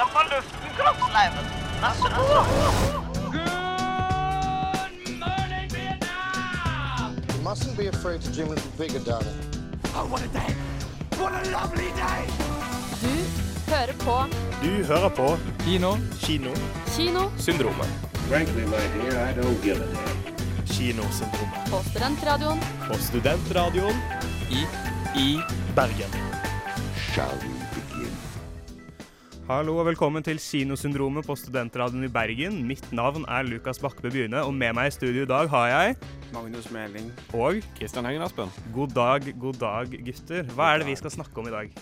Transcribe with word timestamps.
Er 0.00 0.06
fra 0.12 0.22
luften, 0.32 0.68
kroppsleiven. 0.76 1.44
Vær 1.82 1.92
så 2.02 2.08
god. 2.16 2.46
You 7.34 7.40
mustn't 7.48 7.76
be 7.76 7.88
afraid 7.88 8.20
to 8.22 8.30
dream 8.32 8.48
a 8.48 8.54
little 8.54 8.72
bigger, 8.78 9.00
darling. 9.00 9.38
Du 9.92 9.98
hører 13.70 13.92
på 13.98 14.24
Du 14.62 14.84
hører 14.84 15.08
på 15.08 15.38
Kino. 15.64 15.96
Kino. 16.20 16.50
Kinosyndromet. 16.96 17.88
Frankly, 18.28 18.64
my 18.64 18.84
dear, 18.94 19.28
I 19.28 19.34
don't 19.34 19.62
give 19.62 19.76
a 19.76 19.86
damn. 19.86 20.66
Kinosyndromet. 20.66 21.70
på 21.70 21.82
Studentradioen 21.90 22.60
På 22.88 22.98
Studentradioen 22.98 23.96
I, 24.50 24.66
I 25.16 25.40
Bergen. 25.76 26.12
Shall 27.12 27.36
we? 27.42 27.51
Hallo 29.48 29.74
og 29.80 29.88
velkommen 29.88 30.22
til 30.22 30.38
Kinosyndromet 30.38 31.26
på 31.26 31.34
Studentradioen 31.34 32.06
i 32.06 32.10
Bergen. 32.12 32.60
Mitt 32.68 32.84
navn 32.94 33.24
er 33.26 33.42
Lukas 33.42 33.80
Bakkebø 33.82 34.12
Byhne, 34.14 34.38
og 34.46 34.54
med 34.54 34.76
meg 34.78 34.92
i 34.92 34.94
studio 34.94 35.24
i 35.26 35.28
dag 35.28 35.50
har 35.50 35.66
jeg 35.72 35.96
Magnus 36.32 36.68
Meling. 36.70 37.08
og 37.34 37.58
Kristian 37.78 38.06
Hengen 38.06 38.22
Aspen. 38.22 38.52
God 38.74 38.94
dag, 38.94 39.26
god 39.42 39.58
dag, 39.58 39.96
gutter. 40.06 40.46
Hva 40.54 40.70
er 40.70 40.82
det 40.82 40.92
vi 40.92 40.94
skal 41.00 41.10
snakke 41.10 41.42
om 41.42 41.50
i 41.50 41.54
dag? 41.56 41.74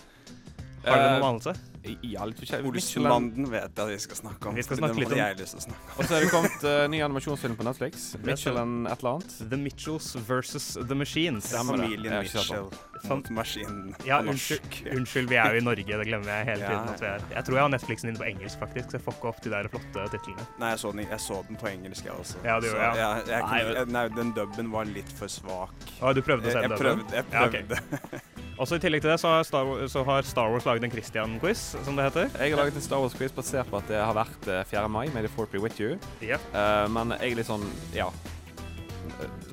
Har 0.86 0.96
dere 0.96 1.12
noen 1.18 1.28
anelse? 1.34 1.54
Ja, 2.04 2.24
litt 2.28 2.36
forskjellig. 2.42 2.68
Olsenbanden 2.68 3.46
vet 3.50 3.62
jeg 3.72 3.84
at 3.86 3.88
vi 3.88 3.98
skal 4.04 4.16
snakke 4.18 4.48
om. 4.50 4.54
Vi 4.58 4.62
skal 4.66 4.76
snakke 4.82 4.98
litt 5.00 5.12
om- 5.12 5.18
jeg 5.18 5.36
lyst 5.38 5.54
til 5.56 5.60
å 5.60 5.64
snakke 5.64 5.80
om. 5.86 5.94
Og 5.96 6.04
så 6.10 6.14
er 6.16 6.20
det 6.20 6.30
kommet 6.30 6.64
uh, 6.68 6.86
ny 6.92 7.00
animasjonsfilm 7.06 7.56
på 7.56 7.64
Netflix. 7.64 8.16
Michelin 8.26 8.86
et 8.86 8.98
eller 9.00 9.14
annet. 9.16 9.36
The 9.50 9.56
Mitchells 9.56 10.10
versus 10.28 10.66
The 10.76 10.94
Machines. 10.94 11.48
Det. 11.50 11.62
Familien 11.64 12.18
Mitchell 12.20 12.68
mot 13.08 13.30
maskinen 13.32 13.94
Ja, 14.04 14.18
unnskyld, 14.20 14.82
unnskyld, 14.92 15.30
vi 15.32 15.36
er 15.40 15.54
jo 15.56 15.62
i 15.62 15.64
Norge. 15.64 15.86
Det 16.02 16.04
glemmer 16.10 16.28
jeg 16.34 16.46
hele 16.50 16.66
Ja, 16.66 16.68
tiden. 16.68 16.88
at 16.92 17.00
vi 17.00 17.06
er. 17.06 17.22
Jeg 17.38 17.44
tror 17.48 17.54
jeg 17.56 17.62
har 17.64 17.72
Netflixen 17.72 18.10
inne 18.12 18.20
på 18.20 18.28
engelsk, 18.28 18.58
faktisk. 18.60 18.90
Så 18.92 18.98
jeg 18.98 19.04
får 19.06 19.16
ikke 19.16 19.30
opp 19.32 19.40
de 19.46 19.50
der 19.54 19.68
flotte 19.72 20.04
titlene. 20.18 20.46
Nei, 20.60 20.70
jeg 20.74 20.82
så, 20.84 20.92
den, 20.92 21.06
jeg 21.08 21.20
så 21.24 21.40
den 21.48 21.56
på 21.56 21.70
engelsk, 21.72 22.04
jeg 22.04 22.12
også. 22.12 22.42
Ja, 22.44 22.58
Så 22.60 22.68
gjorde 22.68 22.90
det, 22.92 23.00
ja. 23.00 23.08
jeg, 23.16 23.26
jeg, 23.32 23.74
jeg, 23.80 23.86
nei, 23.96 24.04
den 24.20 24.34
dubben 24.36 24.68
var 24.76 24.84
litt 24.84 25.16
for 25.16 25.32
svak. 25.32 25.72
Å, 26.02 26.12
du 26.12 26.20
prøvde 26.26 26.52
å 26.52 26.52
se 26.52 26.60
den 26.60 26.76
dubben? 26.76 27.06
jeg 27.08 27.08
prøvde. 27.08 27.16
Jeg 27.16 27.24
Ja, 27.32 27.46
okay. 27.48 27.64
prøvde. 27.72 28.20
Også 28.60 28.76
I 28.76 28.80
tillegg 28.82 29.00
til 29.00 29.08
det 29.08 29.16
så 29.22 29.30
har 29.32 29.44
Star, 29.48 29.64
Wars, 29.64 29.88
så 29.94 30.02
har 30.04 30.26
Star 30.28 30.50
Wars 30.52 30.66
laget 30.68 30.84
en 30.84 30.90
Christian-quiz, 30.92 31.69
som 31.70 31.96
det 31.98 32.08
heter. 32.08 32.28
Jeg 32.40 32.52
har 32.54 32.60
laget 32.64 32.76
en 32.78 32.84
Star 32.84 33.00
Wars-quiz 33.02 33.32
basert 33.36 33.70
på 33.70 33.78
at 33.80 33.88
det 33.90 34.00
har 34.02 34.16
vært 34.16 34.50
eh, 34.50 34.64
4. 34.70 34.88
mai, 34.90 35.06
May 35.14 35.24
the 35.26 35.30
Fourth 35.32 35.52
be 35.54 35.62
with 35.62 35.80
you. 35.80 35.96
Yep. 36.24 36.42
Uh, 36.54 36.86
men 36.92 37.14
jeg 37.20 37.34
er 37.34 37.40
litt 37.42 37.50
sånn 37.50 37.66
Ja. 37.96 38.10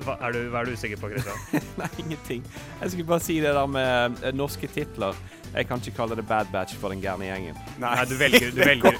Hva 0.04 0.14
er, 0.24 0.32
du, 0.32 0.46
hva 0.52 0.62
er 0.62 0.68
du 0.70 0.76
usikker 0.78 1.00
på, 1.00 1.10
Christian? 1.12 1.64
Nei, 1.80 1.88
ingenting. 2.00 2.44
Jeg 2.80 2.92
skulle 2.92 3.08
bare 3.10 3.24
si 3.24 3.36
det 3.44 3.50
der 3.56 3.68
med 3.68 4.22
eh, 4.22 4.32
norske 4.36 4.70
titler. 4.70 5.16
Jeg 5.52 5.66
kan 5.68 5.80
ikke 5.82 5.96
kalle 5.96 6.16
det 6.18 6.24
Bad 6.28 6.48
Batch 6.52 6.76
for 6.78 6.92
den 6.92 7.02
gærne 7.02 7.26
gjengen. 7.28 7.58
Nei, 7.80 7.92
du 8.08 8.14
velger, 8.20 8.52
du, 8.54 8.62
velger, 8.70 8.96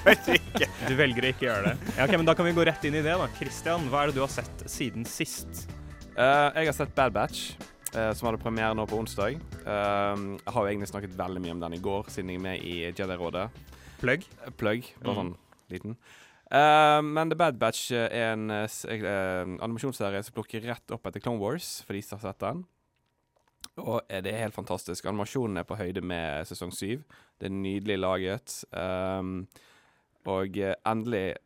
du 0.89 0.95
velger 0.99 1.29
å 1.29 1.33
ikke 1.33 1.47
gjøre 1.47 1.73
det. 1.73 1.95
Ja, 1.95 2.05
ok, 2.07 2.15
men 2.19 2.29
Da 2.29 2.35
kan 2.37 2.49
vi 2.49 2.55
gå 2.57 2.67
rett 2.69 2.85
inn 2.89 2.99
i 2.99 3.05
det. 3.05 3.17
da. 3.21 3.29
Christian, 3.39 3.87
hva 3.93 4.03
er 4.05 4.13
det 4.13 4.19
du 4.19 4.23
har 4.25 4.33
sett 4.33 4.65
siden 4.69 5.07
sist? 5.09 5.67
Uh, 6.19 6.51
jeg 6.59 6.73
har 6.73 6.77
sett 6.83 6.95
Bad 6.99 7.15
Batch, 7.17 7.53
eh, 7.95 8.13
som 8.15 8.29
hadde 8.29 8.41
premiere 8.43 8.75
nå 8.77 8.85
på 8.89 8.99
onsdag. 8.99 9.39
Uh, 9.65 10.37
jeg 10.39 10.53
har 10.55 10.63
jo 10.65 10.71
egentlig 10.71 10.89
snakket 10.91 11.17
veldig 11.19 11.43
mye 11.45 11.55
om 11.57 11.61
den 11.67 11.77
i 11.79 11.83
går, 11.83 12.09
siden 12.13 12.31
jeg 12.33 12.41
er 12.41 12.47
med 12.47 12.65
i 12.65 12.75
Jedi-rådet. 12.93 13.49
Plugg? 14.01 14.25
Eh, 14.45 14.51
Plugg, 14.57 14.89
bare 15.03 15.15
Mm. 15.15 15.21
sånn 15.21 15.37
liten. 15.71 15.97
Uh, 16.51 17.03
men 17.05 17.29
The 17.29 17.37
Bad 17.37 17.59
Batch 17.59 17.91
er 17.93 18.33
en 18.33 18.49
animasjonsserie 18.51 20.23
som 20.25 20.35
plukker 20.35 20.63
rett 20.65 20.91
opp 20.91 21.07
etter 21.07 21.21
Clone 21.21 21.41
Wars, 21.41 21.83
for 21.87 21.93
de 21.93 22.03
som 22.03 22.19
har 22.19 22.33
sett 22.33 22.41
den. 22.41 22.65
Og 23.79 24.01
det 24.09 24.27
er 24.33 24.45
helt 24.45 24.55
fantastisk. 24.55 25.05
Animasjonen 25.07 25.59
er 25.59 25.65
på 25.65 25.77
høyde 25.77 26.01
med 26.03 26.47
sesong 26.47 26.73
syv. 26.73 27.03
Det 27.39 27.47
er 27.47 27.55
nydelig 27.55 27.99
laget. 27.99 28.65
Um, 28.73 29.47
og 30.27 30.57
endelig 30.87 31.37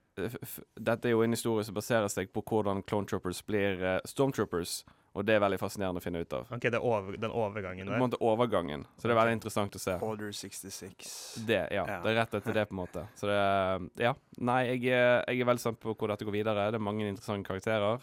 Dette 0.77 1.09
er 1.09 1.13
jo 1.15 1.23
en 1.23 1.33
historie 1.33 1.65
som 1.65 1.75
baserer 1.75 2.09
seg 2.13 2.33
på 2.35 2.43
hvordan 2.43 2.83
Clone 2.85 3.07
Troopers 3.09 3.43
blir 3.43 4.01
Stormtroopers. 4.05 4.83
Og 5.15 5.27
det 5.29 5.35
er 5.37 5.43
veldig 5.45 5.59
fascinerende 5.61 6.01
å 6.01 6.05
finne 6.05 6.23
ut 6.25 6.33
av. 6.33 6.47
Ok, 6.57 6.63
det 6.73 6.79
er 6.79 6.85
over, 6.89 7.17
den 7.21 7.31
overgangen 7.37 7.87
På 7.91 7.93
en 7.99 8.01
måte 8.01 8.17
overgangen. 8.25 8.87
Så 8.97 9.09
det 9.09 9.13
er 9.13 9.19
veldig 9.21 9.35
interessant 9.37 9.75
å 9.77 9.81
se. 9.83 9.97
Order 10.01 10.31
66. 10.33 11.45
Det, 11.47 11.59
ja. 11.75 11.83
Ja. 11.85 11.99
Det 12.01 12.15
er 12.15 12.17
rett 12.23 12.37
etter 12.39 12.57
det, 12.57 12.65
på 12.71 12.73
en 12.73 12.81
måte. 12.81 13.05
Så 13.21 13.29
det 13.29 14.03
Ja. 14.07 14.15
Nei, 14.41 14.63
jeg, 14.71 14.87
er- 14.97 15.25
jeg 15.29 15.41
er 15.45 15.51
veldig 15.51 15.61
spent 15.67 15.81
på 15.81 15.93
hvor 15.95 16.09
dette 16.09 16.25
går 16.25 16.33
videre. 16.39 16.71
Det 16.73 16.81
er 16.81 16.87
mange 16.89 17.05
interessante 17.11 17.45
karakterer. 17.51 18.01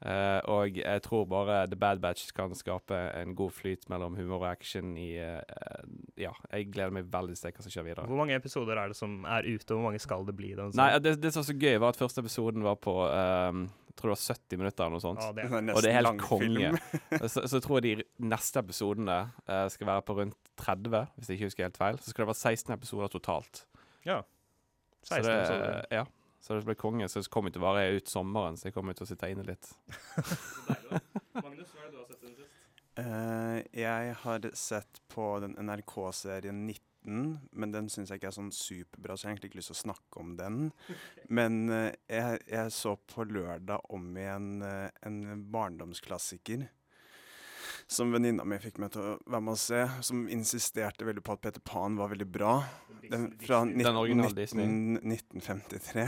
Eh, 0.00 0.38
og 0.48 0.78
jeg 0.80 1.02
tror 1.04 1.26
bare 1.28 1.66
The 1.68 1.76
Bad 1.76 1.98
Batch 2.00 2.30
kan 2.32 2.54
skape 2.56 2.96
en 3.18 3.34
god 3.36 3.52
flyt 3.52 3.82
mellom 3.92 4.14
humor 4.16 4.46
og 4.46 4.46
action 4.48 4.94
i 4.96 5.10
uh, 5.20 5.42
Ja, 6.16 6.30
jeg 6.54 6.70
gleder 6.72 6.94
meg 6.96 7.10
veldig 7.12 7.34
til 7.36 7.42
å 7.42 7.42
se 7.42 7.52
hva 7.52 7.64
som 7.66 7.74
skjer 7.74 7.84
videre. 7.84 8.06
Hvor 8.08 8.20
mange 8.22 8.38
episoder 8.38 8.80
er 8.80 8.94
det 8.94 8.96
som 8.96 9.18
er 9.28 9.44
ute, 9.44 9.66
og 9.68 9.76
hvor 9.76 9.90
mange 9.90 10.00
skal 10.00 10.24
det 10.24 10.34
bli? 10.38 10.54
Den 10.56 10.72
Nei, 10.78 10.94
det, 11.04 11.18
det 11.20 11.34
som 11.34 11.42
var 11.42 11.50
så 11.50 11.56
gøy, 11.60 11.76
var 11.82 11.92
at 11.92 12.00
første 12.00 12.24
episoden 12.24 12.64
var 12.64 12.78
på 12.80 12.94
um, 12.96 13.66
Jeg 13.90 13.98
tror 14.00 14.08
det 14.08 14.14
var 14.14 14.22
70 14.38 14.62
minutter 14.62 14.86
eller 14.86 14.96
noe 14.96 15.04
sånt. 15.04 15.20
Ja, 15.26 15.34
det. 15.36 15.44
Er 15.50 15.74
Og 15.74 15.84
det 15.84 15.92
er 15.92 15.98
helt 15.98 16.24
konge. 16.24 16.72
så, 17.34 17.44
så 17.52 17.60
tror 17.60 17.80
jeg 17.82 18.00
de 18.00 18.28
neste 18.32 18.62
episodene 18.64 19.18
uh, 19.36 19.66
skal 19.74 19.90
være 19.90 20.06
på 20.08 20.16
rundt 20.22 20.38
30, 20.64 20.96
hvis 21.18 21.28
jeg 21.28 21.40
ikke 21.40 21.50
husker 21.52 21.68
helt 21.68 21.82
feil. 21.82 22.00
Så 22.00 22.14
skal 22.14 22.24
det 22.24 22.32
være 22.32 22.56
16 22.56 22.78
episoder 22.78 23.12
totalt. 23.18 23.66
ja. 24.08 24.22
16 25.00 25.28
episoder. 25.32 25.84
ja. 25.92 26.02
Så 26.40 26.56
det 26.56 26.64
blir 26.64 26.74
konge. 26.74 27.08
Så 27.08 27.20
det 27.20 27.30
kommer 27.32 27.52
til 27.52 27.60
å 27.62 27.68
vare 27.68 27.88
ut 27.92 28.08
sommeren, 28.08 28.56
så 28.56 28.68
jeg 28.68 28.76
kommer 28.76 28.96
til 28.96 29.04
å 29.04 29.10
sitte 29.10 29.28
inne 29.30 29.44
litt. 29.44 29.72
Magnus, 31.36 31.72
hva 31.74 31.84
er 31.84 31.90
det 31.90 31.92
du 31.92 31.98
har 32.00 32.08
sett 32.08 32.22
siden 32.22 32.38
sist? 32.38 32.56
Uh, 33.00 33.60
jeg 33.76 34.14
har 34.24 34.46
sett 34.58 35.02
på 35.12 35.26
den 35.44 35.54
NRK-serien 35.60 36.64
19, 36.66 37.28
men 37.52 37.72
den 37.72 37.88
syns 37.92 38.10
jeg 38.10 38.20
ikke 38.20 38.32
er 38.32 38.36
sånn 38.36 38.50
superbra, 38.52 39.14
så 39.14 39.24
jeg 39.24 39.28
har 39.28 39.36
egentlig 39.36 39.52
ikke 39.52 39.60
lyst 39.60 39.72
til 39.72 39.78
å 39.78 39.84
snakke 39.84 40.24
om 40.24 40.34
den. 40.40 40.58
Men 41.38 41.62
uh, 41.72 41.86
jeg, 42.10 42.42
jeg 42.50 42.74
så 42.76 42.96
på 43.08 43.24
lørdag 43.28 43.86
om 43.94 44.10
igjen 44.20 44.50
uh, 44.64 44.88
en 45.06 45.46
barndomsklassiker. 45.52 46.66
Som 47.90 48.12
venninna 48.14 48.44
mi 48.46 48.58
fikk 48.62 48.78
meg 48.78 48.92
til 48.94 49.02
å 49.02 49.16
være 49.26 49.42
med 49.42 49.56
å 49.56 49.58
se, 49.58 49.82
som 50.06 50.22
insisterte 50.30 51.06
veldig 51.08 51.24
på 51.26 51.34
at 51.34 51.42
Peter 51.42 51.62
Pan 51.66 51.98
var 51.98 52.12
veldig 52.12 52.28
bra. 52.30 52.54
Den 53.10 53.32
fra 53.42 53.64
Den 53.64 53.74
19, 53.80 53.96
originale 53.98 54.36
Disney. 54.36 54.68
1953. 55.02 56.06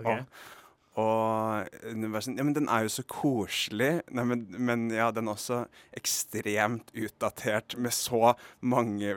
Ok. 0.00 0.10
Og, 0.10 1.70
og 1.84 2.18
sånn, 2.22 2.36
Ja, 2.38 2.46
men 2.46 2.54
den 2.56 2.68
er 2.70 2.86
jo 2.86 2.92
så 2.96 3.04
koselig. 3.10 3.92
Nei, 4.14 4.26
men, 4.30 4.44
men 4.58 4.88
ja, 4.94 5.08
den 5.14 5.30
er 5.30 5.38
også 5.38 5.64
ekstremt 5.96 6.90
utdatert 6.94 7.78
med 7.78 7.94
så 7.94 8.34
mange 8.62 9.16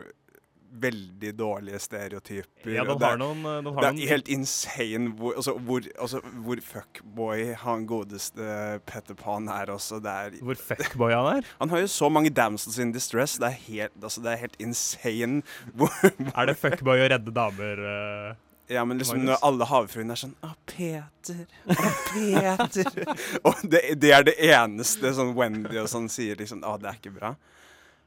veldig 0.72 1.32
dårlige 1.38 1.80
stereotyper. 1.80 2.72
Ja, 2.74 2.84
de 2.84 2.94
det, 2.94 3.06
har 3.06 3.14
er- 3.16 3.22
noen, 3.22 3.40
eh, 3.46 3.74
har 3.74 3.82
det 3.94 4.04
er 4.04 4.10
helt 4.12 4.28
insane 4.28 5.14
hvor, 5.18 5.36
altså, 5.36 5.54
hvor, 5.58 5.82
altså, 6.00 6.22
hvor 6.46 6.62
fuckboy 6.62 7.54
han 7.64 7.86
godeste 7.90 8.80
Petter 8.86 9.16
Pan 9.16 9.48
er 9.50 9.72
også. 9.74 10.02
Det 10.04 10.12
er, 10.12 10.40
Hvor 10.44 10.56
fuckboy 10.56 11.12
han 11.14 11.38
er? 11.38 11.46
han 11.60 11.70
har 11.70 11.80
jo 11.80 11.88
så 11.88 12.10
mange 12.10 12.30
damsels 12.30 12.78
in 12.80 12.92
distress. 12.92 13.38
Det 13.38 13.48
er 13.48 13.58
helt, 13.68 14.04
altså, 14.04 14.22
det 14.22 14.32
er 14.34 14.44
helt 14.46 14.60
insane. 14.60 15.42
Hvor, 15.74 15.90
Er 16.36 16.46
det 16.46 16.58
fuckboy 16.58 17.00
å 17.06 17.10
redde 17.10 17.34
damer? 17.34 17.82
Uh? 17.82 18.36
Ja, 18.70 18.84
men 18.84 18.98
liksom 19.00 19.22
når 19.24 19.38
alle 19.48 19.66
havfruene 19.66 20.12
er 20.12 20.20
sånn 20.20 20.34
Å, 20.44 20.50
Peter. 20.68 21.46
Å, 21.72 21.92
Peter. 22.12 22.90
og 23.48 23.62
det, 23.64 23.82
det 24.02 24.12
er 24.12 24.26
det 24.28 24.34
eneste 24.50 25.14
sånn 25.16 25.32
Wendy 25.38 25.80
og 25.80 25.88
sånn 25.88 26.10
sier 26.12 26.36
liksom 26.36 26.66
Å, 26.68 26.74
det 26.82 26.92
er 26.92 26.98
ikke 27.00 27.14
bra. 27.16 27.32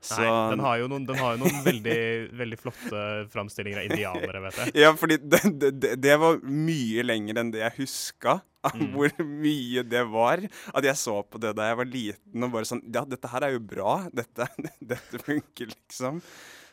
Så 0.00 0.16
Nei, 0.22 0.28
den 0.54 0.62
har 0.64 0.78
jo 0.80 0.86
noen, 0.88 1.02
den 1.04 1.18
har 1.20 1.34
jo 1.36 1.42
noen 1.42 1.58
veldig, 1.64 1.96
veldig 2.40 2.58
flotte 2.62 3.00
framstillinger 3.34 3.82
av 3.82 3.88
indianere, 3.90 4.40
vet 4.46 4.60
jeg. 4.62 4.72
Ja, 4.80 4.94
fordi 4.96 5.18
det, 5.20 5.40
det, 5.60 5.70
det- 5.82 5.96
det 6.00 6.14
var 6.22 6.38
mye 6.40 7.04
lenger 7.04 7.42
enn 7.42 7.50
det 7.52 7.64
jeg 7.66 7.76
huska. 7.82 8.38
Mm. 8.60 8.90
Hvor 8.92 9.08
mye 9.24 9.80
det 9.88 10.02
var. 10.12 10.42
At 10.76 10.84
jeg 10.84 10.98
så 11.00 11.14
på 11.24 11.38
det 11.40 11.54
da 11.56 11.70
jeg 11.70 11.78
var 11.78 11.86
liten 11.88 12.44
og 12.44 12.50
bare 12.52 12.68
sånn 12.68 12.82
Ja, 12.92 13.06
dette 13.08 13.30
her 13.32 13.46
er 13.46 13.54
jo 13.54 13.60
bra. 13.64 13.94
Dette, 14.12 14.44
dette 14.92 15.20
funker, 15.24 15.70
liksom. 15.72 16.18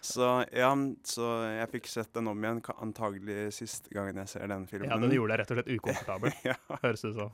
Så 0.07 0.27
ja, 0.55 0.69
så 1.03 1.25
jeg 1.51 1.67
fikk 1.73 1.87
sett 1.91 2.13
den 2.15 2.29
om 2.31 2.43
igjen. 2.43 2.61
Antagelig 2.79 3.49
siste 3.57 3.91
gangen 3.91 4.15
jeg 4.21 4.29
ser 4.31 4.47
den 4.47 4.63
filmen. 4.69 4.87
Ja, 4.93 4.99
Den 5.01 5.11
gjorde 5.11 5.33
deg 5.33 5.41
rett 5.41 5.51
og 5.51 5.57
slett 5.59 5.71
ukomfortabel, 5.73 6.35
ja. 6.47 6.55
høres 6.83 7.03
det 7.03 7.11
ut 7.11 7.17
som. 7.17 7.33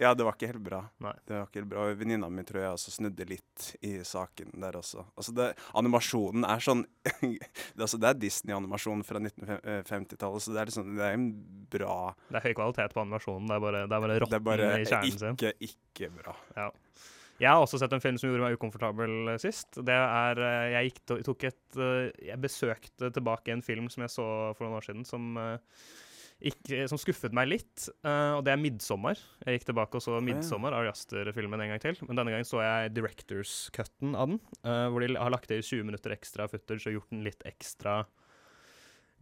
Ja, 0.00 0.10
det 0.18 0.26
var 0.26 0.34
ikke 0.34 0.48
helt 0.50 0.64
bra. 0.64 0.80
Nei. 1.04 1.12
Det 1.28 1.36
var 1.36 1.46
ikke 1.46 1.60
helt 1.62 1.70
bra. 1.70 1.84
Venninna 2.00 2.30
mi 2.32 2.42
tror 2.48 2.64
jeg 2.64 2.72
også 2.74 2.94
snudde 2.96 3.26
litt 3.28 3.68
i 3.86 3.92
saken 4.08 4.56
der 4.64 4.80
også. 4.80 5.04
Altså 5.14 5.34
det, 5.36 5.48
animasjonen 5.78 6.48
er 6.48 6.64
sånn 6.64 6.82
det, 7.22 7.38
altså 7.78 8.00
det 8.02 8.10
er 8.10 8.18
Disney-animasjon 8.24 9.04
fra 9.06 9.22
1950-tallet, 9.22 10.42
så 10.44 10.56
det 10.56 10.62
er 10.64 10.72
liksom 10.72 10.90
Det 10.98 11.06
er 11.06 11.14
en 11.20 11.28
bra 11.70 11.98
Det 12.32 12.40
er 12.40 12.48
høy 12.48 12.56
kvalitet 12.58 12.96
på 12.96 13.04
animasjonen. 13.04 13.46
Det 13.46 13.60
er 13.60 13.64
bare, 13.68 13.84
det 13.86 13.94
er 14.00 14.04
bare 14.06 14.16
Det 14.16 14.18
er 14.18 14.26
rotten 14.26 14.48
bare 14.50 14.72
i 14.74 14.90
kjernen 14.90 15.22
sin. 15.22 15.38
ikke, 15.38 15.54
ikke 15.70 16.10
bra. 16.18 16.34
Ja. 16.58 16.68
Jeg 17.38 17.50
har 17.54 17.62
også 17.62 17.78
sett 17.78 17.92
en 17.94 18.02
film 18.02 18.16
som 18.18 18.30
gjorde 18.32 18.42
meg 18.48 18.56
ukomfortabel 18.58 19.28
eh, 19.34 19.38
sist. 19.42 19.78
Det 19.86 19.94
er 19.94 20.40
eh, 20.42 20.68
Jeg 20.74 20.88
gikk, 20.90 21.00
to- 21.06 21.18
tok 21.30 21.44
et 21.52 21.78
eh, 21.78 22.08
Jeg 22.32 22.40
besøkte 22.42 23.12
tilbake 23.14 23.52
en 23.54 23.62
film 23.62 23.86
som 23.92 24.02
jeg 24.02 24.10
så 24.10 24.26
for 24.58 24.66
noen 24.66 24.78
år 24.80 24.86
siden, 24.88 25.06
som, 25.06 25.38
ikke, 26.50 26.84
som 26.90 26.98
skuffet 26.98 27.34
meg 27.34 27.48
litt. 27.50 27.88
og 28.04 28.42
det 28.46 28.52
er 28.54 28.58
'Midsommer'. 28.62 29.18
Jeg 29.46 29.58
gikk 29.60 29.68
tilbake 29.70 29.98
og 29.98 30.02
så 30.02 30.18
'Midsommer' 30.22 30.74
Ari 30.74 30.90
Aster-filmen, 30.90 31.60
en 31.62 31.70
gang 31.74 31.80
til. 31.82 31.96
Men 32.06 32.16
denne 32.18 32.30
gangen 32.34 32.46
så 32.46 32.62
jeg 32.62 32.94
directors-cutten 32.94 34.14
av 34.18 34.28
den, 34.34 34.40
hvor 34.90 35.00
de 35.02 35.14
har 35.18 35.30
lagt 35.30 35.48
til 35.48 35.62
20 35.62 35.84
minutter 35.84 36.14
ekstra 36.14 36.46
footage 36.50 36.86
og 36.90 36.94
gjort 36.98 37.10
den 37.10 37.24
litt 37.26 37.42
ekstra 37.46 38.04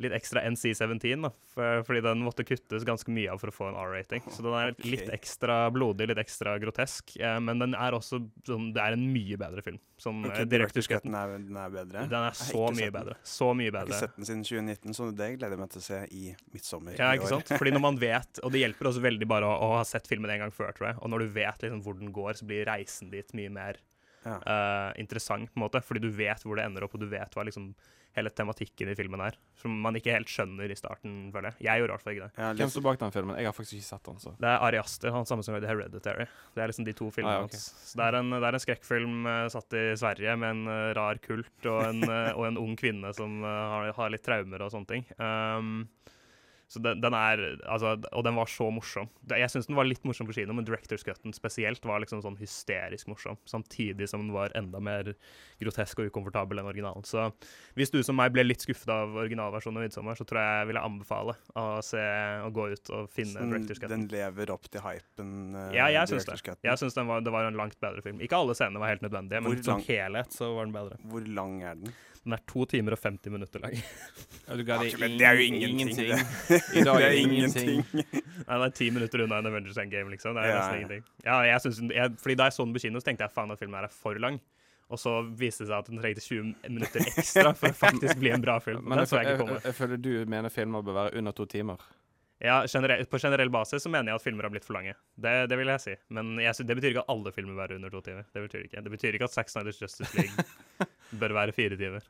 litt 0.02 0.14
ekstra 0.16 0.42
NC-17, 0.50 1.24
da, 1.24 1.30
for, 1.54 1.82
fordi 1.86 2.02
den 2.04 2.22
måtte 2.24 2.44
kuttes 2.46 2.84
ganske 2.86 3.12
mye 3.14 3.32
av 3.32 3.40
for 3.40 3.52
å 3.52 3.54
få 3.54 3.68
en 3.70 3.78
R-rating. 3.80 4.24
Så 4.32 4.44
den 4.44 4.56
er 4.58 4.74
litt 4.84 5.08
ekstra 5.14 5.58
blodig, 5.74 6.10
litt 6.10 6.20
ekstra 6.20 6.56
grotesk, 6.62 7.16
eh, 7.16 7.38
men 7.42 7.62
den 7.62 7.76
er 7.78 7.96
også 7.96 8.20
sånn, 8.46 8.70
Det 8.76 8.82
er 8.82 8.96
en 8.96 9.06
mye 9.12 9.38
bedre 9.40 9.64
film. 9.64 9.80
Som 10.00 10.20
Ok, 10.26 10.32
okay, 10.34 10.48
Director's-cutten 10.52 11.16
er, 11.16 11.36
den 11.40 11.56
er 11.56 11.72
bedre. 11.72 12.04
Den 12.12 12.28
er 12.28 12.36
så 12.36 12.66
mye 12.76 12.92
bedre. 12.92 13.16
Så 13.24 13.50
mye 13.56 13.70
Jeg 13.70 13.78
har 13.78 13.88
ikke 13.88 14.02
sett 14.04 14.18
den 14.18 14.28
siden 14.28 14.44
2019, 14.44 14.96
så 14.98 15.08
det 15.16 15.30
gleder 15.38 15.56
jeg 15.56 15.62
meg 15.62 15.72
til 15.72 15.82
å 15.82 15.86
se 15.86 16.02
i 16.12 16.24
midtsommer. 16.52 16.98
Ja, 17.00 17.12
ikke 17.16 17.32
sant? 17.32 17.54
Fordi 17.56 17.72
når 17.72 17.84
man 17.88 18.00
vet, 18.06 18.42
og 18.44 18.52
det 18.52 18.64
hjelper 18.64 18.92
også 18.92 19.04
veldig 19.04 19.30
bare 19.30 19.48
å, 19.48 19.56
å 19.56 19.74
ha 19.78 19.84
sett 19.88 20.08
filmen 20.10 20.32
en 20.34 20.44
gang 20.44 20.54
før, 20.54 20.74
tror 20.76 20.92
jeg, 20.92 21.00
og 21.00 21.12
når 21.12 21.24
du 21.24 21.36
vet 21.40 21.64
liksom 21.64 21.84
hvor 21.86 21.96
den 21.96 22.12
går, 22.12 22.36
så 22.36 22.48
blir 22.48 22.68
reisen 22.68 23.12
dit 23.12 23.36
mye 23.38 23.52
mer 23.56 23.80
Ja. 24.26 24.40
uh, 24.42 24.88
interessant, 25.00 25.52
på 25.52 25.60
en 25.60 25.66
måte, 25.68 25.82
fordi 25.86 26.02
du 26.02 26.10
vet 26.10 26.42
hvor 26.42 26.58
det 26.58 26.66
ender 26.66 26.86
opp, 26.86 26.96
og 26.98 27.04
du 27.04 27.06
vet 27.10 27.36
hva 27.36 27.44
liksom 27.46 27.70
hele 28.16 28.30
tematikken 28.32 28.88
i 28.88 28.94
filmen 28.96 29.20
er, 29.20 29.34
som 29.60 29.74
man 29.84 29.96
ikke 29.98 30.14
helt 30.14 30.30
skjønner 30.32 30.72
i 30.72 30.76
starten, 30.78 31.26
føler 31.34 31.50
jeg. 31.52 31.66
Jeg 31.66 31.82
gjorde 31.82 31.90
i 31.90 31.94
hvert 31.94 32.04
fall 32.04 32.14
ikke 32.14 32.24
det. 32.24 32.40
Ja, 32.40 32.46
Hvem 32.56 32.70
står 32.72 32.84
bak 32.86 33.00
den 33.02 33.12
filmen? 33.12 33.36
Jeg 33.36 33.48
har 33.50 33.56
faktisk 33.56 33.76
ikke 33.76 33.88
sett 33.90 34.08
den, 34.08 34.20
så. 34.22 34.32
Det 34.40 34.48
er 34.48 34.64
Ari 34.64 34.80
Aster, 34.80 35.12
han 35.12 35.28
samme 35.28 35.44
som 35.44 35.52
lagde 35.52 35.68
Hereditary. 35.68 36.24
Det 36.56 36.64
er 36.64 36.72
liksom 36.72 36.86
de 36.88 36.94
to 36.96 37.10
filmene 37.12 37.34
Ah, 37.34 37.42
ja, 37.44 37.50
okay. 37.50 37.60
hans. 37.60 37.90
Så 37.90 38.00
det 38.00 38.06
er 38.08 38.18
en, 38.22 38.32
det 38.32 38.48
er 38.48 38.56
en 38.56 38.64
skrekkfilm 38.64 39.28
uh, 39.28 39.44
satt 39.52 39.76
i 39.76 39.84
Sverige 40.00 40.36
med 40.40 40.54
en 40.54 40.72
uh, 40.72 40.94
rar 40.96 41.20
kult 41.20 41.68
og 41.68 41.82
en, 41.90 42.02
og 42.38 42.42
en 42.48 42.60
ung 42.64 42.72
kvinne 42.80 43.12
som 43.16 43.44
har, 43.44 43.92
har 43.98 44.14
litt 44.14 44.24
traumer 44.24 44.64
og 44.64 44.72
sånne 44.72 44.94
ting. 44.94 45.04
Um, 45.20 45.84
så 46.68 46.80
den, 46.82 46.98
den 47.00 47.14
er 47.14 47.38
Altså, 47.70 47.92
og 48.10 48.24
den 48.26 48.34
var 48.34 48.48
så 48.50 48.66
morsom. 48.74 49.06
Jeg 49.30 49.50
syns 49.52 49.68
den 49.68 49.76
var 49.78 49.86
litt 49.86 50.02
morsom 50.06 50.26
på 50.26 50.34
kino, 50.34 50.54
men 50.56 50.66
Directors 50.66 51.04
Cutten 51.06 51.34
spesielt 51.36 51.84
var 51.86 52.00
liksom 52.02 52.22
sånn 52.24 52.38
hysterisk 52.40 53.06
morsom. 53.10 53.38
Samtidig 53.46 54.08
som 54.10 54.24
den 54.24 54.32
var 54.34 54.50
enda 54.58 54.80
mer 54.82 55.12
grotesk 55.62 56.02
og 56.02 56.10
ukomfortabel 56.10 56.58
enn 56.58 56.66
originalen. 56.66 57.06
Så 57.06 57.28
hvis 57.78 57.94
du 57.94 58.00
som 58.02 58.18
meg 58.18 58.34
ble 58.34 58.42
litt 58.48 58.64
skuffet 58.66 58.90
av 58.90 59.14
originalversjonen 59.14 59.78
av 59.78 59.86
'Midtsommer', 59.86 60.18
så 60.18 60.26
tror 60.26 60.42
jeg 60.42 60.58
jeg 60.60 60.70
ville 60.72 60.82
anbefale 60.90 61.36
å 61.54 61.66
se 61.86 62.02
å 62.42 62.50
gå 62.50 62.66
ut 62.74 62.90
og 62.98 63.10
finne 63.14 63.38
den, 63.38 63.54
Directors 63.54 63.78
Cutten. 63.78 63.94
den 63.94 64.08
lever 64.10 64.50
opp 64.56 64.66
til 64.66 64.82
hypen. 64.82 65.32
Uh, 65.54 65.70
Ja, 65.76 65.86
jeg 65.92 66.10
syns 66.10 66.26
det. 66.26 66.58
Jeg 66.66 66.82
syns 66.82 66.98
den 66.98 67.06
var, 67.06 67.22
det 67.22 67.30
var 67.30 67.46
en 67.46 67.54
langt 67.58 67.78
bedre 67.78 68.02
film. 68.02 68.18
Ikke 68.18 68.42
alle 68.42 68.58
scenene 68.58 68.82
var 68.82 68.90
helt 68.90 69.06
nødvendige, 69.06 69.40
men 69.42 69.62
som 69.62 69.80
helhet 69.86 70.34
så 70.34 70.50
var 70.54 70.66
den 70.66 70.74
bedre. 70.74 70.98
Hvor 71.06 71.22
lang 71.30 71.62
er 71.62 71.78
den? 71.78 71.94
Den 72.26 72.34
er 72.34 72.42
to 72.50 72.64
timer 72.66 72.96
og 72.96 72.98
50 72.98 73.30
minutter 73.30 73.62
lang. 73.62 73.76
Ja, 73.78 74.56
Ja, 74.58 74.78
men 74.98 75.14
det 75.18 75.26
er 75.26 75.38
jo 75.38 75.44
ingenting, 75.46 75.96
det. 76.10 76.18
I 76.78 76.82
dag 76.82 76.98
Det 76.98 77.04
er 77.06 77.14
det 77.14 77.20
ingenting. 77.22 77.80
Nei, 77.86 78.58
det 78.58 78.66
er 78.66 78.74
ti 78.74 78.90
minutter 78.90 79.22
unna 79.22 79.38
en 79.38 79.48
Avengers 79.52 79.78
Endgame, 79.78 80.10
liksom. 80.10 80.34
Det 80.34 80.42
er 80.42 80.50
Ja, 80.50 80.56
nesten 80.58 80.74
ja. 80.74 80.80
ingenting. 80.80 81.04
Ja, 81.24 81.36
jeg 81.46 81.60
synes, 81.64 81.80
jeg, 81.94 82.16
fordi 82.22 82.34
Da 82.40 82.48
jeg 82.50 82.56
så 82.58 82.66
den 82.66 82.74
på 82.74 82.82
kino, 82.82 83.02
så 83.02 83.08
tenkte 83.10 83.28
jeg 83.28 83.34
faen 83.38 83.54
at 83.54 83.62
filmen 83.62 83.78
her 83.78 83.86
er 83.86 83.94
for 83.94 84.18
lang. 84.22 84.40
Og 84.86 84.98
så 85.02 85.12
viste 85.38 85.64
det 85.64 85.70
seg 85.70 85.78
at 85.78 85.88
den 85.90 86.02
trengte 86.02 86.22
20 86.22 86.50
minutter 86.70 87.06
ekstra 87.10 87.52
for 87.58 87.70
å 87.70 87.78
faktisk 87.78 88.18
bli 88.22 88.30
en 88.34 88.42
bra 88.42 88.58
film. 88.62 88.82
Men 88.82 89.00
Den 89.00 89.06
jeg, 89.06 89.12
så 89.12 89.22
jeg 89.22 89.38
jeg, 89.38 89.62
jeg, 89.64 89.78
føler 89.80 90.02
du 90.02 90.12
mener 90.30 90.54
filmer 90.54 90.84
bør 90.86 90.98
være 91.00 91.18
under 91.18 91.34
to 91.34 91.46
timer. 91.50 91.82
Ja, 92.38 92.60
generell, 92.68 93.06
På 93.08 93.18
generell 93.18 93.50
basis 93.50 93.82
så 93.82 93.90
mener 93.90 94.12
jeg 94.12 94.20
at 94.20 94.24
filmer 94.26 94.44
har 94.44 94.52
blitt 94.52 94.66
for 94.66 94.76
lange. 94.76 94.92
Det, 95.16 95.32
det 95.50 95.56
vil 95.58 95.72
jeg 95.72 95.82
si. 95.82 95.94
Men 96.12 96.36
jeg, 96.42 96.54
det 96.68 96.76
betyr 96.78 96.92
ikke 96.92 97.02
at 97.06 97.12
alle 97.14 97.32
filmer 97.32 97.56
bør 97.56 97.62
være 97.64 97.78
under 97.80 97.94
to 97.94 98.02
timer. 98.04 98.26
Det 98.34 98.44
betyr 98.44 98.66
ikke 98.68 98.82
Det 98.84 98.92
betyr 98.92 99.16
ikke 99.18 99.28
at 99.30 99.34
Zack 99.34 99.50
Snyders 99.52 99.80
Justice 99.82 100.12
League 100.18 100.46
bør 101.22 101.34
være 101.40 101.56
fire 101.56 101.78
timer. 101.80 102.04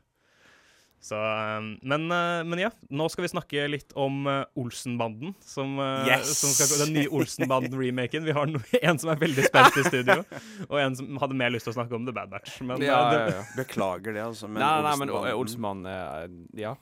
Så, 0.99 1.15
um, 1.15 1.67
men, 1.87 2.07
uh, 2.11 2.41
men 2.43 2.59
ja, 2.59 2.69
nå 2.89 3.05
skal 3.13 3.23
vi 3.23 3.29
snakke 3.31 3.67
litt 3.69 3.93
om 3.95 4.25
uh, 4.27 4.41
Olsenbanden. 4.59 5.35
Som, 5.45 5.77
Yes! 6.07 6.31
som 6.39 6.51
skal, 6.51 6.81
den 6.87 6.95
nye 6.97 7.11
Olsenbanden-remaken. 7.13 8.25
Vi 8.27 8.33
har 8.35 8.49
no 8.49 8.59
en 8.81 8.99
som 8.99 9.11
er 9.13 9.21
veldig 9.21 9.45
spent 9.45 9.77
i 9.77 9.85
studio, 9.87 10.23
og 10.71 10.75
en 10.81 10.97
som 10.97 11.21
hadde 11.21 11.37
mer 11.37 11.53
lyst 11.53 11.69
til 11.69 11.75
å 11.75 11.77
snakke 11.77 11.95
om 11.95 12.07
The 12.09 12.15
Bad 12.17 12.33
Batch. 12.33 12.57
Men, 12.65 12.81
ja, 12.83 12.97
det, 13.13 13.21
ja, 13.21 13.39
ja. 13.39 13.45
Beklager 13.59 14.17
det, 14.17 14.25
altså. 14.25 14.49
Men 14.49 14.61
nei, 14.65 14.75
nei, 14.89 14.95
men 15.03 15.15
Olsenbanden- 15.37 16.43
Ja. 16.57 16.75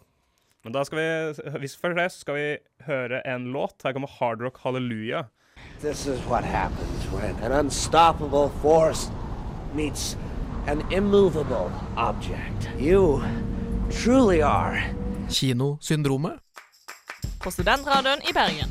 men 0.64 0.74
da 0.74 0.82
skal 0.88 0.98
vi 0.98 1.60
hvis 1.62 1.76
Først 1.78 2.00
det 2.00 2.08
så 2.16 2.24
skal 2.24 2.40
vi 2.40 2.48
høre 2.88 3.20
en 3.30 3.52
låt. 3.54 3.76
Her 3.84 3.94
kommer 3.94 4.10
Hard 4.20 4.42
Rock 4.42 4.58
Hallelujah. 4.64 5.28
This 5.82 6.08
is 6.08 6.20
what 6.32 6.44
happens 6.44 7.06
when 7.12 7.36
an 7.44 7.52
unstoppable 7.52 8.50
force 8.64 9.10
meets 9.76 10.16
an 10.68 10.82
immovable 10.92 11.70
object. 11.98 12.70
You 12.80 13.22
truly 13.92 14.42
are 14.42 14.84
Kinosyndromet. 15.30 16.34
På 17.44 17.52
Studentradioen 17.52 18.20
i 18.30 18.34
Bergen. 18.34 18.70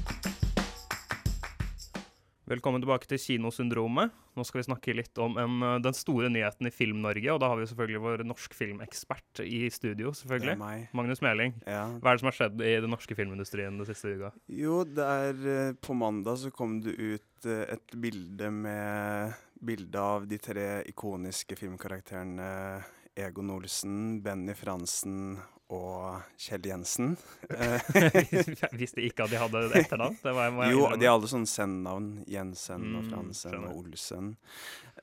Velkommen 2.44 2.82
tilbake 2.82 3.06
til 3.08 3.19
Kinosyndromet. 3.19 4.12
Nå 4.34 4.44
skal 4.44 4.61
vi 4.61 4.66
snakke 4.66 4.94
litt 4.94 5.19
om 5.22 5.38
en, 5.38 5.62
uh, 5.62 5.76
den 5.82 5.94
store 5.96 6.28
nyheten 6.28 6.69
i 6.69 6.72
Film-Norge. 6.75 7.31
Og 7.32 7.38
da 7.40 7.49
har 7.49 7.61
vi 7.61 7.69
selvfølgelig 7.70 8.02
vår 8.05 8.25
norsk 8.26 8.56
filmekspert 8.58 9.44
i 9.46 9.70
studio, 9.70 10.11
Det 10.11 10.50
er 10.52 10.58
meg. 10.58 10.88
Magnus 10.93 11.22
Meling. 11.22 11.55
Ja. 11.67 11.87
Hva 12.02 12.10
er 12.10 12.19
det 12.19 12.25
som 12.25 12.31
har 12.32 12.38
skjedd 12.40 12.60
i 12.60 12.75
den 12.82 12.90
norske 12.90 13.14
filmindustrien 13.14 13.78
den 13.78 13.87
siste 13.87 14.17
uka? 14.19 14.32
Jo, 14.49 14.82
det 14.84 15.06
er 15.06 15.46
eh, 15.55 15.72
På 15.81 15.94
mandag 15.94 16.38
så 16.43 16.50
kom 16.50 16.81
det 16.82 16.99
ut 16.99 17.46
eh, 17.46 17.64
et 17.78 17.96
bilde 17.96 18.50
med 18.50 19.32
bilde 19.64 20.00
av 20.00 20.26
de 20.28 20.38
tre 20.38 20.82
ikoniske 20.90 21.56
filmkarakterene 21.56 22.82
Egon 23.16 23.50
Olsen, 23.55 24.22
Benny 24.22 24.55
Fransen 24.58 25.37
og 25.72 26.20
Kjell 26.38 26.66
Jensen. 26.66 27.14
Hvis 28.78 28.94
de 28.96 29.05
ikke 29.06 29.26
hadde 29.38 29.62
et 29.69 29.76
etternavn. 29.84 30.16
Det 30.22 30.32
var, 30.34 30.50
må 30.52 30.64
jeg 30.66 30.75
jo, 30.75 30.82
de 31.00 31.08
alle 31.08 31.31
sånn 31.31 31.46
send-navn. 31.49 32.08
Jensen 32.31 32.88
og 32.99 33.05
Mm, 33.05 33.11
Fransen 33.12 33.55
mm, 33.55 33.64
og 33.69 33.78
Olsen. 33.84 34.32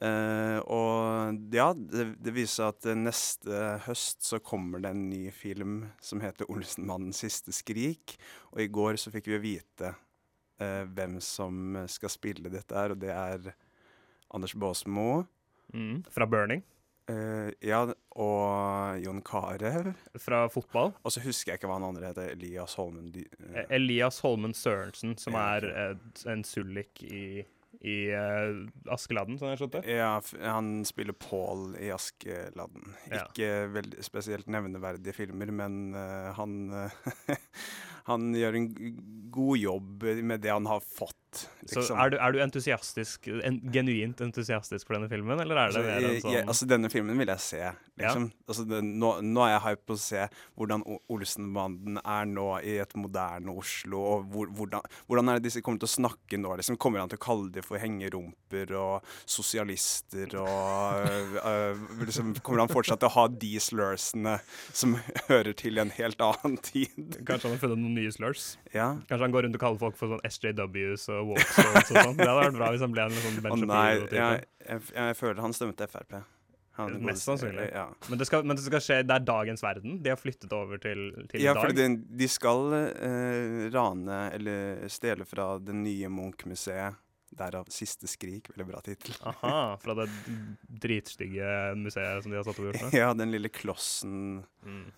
Uh, 0.01 0.59
og 0.65 1.55
ja, 1.55 1.69
det, 1.75 2.05
det 2.19 2.33
viser 2.35 2.55
seg 2.57 2.71
at 2.73 2.87
eh, 2.91 2.99
neste 2.99 3.63
høst 3.87 4.25
så 4.25 4.39
kommer 4.43 4.81
det 4.81 4.91
en 4.95 5.03
ny 5.09 5.29
film 5.35 5.75
som 6.01 6.23
heter 6.23 6.49
'Olsenmannens 6.49 7.21
siste 7.23 7.53
skrik'. 7.55 8.17
Og 8.51 8.61
i 8.63 8.67
går 8.67 8.99
så 9.01 9.13
fikk 9.13 9.29
vi 9.31 9.41
vite 9.43 9.93
uh, 9.93 10.83
hvem 10.89 11.19
som 11.21 11.79
skal 11.87 12.11
spille 12.11 12.51
dette 12.53 12.75
her, 12.75 12.91
og 12.95 12.99
det 13.01 13.13
er 13.13 13.53
Anders 14.33 14.53
Baasmo. 14.55 15.25
mm, 15.73 16.03
Fra 16.11 16.25
Burning. 16.27 16.63
Eh, 17.09 17.51
ja, 17.65 17.81
og 18.15 18.99
Jon 19.03 19.21
Carew. 19.25 19.93
Fra 20.19 20.43
fotball. 20.53 20.93
Og 21.03 21.11
så 21.15 21.23
husker 21.25 21.53
jeg 21.53 21.59
ikke 21.61 21.69
hva 21.71 21.79
han 21.79 21.87
andre 21.89 22.11
heter. 22.11 22.33
Elias 22.35 22.75
Holmen. 22.79 23.09
Dy- 23.15 23.27
Eh, 23.55 23.65
Elias 23.77 24.19
Holmen 24.21 24.53
Sørensen, 24.53 25.17
som 25.19 25.33
Ja, 25.33 25.57
er 25.57 25.95
uh, 25.95 26.31
en 26.31 26.43
sullik 26.47 27.01
i, 27.03 27.43
i 27.81 27.95
Askeladden, 28.91 29.39
sånn 29.41 29.53
jeg 29.55 29.61
skjønte? 29.63 29.81
Ja, 29.89 30.13
han 30.45 30.83
spiller 30.85 31.13
Paul 31.17 31.75
i 31.81 31.89
Askeladden. 31.95 32.93
Ja. 33.09 33.25
Ikke 33.25 33.51
veldig 33.73 34.03
spesielt 34.05 34.47
nevneverdige 34.51 35.13
filmer, 35.17 35.51
men 35.51 35.93
han 36.37 36.57
Han 38.09 38.31
gjør 38.33 38.55
en 38.57 38.67
god 39.31 39.57
jobb 39.61 40.03
med 40.25 40.41
det 40.41 40.49
han 40.49 40.65
har 40.65 40.81
fått. 40.81 41.17
Så 41.31 41.79
liksom. 41.79 41.99
er 41.99 42.11
du, 42.11 42.17
er 42.19 42.33
du 42.33 42.39
entusiastisk, 42.43 43.27
en, 43.31 43.59
genuint 43.71 44.19
entusiastisk 44.25 44.87
for 44.87 44.97
denne 44.97 45.07
filmen, 45.11 45.39
eller 45.39 45.55
er 45.55 45.71
det 45.71 45.79
Altså, 45.79 45.83
mer 45.87 46.07
en 46.09 46.21
sånn 46.23 46.35
jeg, 46.35 46.47
altså, 46.53 46.67
denne 46.67 46.89
filmen 46.91 47.21
vil 47.21 47.31
jeg 47.31 47.43
se. 47.45 47.61
Liksom. 48.01 48.25
Altså, 48.49 48.65
det, 48.67 48.81
nå, 48.83 49.11
nå 49.23 49.43
er 49.45 49.53
jeg 49.53 49.63
hype 49.67 49.87
på 49.87 49.95
å 49.95 50.01
se 50.01 50.25
hvordan 50.59 50.83
Olsenbanden 51.13 52.01
er 52.01 52.27
nå 52.27 52.47
i 52.67 52.75
et 52.83 52.95
moderne 52.99 53.53
Oslo. 53.61 54.01
Og 54.01 54.25
hvor, 54.33 54.51
hvordan, 54.57 54.87
hvordan 55.07 55.31
er 55.31 55.39
det 55.39 55.47
disse 55.47 55.63
kommer 55.63 55.83
til 55.83 55.89
å 55.89 55.93
snakke 55.93 56.39
nå? 56.41 56.55
Liksom? 56.59 56.79
Kommer 56.81 57.03
han 57.03 57.13
til 57.13 57.21
å 57.21 57.23
kalle 57.23 57.53
dem 57.55 57.65
for 57.65 57.79
hengerumper 57.81 58.75
og 58.81 59.13
sosialister? 59.23 60.35
Og 60.41 61.07
øh, 61.07 61.37
øh, 61.45 61.85
liksom, 62.03 62.33
Kommer 62.41 62.65
han 62.65 62.73
fortsatt 62.73 63.03
til 63.03 63.11
å 63.11 63.15
ha 63.19 63.27
de 63.31 63.53
slursene 63.61 64.37
som 64.73 64.97
hører 65.29 65.53
til 65.57 65.79
en 65.81 65.93
helt 65.95 66.25
annen 66.25 66.57
tid? 66.59 67.21
Kanskje 67.21 67.47
han 67.47 67.55
har 67.55 67.63
funnet 67.63 67.83
noen 67.85 67.95
nye 68.01 68.11
slurs? 68.13 68.55
Ja. 68.73 68.91
Kanskje 69.07 69.23
han 69.27 69.35
går 69.35 69.47
rundt 69.47 69.59
og 69.59 69.63
kaller 69.63 69.81
folk 69.85 69.99
for 69.99 70.15
sånn 70.15 70.25
SJWs 70.27 71.07
og 71.13 71.20
Walkstones 71.29 71.91
og 71.91 71.97
sånn? 71.97 72.17
Det 72.17 72.27
hadde 72.27 72.41
vært 72.41 72.57
bra 72.59 72.69
hvis 72.73 72.83
han 72.85 72.93
ble 72.95 73.07
en 73.07 73.17
sånn 73.17 73.39
Ben 73.45 73.65
nei, 73.67 73.81
Shapiro-type. 73.95 74.21
jeg, 74.21 74.45
jeg, 74.67 74.85
jeg 74.95 75.17
føler 75.21 75.41
han 75.45 75.53
stemte 75.57 75.87
Frp. 75.91 76.21
Han 76.79 76.93
Mest 77.03 77.27
sannsynlig. 77.27 77.67
Ja. 77.73 77.85
Men, 78.07 78.17
det 78.21 78.25
skal, 78.29 78.45
men 78.47 78.55
det 78.55 78.63
skal 78.63 78.79
skje 78.79 78.97
Det 79.03 79.15
er 79.17 79.23
dagens 79.27 79.59
verden? 79.63 79.97
De 80.03 80.09
har 80.13 80.19
flyttet 80.19 80.53
over 80.55 80.79
til, 80.79 81.01
til 81.29 81.43
Ja, 81.43 81.51
dag? 81.53 81.65
for 81.65 81.75
de 81.75 82.27
skal 82.31 82.73
eh, 82.79 83.65
rane 83.75 84.21
eller 84.37 84.85
stjele 84.91 85.27
fra 85.27 85.57
det 85.59 85.75
nye 85.75 86.07
Munch-museet. 86.09 86.95
Derav 87.31 87.67
'Siste 87.71 88.09
skrik'. 88.11 88.49
Veldig 88.51 88.65
bra 88.67 88.81
tittel. 88.83 89.13
Aha, 89.23 89.77
fra 89.79 89.93
det 90.01 90.07
dritstygge 90.83 91.75
museet 91.79 92.23
som 92.23 92.31
de 92.33 92.39
har 92.39 92.43
satt 92.47 92.59
opp? 92.59 92.81
Ja, 93.01 93.13
den 93.15 93.31
lille 93.31 93.47
klossen. 93.49 94.41
Mm. 94.65 94.89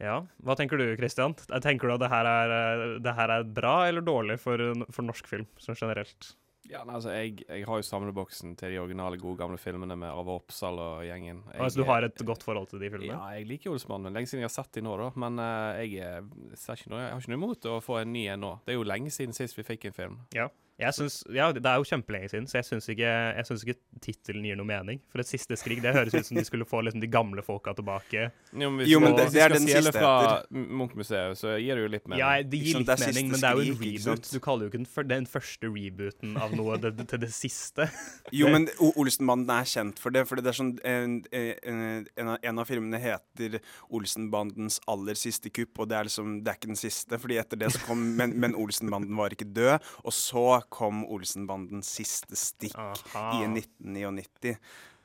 Ja, 0.00 0.20
hva 0.44 0.56
tenker 0.56 0.80
du 0.80 0.86
Christian? 0.96 1.36
Tenker 1.60 1.90
du 1.90 1.96
at 1.98 2.04
det 2.04 2.12
her 2.12 2.28
er, 2.28 2.54
eh, 2.56 2.98
det 3.04 3.16
her 3.16 3.34
er 3.36 3.48
bra 3.60 3.74
eller 3.88 4.04
dårlig 4.04 4.40
for, 4.40 4.60
for 4.88 5.06
norsk 5.06 5.28
film 5.28 5.48
sånn 5.60 5.78
generelt? 5.78 6.32
Ja, 6.70 6.84
nei, 6.86 6.94
altså, 7.00 7.10
jeg, 7.10 7.40
jeg 7.48 7.64
har 7.66 7.80
jo 7.80 7.84
samleboksen 7.86 8.52
til 8.58 8.74
de 8.74 8.78
originale, 8.78 9.18
gode 9.18 9.40
gamle 9.40 9.58
filmene 9.58 9.96
med 9.98 10.10
Arve 10.12 10.36
Oppsal 10.38 10.78
og 10.78 11.02
gjengen. 11.02 11.40
Jeg, 11.50 11.60
Altså, 11.64 11.80
du 11.80 11.88
har 11.88 12.06
et 12.06 12.22
godt 12.26 12.44
forhold 12.46 12.70
til 12.70 12.82
de 12.82 12.90
filmene? 12.92 13.16
Ja, 13.16 13.38
jeg 13.40 13.48
liker 13.48 13.74
Olsmannen. 13.74 14.14
Lenge 14.14 14.30
siden 14.30 14.44
jeg 14.44 14.50
har 14.50 14.54
sett 14.54 14.70
de 14.76 14.84
nå, 14.86 14.94
da. 15.00 15.08
Men 15.18 15.40
uh, 15.42 15.80
jeg, 15.80 15.96
jeg 15.98 16.60
har 16.62 16.84
ikke 16.84 17.32
noe 17.32 17.40
imot 17.40 17.66
å 17.66 17.80
få 17.82 17.98
en 18.04 18.12
ny 18.14 18.28
en 18.30 18.44
nå. 18.44 18.52
Det 18.66 18.76
er 18.76 18.78
jo 18.78 18.86
lenge 18.86 19.10
siden 19.14 19.34
sist 19.36 19.58
vi 19.58 19.66
fikk 19.66 19.88
en 19.90 19.96
film. 19.96 20.20
Ja. 20.36 20.46
Jeg 20.80 20.94
synes, 20.96 21.18
ja, 21.34 21.50
Det 21.52 21.64
er 21.66 21.76
jo 21.76 21.84
kjempelenge 21.84 22.30
siden, 22.32 22.46
så 22.48 22.58
jeg 22.60 22.64
syns 22.70 22.88
ikke, 22.88 23.10
jeg 23.36 23.46
synes 23.46 23.64
ikke 23.66 23.78
tittelen 24.00 24.44
gir 24.48 24.56
noe 24.56 24.66
mening. 24.66 25.00
For 25.12 25.20
et 25.20 25.28
siste 25.28 25.56
skrik 25.60 25.82
det 25.84 25.92
høres 25.94 26.14
ut 26.16 26.24
som 26.26 26.38
de 26.40 26.44
skulle 26.48 26.64
få 26.64 26.80
liksom, 26.86 27.02
de 27.02 27.10
gamle 27.12 27.42
folka 27.44 27.74
tilbake. 27.76 28.30
Jo, 28.52 28.70
men, 28.70 28.78
hvis 28.80 28.88
Jo, 28.88 29.00
men 29.00 29.16
det- 29.16 29.28
det 29.32 29.42
er 29.44 29.48
den 29.54 29.66
siste 29.68 29.92
fra. 29.92 30.42
Munch-museet, 30.50 31.36
så 31.36 31.54
gir 31.60 31.74
det 31.76 31.82
jo 31.84 31.88
litt 31.88 32.06
mening. 32.08 32.18
Ja, 32.24 32.42
det 32.42 32.58
gir 32.62 32.78
litt 32.80 32.86
det 32.88 32.98
mening, 33.00 33.30
men 33.30 33.40
det 33.40 33.48
er 33.50 33.54
jo 33.54 33.60
en 33.60 33.78
reboot. 33.80 34.30
Du 34.32 34.40
kaller 34.40 34.64
jo 34.64 34.70
ikke 34.70 34.78
den, 34.80 34.86
for, 34.86 35.02
den 35.04 35.26
første 35.26 35.66
rebooten 35.68 36.36
av 36.40 36.54
noe 36.56 36.78
det, 36.78 36.96
det, 36.96 37.08
til 37.08 37.18
det 37.26 37.30
siste. 37.32 37.88
Jo, 38.32 38.48
men 38.48 38.68
Olsenbanden 38.96 39.50
er 39.50 39.64
kjent 39.68 39.98
for 39.98 40.10
det. 40.14 40.26
For 40.28 40.36
det 40.40 40.46
er 40.46 40.56
sånn 40.56 40.72
en, 40.86 41.18
en, 41.32 42.06
en, 42.16 42.28
av, 42.28 42.38
en 42.42 42.58
av 42.58 42.66
filmene 42.68 42.98
heter 43.02 43.60
'Olsenbandens 43.90 44.80
aller 44.88 45.14
siste 45.18 45.50
kupp', 45.52 45.78
og 45.78 45.88
det 45.90 45.96
er 45.98 46.04
liksom 46.08 46.42
Det 46.44 46.48
er 46.52 46.56
ikke 46.58 46.70
den 46.72 46.78
siste, 46.80 47.18
fordi 47.20 47.38
etter 47.40 47.58
det 47.58 47.72
så 47.74 47.82
kom 47.86 48.00
Men, 48.16 48.32
men 48.40 48.54
Olsenbanden 48.54 49.16
var 49.16 49.30
ikke 49.34 49.48
død. 49.52 49.80
Og 50.04 50.12
så 50.12 50.62
kom 50.72 51.02
Olsenbandens 51.10 51.90
siste 52.00 52.38
stikk 52.38 52.76
Aha. 52.78 53.26
i 53.40 53.44
1999. 53.50 54.56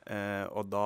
Uh, 0.06 0.44
og 0.54 0.68
da, 0.70 0.82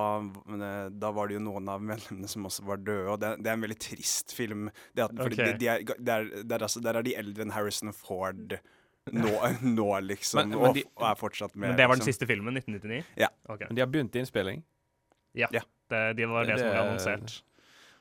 eh, 0.49 0.87
da 0.97 1.11
var 1.13 1.29
det 1.29 1.35
jo 1.37 1.43
noen 1.45 1.67
av 1.69 1.83
medlemmene 1.85 2.29
som 2.33 2.47
også 2.49 2.63
var 2.65 2.79
døde. 2.81 3.05
Og 3.13 3.19
det, 3.21 3.35
det 3.45 3.51
er 3.53 3.59
en 3.59 3.65
veldig 3.67 3.77
trist 3.85 4.33
film. 4.33 4.71
Det 4.97 5.05
at, 5.05 5.13
fordi 5.19 5.37
Ok. 5.37 5.43
de, 5.51 5.57
de 5.61 5.69
er, 5.69 5.83
der, 5.99 6.25
der, 6.41 6.55
er, 6.57 6.65
altså, 6.65 6.81
der 6.81 6.97
er 6.97 7.05
de 7.05 7.13
eldre 7.21 7.45
enn 7.45 7.53
Harrison 7.53 7.93
Ford 7.93 8.57
nå, 9.13 9.35
nå 9.77 9.89
liksom. 10.09 10.41
Men- 10.41 10.55
men 10.57 10.71
og, 10.71 10.75
de- 10.79 10.87
og 10.97 11.05
er 11.11 11.21
fortsatt 11.21 11.53
med. 11.55 11.69
Men 11.69 11.77
det 11.83 11.89
var 11.91 11.99
den 12.01 12.07
liksom. 12.07 12.15
siste 12.17 12.31
filmen, 12.33 12.57
1999? 12.57 13.05
Ja. 13.21 13.29
Okay. 13.45 13.69
Men 13.69 13.77
de 13.77 13.85
har 13.85 13.93
begynt 13.93 14.17
innspilling. 14.17 14.65
Ja. 15.37 15.53
Ja. 15.53 15.67
Det, 15.93 16.01
de 16.17 16.25
var 16.33 16.49
det, 16.49 16.57
som 16.63 16.73
ble 16.73 16.81
annonsert. 16.87 17.37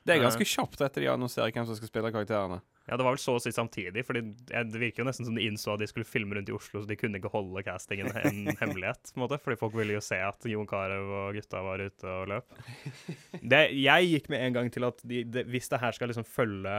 Det 0.08 0.14
er 0.16 0.22
ganske 0.24 0.46
kjapt 0.48 0.80
etter 0.80 1.04
de 1.04 1.08
annonserer 1.12 1.52
hvem 1.52 1.66
som 1.68 1.76
skal 1.76 1.90
spille 1.92 2.10
karakterene. 2.16 2.62
Ja, 2.88 2.96
det 2.96 3.04
var 3.04 3.14
vel 3.14 3.20
så 3.22 3.36
å 3.36 3.40
si 3.42 3.52
samtidig, 3.54 4.02
for 4.06 4.16
det 4.16 4.78
virker 4.80 5.02
jo 5.02 5.06
nesten 5.06 5.28
som 5.28 5.36
de 5.36 5.44
innså 5.46 5.74
at 5.74 5.82
de 5.82 5.88
skulle 5.90 6.08
filme 6.08 6.34
rundt 6.34 6.48
i 6.50 6.54
Oslo, 6.56 6.80
så 6.80 6.88
de 6.88 6.96
kunne 6.98 7.20
ikke 7.20 7.32
holde 7.32 7.62
castingen 7.66 8.08
en 8.24 8.48
hemmelighet, 8.58 9.12
på 9.12 9.20
en 9.20 9.24
måte, 9.26 9.38
fordi 9.44 9.60
folk 9.60 9.76
ville 9.78 9.98
jo 9.98 10.04
se 10.04 10.18
at 10.24 10.48
Jon 10.48 10.68
Carew 10.70 11.12
og 11.20 11.38
gutta 11.38 11.62
var 11.66 11.84
ute 11.84 12.14
og 12.16 12.32
løp. 12.32 12.56
Det, 13.50 13.60
jeg 13.78 14.08
gikk 14.10 14.26
med 14.32 14.42
en 14.44 14.56
gang 14.56 14.72
til 14.72 14.84
at 14.88 14.98
de, 15.06 15.22
det, 15.24 15.46
hvis 15.52 15.70
det 15.70 15.80
her 15.82 15.94
skal 15.96 16.10
liksom 16.10 16.26
følge 16.28 16.74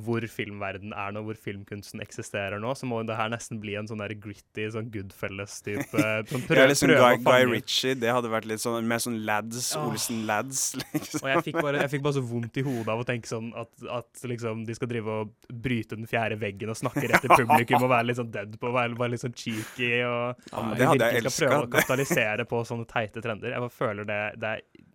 hvor 0.00 0.24
filmverden 0.30 0.92
er 0.96 1.12
nå, 1.14 1.22
hvor 1.26 1.36
filmkunsten 1.38 2.00
eksisterer 2.04 2.60
nå, 2.62 2.72
så 2.78 2.88
må 2.88 3.00
det 3.06 3.16
her 3.18 3.30
nesten 3.32 3.60
bli 3.62 3.74
en 3.76 3.88
sånn 3.90 4.00
der 4.00 4.14
gritty, 4.16 4.64
sånn 4.72 4.88
Goodfellas-type 4.94 6.04
sånn 6.30 6.46
Ja, 6.56 6.66
liksom 6.70 6.92
Guy, 6.94 7.18
Guy 7.24 7.46
Ritchie, 7.50 7.96
det 7.98 8.12
hadde 8.14 8.30
vært 8.32 8.48
litt 8.48 8.62
sånn 8.62 8.88
mer 8.88 9.02
sånn 9.02 9.20
lads, 9.28 9.72
oh. 9.76 9.90
Olsen-lads, 9.90 10.62
liksom. 10.94 11.24
Og 11.24 11.30
jeg 11.32 11.44
fikk, 11.48 11.58
bare, 11.60 11.82
jeg 11.84 11.92
fikk 11.96 12.06
bare 12.06 12.18
så 12.18 12.24
vondt 12.32 12.60
i 12.62 12.66
hodet 12.66 12.92
av 12.94 13.02
å 13.02 13.08
tenke 13.08 13.30
sånn 13.30 13.50
at, 13.58 13.72
at 14.00 14.24
liksom 14.28 14.64
de 14.68 14.78
skal 14.78 14.90
drive 14.92 15.18
og 15.22 15.50
bryte 15.52 15.98
den 15.98 16.08
fjerde 16.10 16.38
veggen 16.40 16.72
og 16.72 16.78
snakke 16.80 17.04
rett 17.10 17.26
til 17.26 17.34
publikum 17.34 17.82
og 17.82 17.92
være 17.92 18.08
litt 18.10 18.20
sånn 18.20 18.32
dead 18.32 18.56
på, 18.62 18.72
være, 18.74 18.96
være 19.00 19.14
litt 19.16 19.24
sånn 19.26 19.36
cheeky 19.36 19.92
og 20.08 20.48
Ja, 20.52 20.64
det 20.78 20.88
hadde 20.92 21.10
jeg 21.10 21.24
elska. 21.24 21.46
prøve 21.46 21.60
å 21.66 21.70
kapitalisere 21.76 22.48
på 22.48 22.62
sånne 22.68 22.88
teite 22.90 23.22
trender. 23.24 23.52
Jeg 23.52 23.64
bare 23.66 23.76
føler 23.76 24.08
det, 24.08 24.22
det 24.42 24.56
er 24.56 24.88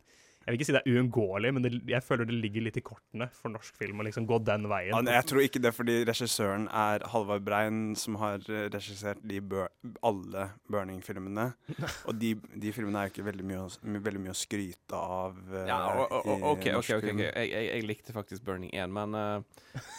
Jeg 0.47 0.53
vil 0.53 0.61
ikke 0.61 0.67
si 0.69 0.73
det 0.77 0.79
er 0.79 0.95
uunngåelig, 0.95 1.49
men 1.51 1.65
det, 1.65 1.69
jeg 1.91 2.03
føler 2.07 2.27
det 2.29 2.37
ligger 2.39 2.63
litt 2.63 2.77
i 2.79 2.83
kortene 2.85 3.25
for 3.35 3.51
norsk 3.51 3.75
film 3.75 3.99
å 3.99 4.05
liksom 4.07 4.23
gå 4.29 4.37
den 4.47 4.69
veien. 4.71 4.95
Ja, 4.95 5.17
jeg 5.17 5.27
tror 5.27 5.43
ikke 5.43 5.59
det, 5.59 5.73
fordi 5.75 5.97
regissøren 6.07 6.69
er 6.71 7.03
Halvard 7.11 7.43
Brein, 7.43 7.81
som 7.99 8.15
har 8.21 8.39
eh, 8.47 8.69
regissert 8.71 9.19
de 9.27 9.41
bør, 9.43 9.67
alle 10.07 10.45
Burning-filmene. 10.71 11.49
Og 12.07 12.15
de, 12.15 12.37
de 12.55 12.71
filmene 12.71 13.01
er 13.01 13.09
jo 13.09 13.15
ikke 13.17 13.27
veldig 13.27 13.47
mye, 13.49 13.65
veldig 14.07 14.23
mye 14.23 14.31
å 14.31 14.37
skryte 14.39 15.01
av. 15.01 15.35
uh, 15.51 15.65
Ja, 15.67 15.81
og, 15.91 16.15
og, 16.15 16.31
i 16.31 16.37
og, 16.37 16.47
OK, 16.53 16.69
norsk 16.77 16.95
ok, 16.95 17.01
ok, 17.01 17.07
film. 17.09 17.21
Jeg, 17.25 17.51
jeg, 17.51 17.67
jeg 17.67 17.87
likte 17.91 18.15
faktisk 18.15 18.47
Burning 18.47 18.71
1, 18.71 18.95
men 18.95 19.19
uh... 19.19 19.43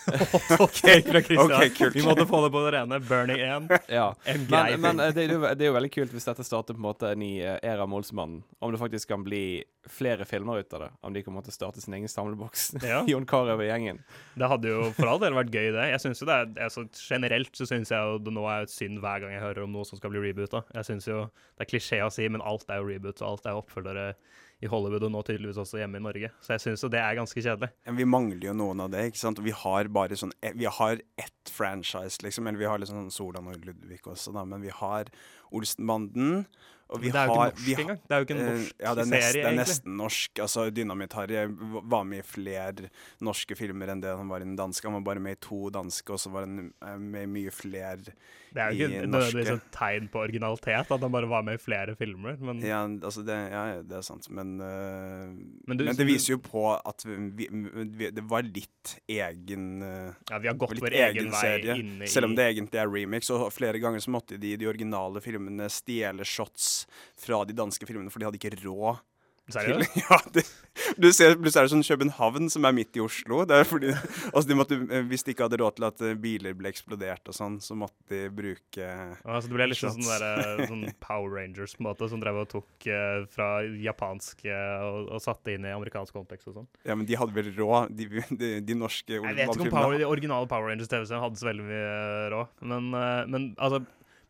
OK, 0.64 0.80
fra 0.80 1.22
Christian. 1.28 1.52
okay. 1.60 1.92
Vi 1.92 2.06
måtte 2.08 2.24
få 2.26 2.40
det 2.46 2.52
på 2.56 2.64
det 2.64 2.72
rene. 2.78 3.00
Burning 3.04 3.44
1. 3.44 3.68
Ja. 3.92 4.08
En 4.24 4.48
grei 4.48 4.78
Men, 4.80 4.96
men 4.96 5.12
det, 5.12 5.28
det 5.28 5.68
er 5.68 5.68
jo 5.68 5.76
veldig 5.76 5.92
kult 5.92 6.16
hvis 6.16 6.28
dette 6.32 6.48
starter 6.48 6.72
på 6.72 6.80
en 6.80 6.88
måte 6.88 7.12
en 7.12 7.20
ny 7.20 7.34
eh, 7.44 7.60
æra 7.68 7.84
Molsmannen. 7.84 8.40
Om 8.64 8.72
det 8.72 8.80
faktisk 8.80 9.12
kan 9.12 9.28
bli 9.28 9.42
flere 9.88 10.24
filmer 10.24 10.37
ut 10.46 10.72
av 10.74 10.80
det. 10.80 10.90
Om 11.02 11.12
de 11.12 11.22
kan 11.22 11.34
måtte 11.34 11.50
starte 11.50 11.80
sin 11.80 11.94
egen 11.94 12.08
samleboks. 12.08 12.68
Ja. 12.88 13.02
Jon 13.08 13.26
Carew 13.26 13.58
og 13.58 13.66
gjengen. 13.66 13.98
Det 14.38 14.48
hadde 14.48 14.68
jo 14.70 14.92
for 14.96 15.10
all 15.10 15.18
del 15.20 15.34
vært 15.34 15.50
gøy, 15.52 15.72
det. 15.74 15.88
Jeg 15.90 16.00
synes 16.00 16.20
jo 16.22 16.26
det 16.28 16.36
er, 16.36 16.52
altså, 16.68 16.86
Generelt 16.94 17.56
så 17.58 17.66
syns 17.68 17.90
jeg 17.90 17.98
jo 17.98 18.18
det 18.22 18.32
nå 18.32 18.44
er 18.48 18.62
et 18.66 18.72
synd 18.72 19.00
hver 19.02 19.20
gang 19.24 19.32
jeg 19.34 19.42
hører 19.42 19.64
om 19.66 19.72
noe 19.74 19.84
som 19.88 19.98
skal 19.98 20.10
bli 20.14 20.22
reboota. 20.28 20.62
Jeg 20.74 20.84
synes 20.84 21.08
jo 21.08 21.24
Det 21.58 21.66
er 21.66 21.70
klisjé 21.72 22.02
å 22.06 22.12
si, 22.14 22.28
men 22.28 22.44
alt 22.44 22.68
er 22.70 22.78
jo 22.78 22.86
reboot, 22.88 23.20
og 23.22 23.32
alt 23.34 23.46
er 23.48 23.56
jo 23.56 23.64
oppfølgere 23.64 24.12
i 24.58 24.66
Hollywood, 24.66 25.04
og 25.06 25.12
nå 25.14 25.20
tydeligvis 25.22 25.58
også 25.62 25.78
hjemme 25.78 26.00
i 26.00 26.02
Norge. 26.02 26.30
Så 26.42 26.56
jeg 26.56 26.62
syns 26.64 26.82
jo 26.82 26.88
det 26.90 26.98
er 26.98 27.14
ganske 27.14 27.38
kjedelig. 27.38 27.68
Men 27.86 27.98
Vi 28.00 28.06
mangler 28.10 28.46
jo 28.48 28.54
noen 28.58 28.80
av 28.82 28.90
det. 28.90 29.04
ikke 29.06 29.20
sant? 29.20 29.38
Vi 29.44 29.52
har 29.54 29.86
bare 29.94 30.18
sånn 30.18 30.32
eh, 30.42 30.54
Vi 30.58 30.66
har 30.66 30.98
ett 31.18 31.52
franchise, 31.52 32.18
liksom. 32.24 32.46
Eller 32.50 32.58
vi 32.58 32.66
har 32.66 32.80
litt 32.82 32.90
sånn 32.90 33.10
Solan 33.14 33.46
og 33.52 33.62
Ludvig 33.62 34.00
også, 34.02 34.34
da. 34.34 34.42
Men 34.48 34.64
vi 34.66 34.72
har 34.74 35.12
Olsenbanden. 35.54 36.46
Det 36.88 37.12
er 37.12 37.26
jo 37.28 37.34
har, 37.36 37.50
ikke 37.52 37.60
norsk 37.60 37.80
engang. 37.84 37.98
Det 38.08 38.14
er 38.16 38.18
jo 38.22 38.24
ikke 38.28 38.36
en 38.38 38.44
Eh, 38.48 38.54
uh, 38.54 38.68
ja, 38.80 38.94
det 38.96 39.02
er, 39.04 39.10
serie, 39.12 39.32
det 39.42 39.44
er 39.50 39.56
nesten 39.58 39.96
norsk. 40.00 40.38
Altså, 40.40 40.70
Dynamitt-Harry 40.72 41.42
var 41.92 42.04
med 42.08 42.22
i 42.22 42.26
flere 42.26 42.88
norske 43.20 43.56
filmer 43.58 43.92
enn 43.92 44.00
det 44.00 44.14
han 44.16 44.28
var 44.32 44.40
i 44.40 44.48
den 44.48 44.56
danske. 44.56 44.86
Han 44.88 44.96
var 45.02 45.04
bare 45.12 45.20
med 45.20 45.36
i 45.36 45.40
to 45.44 45.68
danske, 45.74 46.08
og 46.16 46.18
så 46.22 46.32
var 46.32 46.46
han 46.48 46.70
eh, 46.72 46.96
med 46.98 47.26
i 47.28 47.32
mye 47.34 47.52
flere 47.52 47.98
Det 48.54 48.62
er 48.62 48.72
jo 48.72 48.78
i 48.78 48.88
ikke 48.88 49.06
norske. 49.06 49.34
nødvendigvis 49.36 49.52
et 49.58 49.68
tegn 49.76 50.08
på 50.08 50.22
originalitet 50.22 50.92
at 50.96 51.04
han 51.04 51.12
bare 51.12 51.28
var 51.28 51.42
med 51.44 51.58
i 51.58 51.62
flere 51.62 51.94
filmer, 52.00 52.38
men 52.40 52.62
Ja, 52.64 52.80
altså 52.88 53.20
det, 53.26 53.36
ja, 53.52 53.64
det 53.84 53.98
er 53.98 54.06
sant, 54.08 54.30
men, 54.32 54.56
uh, 54.60 55.28
Men 55.68 55.76
du- 55.76 55.84
men 55.84 55.96
det 55.98 56.06
viser 56.08 56.32
jo 56.36 56.38
på 56.40 56.64
at 56.78 57.04
vi, 57.04 57.48
vi, 57.52 58.08
det 58.10 58.24
var 58.24 58.42
litt 58.48 58.96
egen 59.08 59.82
uh, 59.82 60.14
ja, 60.30 60.38
vi 60.38 60.48
har 60.48 60.56
gått 60.56 60.80
vår 60.80 60.96
egen 60.96 61.28
vei 61.34 61.40
serie, 61.44 61.76
inne 61.82 62.04
i 62.04 62.08
Selv 62.08 62.30
om 62.30 62.34
det 62.38 62.48
egentlig 62.54 62.80
er 62.80 62.88
remix, 62.88 63.28
og 63.30 63.50
flere 63.52 63.78
ganger 63.78 64.00
så 64.00 64.10
måtte 64.16 64.38
de 64.40 64.54
i 64.54 64.56
de 64.56 64.66
originale 64.70 65.20
filmene 65.20 65.68
stjele 65.68 66.24
shots 66.24 66.77
fra 67.18 67.44
de 67.48 67.56
danske 67.56 67.88
filmene, 67.88 68.12
for 68.12 68.22
de 68.22 68.28
hadde 68.28 68.40
ikke 68.40 68.56
råd. 68.64 69.02
Seriøst? 69.48 69.96
Ja, 70.08 70.18
det, 70.32 70.44
du 71.00 71.08
ser, 71.12 71.34
plutselig 71.40 71.62
er 71.62 71.66
det 71.66 71.72
sånn 71.72 71.84
København 71.86 72.50
som 72.52 72.66
er 72.68 72.74
midt 72.76 72.96
i 72.98 73.02
Oslo. 73.02 73.40
Det 73.48 73.56
er 73.56 73.66
fordi, 73.68 73.90
altså 74.28 74.44
de 74.48 74.56
måtte, 74.58 74.78
eh, 74.92 75.04
hvis 75.08 75.24
de 75.26 75.32
ikke 75.34 75.46
hadde 75.46 75.58
råd 75.62 75.78
til 75.78 75.86
at 75.88 76.02
eh, 76.04 76.16
biler 76.20 76.56
ble 76.58 76.70
eksplodert 76.70 77.30
og 77.30 77.36
sånn, 77.36 77.56
så 77.64 77.76
måtte 77.78 78.12
de 78.12 78.20
bruke 78.34 78.88
Altså, 79.24 79.48
det 79.48 79.56
ble 79.56 79.68
litt 79.70 79.80
sånn, 79.80 79.96
shots. 79.96 80.10
sånn, 80.10 80.22
der, 80.22 80.62
sånn 80.70 80.84
Power 81.02 81.34
Rangers 81.38 81.74
på 81.76 81.82
en 81.82 81.88
måte, 81.88 82.10
som 82.12 82.22
drev 82.22 82.42
og 82.44 82.50
tok 82.52 82.88
eh, 82.92 83.24
fra 83.32 83.50
japansk 83.88 84.44
eh, 84.46 84.86
og, 84.86 85.10
og 85.16 85.24
satte 85.24 85.56
inn 85.56 85.66
i 85.66 85.74
amerikansk 85.74 86.14
kontekst 86.16 86.52
og 86.52 86.60
sånn. 86.60 86.70
Ja, 86.84 86.98
men 86.98 87.08
de 87.08 87.18
hadde 87.18 87.36
vel 87.36 87.52
råd, 87.56 87.96
de, 87.98 88.10
de, 88.30 88.54
de 88.68 88.78
norske 88.78 89.16
Jeg 89.16 89.24
vet 89.24 89.48
ikke 89.48 89.70
om 89.70 89.74
Power, 89.74 89.98
de 89.98 90.08
originale 90.08 90.50
Power 90.50 90.70
Rangers 90.70 90.92
TV-serien 90.92 91.24
hadde 91.24 91.40
så 91.40 91.48
veldig 91.50 91.68
mye 91.72 91.92
råd, 92.36 92.58
men, 92.68 92.92
eh, 93.00 93.22
men 93.32 93.52
altså 93.56 93.82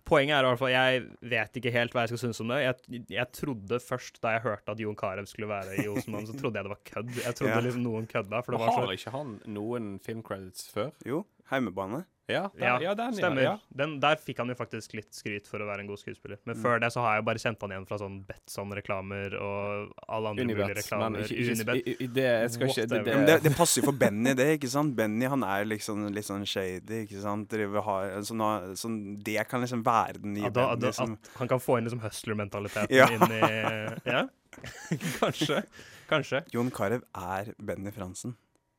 Poenget 0.09 0.35
er 0.39 0.47
i 0.47 0.49
hvert 0.49 0.59
fall, 0.63 0.73
jeg 0.73 1.03
vet 1.31 1.57
ikke 1.61 1.73
helt 1.75 1.93
hva 1.93 2.05
jeg 2.07 2.13
skal 2.15 2.21
synes 2.23 2.41
om 2.41 2.49
det. 2.53 2.59
Jeg, 2.65 3.03
jeg 3.13 3.27
trodde 3.37 3.81
først 3.85 4.21
da 4.25 4.35
jeg 4.39 4.45
hørte 4.47 4.73
at 4.73 4.81
Jon 4.81 4.97
Carew 4.97 5.27
skulle 5.29 5.49
være 5.51 5.77
i 5.83 5.89
Olsenmannen, 5.91 6.27
så 6.31 6.37
trodde 6.39 6.57
jeg 6.57 6.65
det 6.65 6.73
var 6.73 6.81
kødd. 6.89 7.11
Jeg 7.27 7.35
trodde 7.37 7.53
Ja. 7.53 7.61
liksom 7.67 7.83
noen 7.85 8.07
kødda. 8.09 8.41
For 8.47 8.57
det 8.57 8.61
var 8.63 8.73
så 8.73 8.87
har 8.87 8.95
ikke 8.97 9.13
han 9.19 9.35
noen 9.59 9.91
filmcredits 10.05 10.71
før? 10.73 10.91
Jo, 11.07 11.25
Heimebane. 11.53 12.05
Ja, 12.29 12.43
Ja, 12.61 12.75
der, 12.77 12.83
ja, 12.85 12.95
den, 12.95 13.15
stemmer. 13.17 13.41
Ja. 13.43 13.53
Den, 13.73 13.95
der 14.01 14.17
fikk 14.21 14.37
han 14.43 14.51
jo 14.53 14.55
faktisk 14.59 14.93
litt 14.99 15.15
skryt 15.17 15.47
for 15.49 15.63
å 15.65 15.67
være 15.69 15.81
en 15.81 15.87
god 15.89 15.97
skuespiller. 16.03 16.37
Men 16.45 16.57
Mm. 16.59 16.63
før 16.63 16.81
det 16.83 16.91
så 16.93 17.01
har 17.01 17.15
jeg 17.17 17.25
bare 17.25 17.41
kjent 17.41 17.63
han 17.65 17.71
igjen 17.73 17.87
fra 17.89 17.99
sånn 18.03 18.19
Betson-reklamer 18.29 19.37
og 19.41 19.95
alle 20.09 20.29
andre 20.35 20.45
mulige 20.45 20.77
reklamer. 20.77 21.11
Men 21.15 21.23
ikke, 21.25 21.39
ikke, 21.41 21.55
Unibet. 21.57 21.87
i, 21.89 21.95
i, 22.05 22.09
det 22.19 22.27
jeg 22.29 22.51
skal 22.51 22.69
ikke 22.69 22.87
det, 22.93 23.01
det, 23.07 23.17
det, 23.31 23.37
det 23.47 23.55
passer 23.57 23.81
jo 23.81 23.87
for 23.89 23.97
Benny, 24.03 24.35
det. 24.37 24.49
ikke 24.59 24.69
sant? 24.69 24.95
Benny 24.99 25.25
han 25.33 25.43
er 25.43 25.65
liksom 25.65 26.05
litt 26.13 26.29
sånn 26.29 26.45
shady. 26.45 27.05
ikke 27.07 27.23
sant? 27.25 27.57
Har, 27.89 28.13
sånn, 28.29 28.45
sånn, 28.77 28.99
det 29.25 29.49
kan 29.49 29.61
liksom 29.65 29.83
være 29.87 30.21
den 30.21 30.35
nye 30.37 30.45
Ja, 30.45 30.51
da, 30.51 30.67
Benny. 30.75 30.81
da, 30.85 30.93
som, 30.93 31.13
at 31.17 31.31
han 31.41 31.49
kan 31.49 31.59
få 31.65 31.79
inn 31.79 31.89
liksom 31.89 32.01
hustler-mentaliteten 32.05 32.93
Ja. 32.95 33.09
inn 33.09 33.25
i 33.33 33.41
Ja, 34.13 34.27
kanskje. 35.21 35.63
Kanskje. 36.09 36.43
Jon 36.53 36.71
Carew 36.71 37.01
er 37.17 37.53
Benny 37.61 37.91
Fransen. 37.93 38.37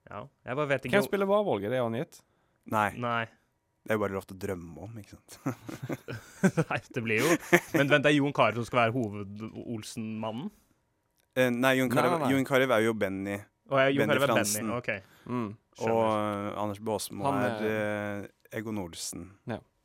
Ja. 0.09 0.23
Jeg 0.45 0.55
bare 0.57 0.67
vet 0.71 0.85
ikke 0.85 0.97
Hvem 0.97 1.05
spiller 1.05 1.27
det 1.69 1.77
Er 1.77 1.83
han 1.85 1.93
gitt? 1.97 2.21
Nei, 2.69 2.89
Nei. 2.97 3.25
Det 3.85 3.93
er 3.93 3.97
jo 3.97 4.01
bare 4.03 4.13
lov 4.17 4.25
til 4.29 4.35
å 4.35 4.39
drømme 4.43 4.83
om, 4.85 4.97
ikke 5.01 5.15
sant. 5.15 5.37
Nei, 6.69 6.79
det 6.93 7.03
blir 7.05 7.21
jo 7.23 7.29
Men 7.77 7.89
vent, 7.89 8.03
det 8.05 8.11
er 8.11 8.17
Jon 8.19 8.33
Carew 8.35 8.59
som 8.59 8.67
skal 8.67 8.81
være 8.83 8.95
hoved-Olsen-mannen? 8.97 10.49
Eh, 11.39 11.49
nei, 11.53 11.75
Jon 11.79 11.89
Carew 11.93 12.73
er 12.75 12.83
jo 12.85 12.93
Benny, 12.97 13.37
Oh, 13.69 13.77
ja, 13.77 13.91
Benny 13.93 14.17
Fransen. 14.17 14.65
Benny. 14.65 14.77
OK. 14.81 14.89
Mm. 15.29 15.49
og 15.85 15.99
eh, 16.09 16.45
Anders 16.57 16.79
Baasmo 16.81 17.29
er 17.29 17.43
er- 17.45 17.67
eh, 17.69 18.57
Egon 18.57 18.79
Olsen. 18.81 19.27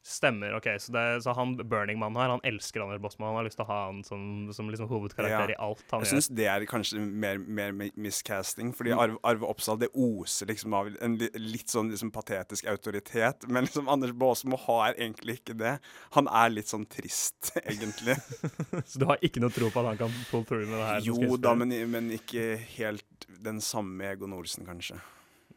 Stemmer. 0.04 0.52
ok, 0.58 0.66
Så, 0.78 0.92
det, 0.92 1.22
så 1.24 1.32
han 1.32 1.54
Burning 1.56 1.96
Man 1.98 2.12
her, 2.20 2.28
han 2.28 2.40
elsker 2.44 2.82
Anders 2.84 3.00
Bossmann. 3.00 3.30
Han 3.30 3.38
har 3.38 3.46
lyst 3.46 3.56
til 3.56 3.64
å 3.64 3.68
ha 3.70 3.78
han 3.86 4.02
som, 4.04 4.24
som 4.52 4.68
liksom 4.68 4.88
hovedkarakter 4.90 5.48
Ja. 5.48 5.54
i 5.54 5.56
alt 5.64 5.80
han 5.90 6.02
Jeg 6.04 6.10
gjør. 6.10 6.18
syns 6.18 6.28
det 6.36 6.44
er 6.52 6.66
kanskje 6.68 7.00
mer, 7.00 7.38
mer 7.38 7.72
miscasting, 7.96 8.74
fordi 8.76 8.92
Mm. 8.92 9.00
Arve, 9.00 9.16
Arve 9.24 9.48
Oppsal 9.48 9.78
det 9.80 9.88
oser 9.96 10.46
liksom 10.52 10.74
av 10.76 10.90
en 11.00 11.16
litt 11.16 11.72
sånn 11.72 11.88
liksom 11.90 12.12
patetisk 12.12 12.68
autoritet, 12.68 13.48
men 13.48 13.64
liksom 13.64 13.88
Anders 13.88 14.12
Baasmo 14.12 14.58
har 14.66 14.92
egentlig 14.92 15.38
ikke 15.40 15.56
det. 15.56 15.78
Han 16.18 16.28
er 16.28 16.50
litt 16.52 16.68
sånn 16.68 16.84
trist, 16.86 17.54
egentlig. 17.64 18.18
Så 18.84 19.00
du 19.00 19.06
har 19.08 19.16
ikke 19.24 19.40
noe 19.40 19.50
tro 19.56 19.70
på 19.72 19.80
at 19.80 19.86
han 19.94 19.96
kan 20.04 20.12
pull 20.30 20.44
through 20.44 20.68
med 20.68 20.78
det 20.78 20.86
her? 20.92 21.00
jo 21.08 21.36
da, 21.40 21.54
men, 21.54 21.72
men 21.90 22.10
ikke 22.12 22.58
helt 22.76 23.24
den 23.40 23.58
samme 23.64 24.04
Egon 24.12 24.36
Olsen, 24.36 24.66
kanskje. 24.68 25.00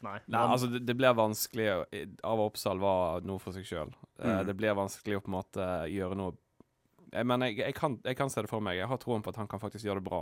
Nei. 0.04 0.18
Nei, 0.30 0.42
altså 0.54 0.68
det, 0.70 0.84
det 0.86 0.94
blir 0.94 1.14
vanskelig 1.18 1.64
Av 2.22 2.38
Oppsal 2.44 2.78
var 2.78 3.24
noe 3.26 3.40
for 3.42 3.56
seg 3.56 3.64
sjøl. 3.66 3.88
Mm. 4.22 4.44
Det 4.46 4.54
blir 4.60 4.76
vanskelig 4.78 5.18
å 5.18 5.22
på 5.24 5.32
en 5.32 5.38
måte 5.40 5.64
gjøre 5.90 6.14
noe 6.18 6.36
jeg, 7.12 7.24
Men 7.26 7.42
jeg, 7.48 7.56
jeg, 7.64 7.74
kan, 7.74 7.96
jeg 8.04 8.18
kan 8.18 8.30
se 8.30 8.44
det 8.44 8.50
for 8.50 8.60
meg. 8.62 8.76
Jeg 8.78 8.86
har 8.90 8.98
troen 9.02 9.22
på 9.24 9.32
at 9.32 9.40
han 9.40 9.48
kan 9.50 9.58
faktisk 9.62 9.84
gjøre 9.88 10.02
det 10.02 10.06
bra. 10.10 10.20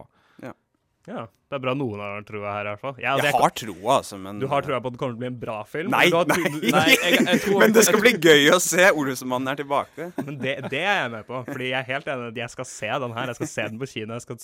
ja, 1.06 1.22
det 1.50 1.54
er 1.58 1.60
bra 1.62 1.72
noen 1.78 2.00
har 2.02 2.22
troa 2.26 2.52
her, 2.56 2.66
i 2.66 2.70
hvert 2.72 2.80
fall. 2.82 2.96
Ja, 3.02 3.12
altså, 3.14 3.26
Jeg 3.28 3.36
har 3.42 3.52
troa, 3.60 3.96
altså, 4.00 4.16
men 4.18 4.40
Du 4.42 4.46
har 4.50 4.62
troa 4.66 4.80
på 4.82 4.90
at 4.90 4.94
det 4.96 5.00
kommer 5.02 5.14
til 5.14 5.18
å 5.18 5.22
bli 5.24 5.28
en 5.32 5.40
bra 5.42 5.56
film? 5.70 5.90
Nei, 5.94 6.06
har 6.10 6.26
nei. 6.30 6.38
Nei, 6.72 6.84
jeg- 6.96 7.20
jeg 7.26 7.40
tror- 7.44 7.60
Men 7.62 7.74
det 7.76 7.84
skal 7.86 8.00
bli 8.02 8.12
gøy 8.16 8.48
å 8.54 8.58
se 8.62 8.88
Olsenmannen 8.90 9.52
er 9.52 9.60
tilbake. 9.60 10.08
Men 10.26 10.38
det, 10.42 10.56
det 10.70 10.82
er 10.82 11.02
jeg 11.04 11.12
med 11.18 11.26
på. 11.28 11.42
Fordi 11.50 11.68
jeg 11.72 11.78
er 11.82 11.90
helt 11.92 12.10
enig 12.14 12.40
jeg 12.42 12.54
skal 12.56 12.70
se 12.72 12.90
den 13.06 13.14
her. 13.18 13.30
Jeg 13.34 13.38
skal 13.42 13.52
se 13.54 13.68
den 13.70 13.78
på 13.84 13.90
kino. 13.92 14.16
Jeg 14.18 14.26
skal 14.26 14.40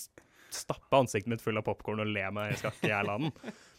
stappe 0.53 0.99
ansiktet 1.03 1.31
mitt 1.33 1.41
full 1.43 1.57
av 1.59 1.65
popkorn 1.65 2.03
og 2.05 2.11
le 2.13 2.27
meg 2.37 2.53
i 2.53 2.59
skakke 2.61 2.91
i 2.91 3.03
den. 3.09 3.31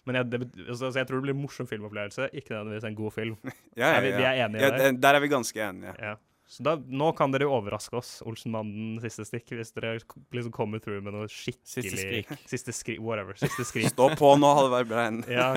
Men 0.05 0.19
jeg, 0.19 0.29
det, 0.33 0.41
altså, 0.67 0.89
så 0.91 0.99
jeg 0.99 1.07
tror 1.09 1.21
det 1.21 1.27
blir 1.29 1.35
en 1.37 1.41
morsom 1.45 1.69
filmopplevelse, 1.69 2.29
ikke 2.35 2.53
nødvendigvis 2.55 2.89
en 2.89 2.99
god 2.99 3.15
film. 3.15 3.39
Ja, 3.79 3.87
ja, 3.87 3.95
Er 3.95 4.05
vi, 4.05 4.13
vi 4.17 4.27
er 4.27 4.45
enige 4.45 4.61
Ja, 4.61 4.71
der. 4.77 5.01
der 5.01 5.17
er 5.17 5.23
vi 5.23 5.31
ganske 5.31 5.67
enige. 5.69 5.95
Ja. 6.01 6.15
Så 6.53 6.61
da, 6.61 6.73
nå 6.75 7.07
kan 7.17 7.31
dere 7.33 7.47
overraske 7.49 7.95
oss, 7.97 8.09
Olsenmannen 8.27 8.99
siste 9.01 9.23
stikk, 9.25 9.53
hvis 9.57 9.71
dere 9.73 9.95
liksom 9.97 10.51
kommer 10.53 10.81
through 10.83 10.99
med 11.01 11.15
noe 11.15 11.29
skikkelig 11.31 11.71
Siste 11.71 11.97
skrik. 11.97 12.33
Siste 12.51 12.75
skrik. 12.75 12.99
Whatever. 13.01 13.37
Siste 13.39 13.65
skrik. 13.65 13.87
Stå 13.89 14.09
på 14.19 14.33
nå, 14.37 14.51
Halvard 14.59 14.91
Brein. 14.91 15.21
Ja, 15.31 15.47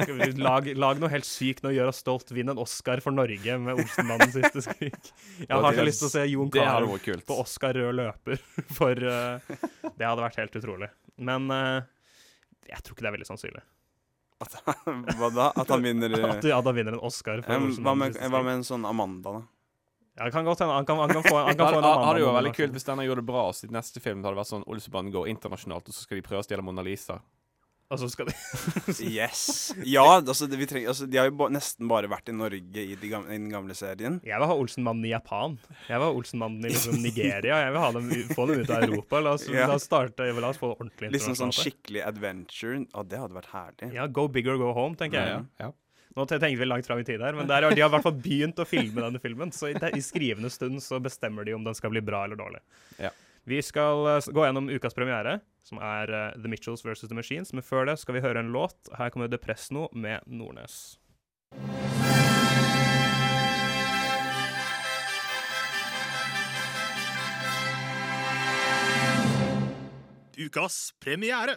lag, 0.40 0.70
lag 0.78 1.02
noe 1.02 1.10
helt 1.12 1.28
sykt 1.28 1.60
nå, 1.66 1.74
gjør 1.76 1.90
oss 1.90 2.00
stolt. 2.04 2.32
Vinn 2.32 2.54
en 2.54 2.62
Oscar 2.62 3.02
for 3.04 3.12
Norge 3.12 3.58
med 3.66 3.82
Olsenmannen 3.82 4.32
siste 4.32 4.62
skrik. 4.64 5.12
Jeg 5.42 5.50
har 5.50 5.68
ikke 5.68 5.82
så 5.82 5.88
lyst 5.90 6.04
til 6.04 6.08
å 6.08 6.14
se 6.14 6.24
Jon 6.30 6.54
Carew 6.54 6.96
på 7.28 7.40
Oscar 7.42 7.76
rød 7.76 7.98
løper, 8.00 8.40
for 8.78 8.96
uh, 8.96 9.58
det 9.90 10.06
hadde 10.06 10.22
vært 10.22 10.40
helt 10.40 10.60
utrolig. 10.62 10.92
Men 11.18 11.50
uh, 11.52 11.82
jeg 12.70 12.80
tror 12.80 12.96
ikke 12.96 13.04
det 13.04 13.10
er 13.10 13.18
veldig 13.18 13.32
sannsynlig. 13.34 13.66
Hva 15.16 15.28
da? 15.32 15.50
At 15.56 15.70
han 15.72 15.84
vinner 15.84 16.12
At 16.30 16.44
ja, 16.44 16.58
da 16.62 16.72
vinner 16.76 16.96
en 16.96 17.04
Oscar 17.04 17.40
for 17.44 17.56
Em, 17.56 17.70
Hva 17.80 17.94
med, 17.96 18.18
hva 18.20 18.42
med 18.44 18.58
en 18.60 18.66
sånn 18.66 18.84
Amanda, 18.88 19.38
da? 19.38 19.44
Ja, 20.16 20.24
det 20.24 20.32
kan 20.32 20.46
godt 20.48 20.62
hende. 20.64 20.72
Han 20.78 20.86
kan, 20.88 20.98
han 20.98 21.12
kan 21.12 21.24
få, 21.24 21.36
han 21.44 21.56
kan 21.56 21.72
få 21.74 21.78
en 21.78 21.84
hadde 21.84 22.04
hadde 22.08 22.20
jo 22.22 22.28
vært 22.30 22.38
veldig 22.38 22.52
kult 22.56 22.76
hvis 22.76 22.86
denne 22.88 23.04
gjorde 23.04 23.20
det 23.20 23.28
bra. 23.28 23.42
Og 23.50 23.56
sitt 23.58 23.72
neste 23.74 24.00
film 24.00 24.22
hadde 24.24 24.38
vært 24.38 24.48
sånn 24.48 24.64
Olsebanen 24.72 25.12
går 25.12 25.28
internasjonalt, 25.32 25.90
og 25.90 25.96
så 25.96 26.06
skal 26.06 26.20
de 26.20 26.24
prøve 26.24 26.40
å 26.40 26.46
stjele 26.46 26.64
Mona 26.64 26.84
Lisa. 26.86 27.18
Og 27.86 28.00
så 28.02 28.08
skal 28.10 28.26
de 28.30 28.34
Yes. 29.16 29.42
Ja, 29.86 30.04
altså, 30.18 30.48
det, 30.50 30.58
vi 30.58 30.66
trenger, 30.66 30.90
altså 30.90 31.06
de 31.06 31.20
har 31.20 31.28
jo 31.28 31.36
ba, 31.38 31.46
nesten 31.54 31.86
bare 31.90 32.10
vært 32.10 32.32
i 32.32 32.34
Norge 32.34 32.82
i, 32.82 32.96
de 32.98 33.10
gamle, 33.12 33.30
i 33.30 33.38
den 33.38 33.48
gamle 33.52 33.76
serien. 33.78 34.18
Jeg 34.26 34.42
vil 34.42 34.50
ha 34.50 34.56
Olsenmannen 34.58 35.06
i 35.06 35.12
Japan. 35.12 35.54
Jeg 35.86 36.00
vil 36.00 36.06
ha 36.08 36.10
Olsenmannen 36.18 36.66
i 36.66 36.72
liksom 36.74 36.98
Nigeria. 37.04 37.60
Jeg 37.66 37.74
vil 37.76 37.82
ha 37.84 37.90
dem, 37.94 38.10
få 38.34 38.48
dem 38.50 38.64
ut 38.64 38.72
av 38.74 38.86
Europa. 38.88 39.22
La 39.22 39.36
oss, 39.38 39.46
Ja. 39.52 39.68
la 39.70 39.78
oss 39.78 39.86
starte, 39.86 40.26
la 40.34 40.50
oss 40.50 40.58
få 40.62 40.72
det 40.72 40.78
ordentlig 40.80 41.12
Liksom 41.14 41.38
sånn 41.38 41.54
skikkelig 41.54 42.02
adventure. 42.06 42.82
Å, 42.90 43.06
det 43.06 43.22
hadde 43.22 43.38
vært 43.38 43.52
herlig. 43.54 43.92
Ja, 43.94 44.06
go 44.10 44.26
big 44.26 44.50
or 44.50 44.58
go 44.60 44.72
home, 44.76 44.98
tenker 44.98 45.22
jeg. 45.22 45.44
Ja. 45.62 45.70
Nå 46.16 46.24
tenkte 46.24 46.48
vi 46.56 46.64
langt 46.64 46.86
fram 46.88 46.98
i 47.02 47.04
tid 47.04 47.20
her, 47.20 47.36
men 47.36 47.46
der, 47.46 47.66
de 47.76 47.82
har 47.84 47.90
i 47.90 47.92
hvert 47.92 48.06
fall 48.06 48.16
begynt 48.24 48.58
å 48.58 48.64
filme 48.66 49.02
denne 49.04 49.20
filmen. 49.20 49.50
Så 49.52 49.68
i, 49.68 49.74
i 49.76 50.00
skrivende 50.02 50.48
stund 50.50 50.80
så 50.82 50.96
bestemmer 51.04 51.44
de 51.44 51.52
om 51.54 51.64
den 51.66 51.76
skal 51.76 51.92
bli 51.92 52.00
bra 52.00 52.24
eller 52.24 52.40
dårlig. 52.40 52.62
Ja. 52.98 53.12
Vi 53.46 53.62
skal 53.62 54.06
eh, 54.06 54.32
gå 54.34 54.42
gjennom 54.42 54.66
ukas 54.74 54.94
premiere, 54.94 55.38
som 55.62 55.78
er 55.78 56.10
eh, 56.10 56.32
The 56.34 56.50
Mitchells 56.50 56.82
versus 56.82 57.06
The 57.06 57.14
Machines. 57.14 57.52
Men 57.54 57.62
før 57.62 57.86
det 57.86 57.94
skal 58.02 58.16
vi 58.18 58.22
høre 58.24 58.42
en 58.42 58.50
låt. 58.50 58.74
Her 58.98 59.12
kommer 59.14 59.30
Depresno 59.30 59.86
med 59.94 60.26
Nordnes. 60.26 60.98
Ukas 70.36 70.90
premiere. 70.98 71.56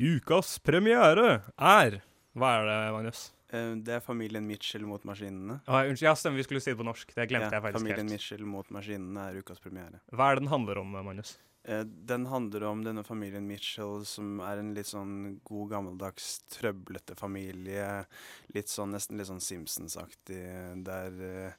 Ukas 0.00 0.56
premiere 0.64 1.42
er 1.60 2.00
Hva 2.34 2.56
er 2.56 2.66
det, 2.66 2.80
Magnus? 2.96 3.33
Eh, 3.54 3.72
Det 3.86 3.92
er 3.96 4.00
familien 4.04 4.46
Mitchell 4.48 4.84
mot 4.88 5.02
maskinene. 5.06 5.54
Ah, 5.66 5.82
unnskyld, 5.86 6.08
ja, 6.08 6.14
stemmer, 6.18 6.36
vi 6.42 6.46
skulle 6.48 6.60
si 6.64 6.70
det 6.74 6.78
på 6.80 6.84
norsk. 6.88 7.08
Det 7.14 7.28
glemte 7.30 7.50
Ja, 7.52 7.56
jeg 7.60 7.64
faktisk 7.68 7.80
familien 7.80 8.06
helt. 8.08 8.12
Mitchell 8.18 8.44
mot 8.50 8.68
maskinene 8.74 9.20
er 9.30 9.34
ukas 9.42 9.60
premiere. 9.62 9.96
Hva 10.12 10.24
er 10.30 10.34
det 10.36 10.42
den 10.44 10.52
handler 10.54 10.76
om, 10.82 10.88
Magnus? 10.92 11.30
Eh, 11.66 11.84
Den 11.84 12.26
handler 12.26 12.62
om 12.68 12.84
denne 12.84 13.02
familien 13.06 13.46
Mitchell, 13.48 14.04
som 14.04 14.40
er 14.40 14.58
en 14.58 14.74
litt 14.74 14.86
sånn 14.90 15.40
god, 15.44 15.70
gammeldags, 15.70 16.40
trøblete 16.52 17.14
familie. 17.16 18.06
Litt 18.54 18.68
sånn, 18.68 18.90
nesten 18.92 19.16
litt 19.16 19.26
sånn 19.30 19.40
Simpsons-aktig, 19.40 20.84
der 20.84 21.12
eh, 21.24 21.52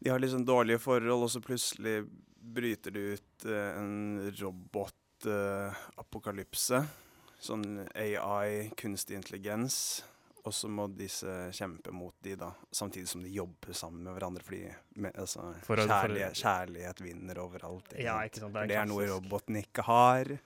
de 0.00 0.10
har 0.10 0.18
litt 0.18 0.30
sånn 0.32 0.46
dårlige 0.46 0.78
forhold, 0.80 1.22
og 1.26 1.30
så 1.30 1.40
plutselig 1.44 2.06
bryter 2.42 2.90
det 2.90 3.00
ut 3.18 3.44
en 3.44 4.18
en 4.22 4.32
robotapokalypse. 4.40 6.86
sånn 7.42 7.88
AI, 7.94 8.70
kunstig 8.76 9.16
intelligens. 9.18 10.02
Og 10.44 10.50
så 10.52 10.66
må 10.66 10.88
disse 10.98 11.30
kjempe 11.54 11.92
mot 11.94 12.14
de, 12.26 12.32
da. 12.34 12.48
Samtidig 12.74 13.06
som 13.06 13.20
de 13.22 13.30
jobber 13.30 13.72
sammen 13.78 14.02
med 14.02 14.16
hverandre, 14.16 14.42
fordi 14.42 14.64
med, 14.98 15.12
altså, 15.14 15.44
For 15.62 15.76
å- 15.78 15.84
for 15.86 16.08
kjærlighet, 16.08 16.34
kjærlighet 16.40 17.00
vinner 17.04 17.38
overalt. 17.38 17.92
ikke 17.92 18.02
Ja, 18.02 18.16
sant? 18.16 18.26
ikke 18.26 18.40
sant, 18.40 18.52
For 18.52 18.60
det 18.60 18.68
det 18.68 18.76
er 18.76 18.82
er 18.82 18.86
noe 18.90 19.06
roboten 19.06 19.56
ikke 19.60 19.82
har. 19.86 20.24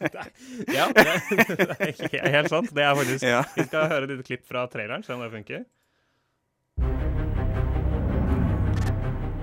Ja, 0.78 0.86
det, 0.96 1.04
det 2.00 2.22
er 2.22 2.30
helt 2.38 2.48
sant. 2.48 2.72
Det 2.74 2.82
er 2.88 2.94
faktisk 2.96 3.22
Ja. 3.28 3.42
Vi 3.56 3.64
skal 3.68 3.88
høre 3.92 4.02
et 4.08 4.14
lite 4.14 4.22
klipp 4.30 4.46
fra 4.48 4.64
traileren, 4.66 5.04
se 5.04 5.12
om 5.12 5.20
det 5.20 5.30
funker. 5.36 5.64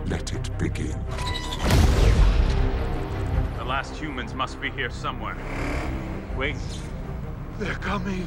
Let 0.09 0.33
it 0.33 0.49
begin. 0.57 0.97
The 3.57 3.65
last 3.65 3.93
humans 4.01 4.33
must 4.33 4.59
be 4.59 4.69
here 4.71 4.89
somewhere. 4.89 5.37
Wait. 6.37 6.55
They're 7.59 7.75
coming. 7.81 8.25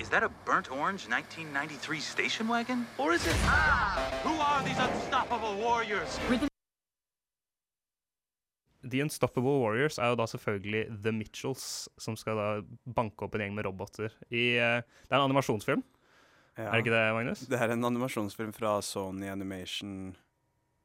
Is 0.00 0.08
that 0.10 0.22
a 0.22 0.30
burnt 0.44 0.70
orange 0.70 1.08
1993 1.08 2.00
station 2.00 2.48
wagon? 2.48 2.86
Or 2.98 3.12
is 3.12 3.26
it. 3.26 3.36
Ah! 3.44 3.98
Who 4.22 4.34
are 4.40 4.62
these 4.64 4.78
unstoppable 4.78 5.56
warriors? 5.56 6.18
The 8.84 9.00
Unstoppable 9.00 9.60
Warriors 9.62 9.98
er 9.98 10.12
jo 10.12 10.16
da 10.20 10.26
selvfølgelig 10.28 10.82
The 11.02 11.12
Mitchells, 11.12 11.88
som 11.98 12.18
skal 12.20 12.36
da 12.36 12.48
banke 12.84 13.24
opp 13.24 13.34
en 13.34 13.46
gjeng 13.46 13.54
med 13.56 13.64
roboter. 13.64 14.12
I, 14.28 14.58
eh, 14.60 14.82
det 14.84 15.10
er 15.10 15.16
en 15.16 15.30
animasjonsfilm. 15.30 15.82
Ja. 16.58 16.68
Er 16.68 16.72
det 16.72 16.84
ikke 16.84 16.94
det, 16.94 17.14
Magnus? 17.16 17.46
Det 17.48 17.58
er 17.58 17.72
en 17.72 17.88
animasjonsfilm 17.88 18.52
fra 18.54 18.76
Sony 18.84 19.30
Animation. 19.32 20.14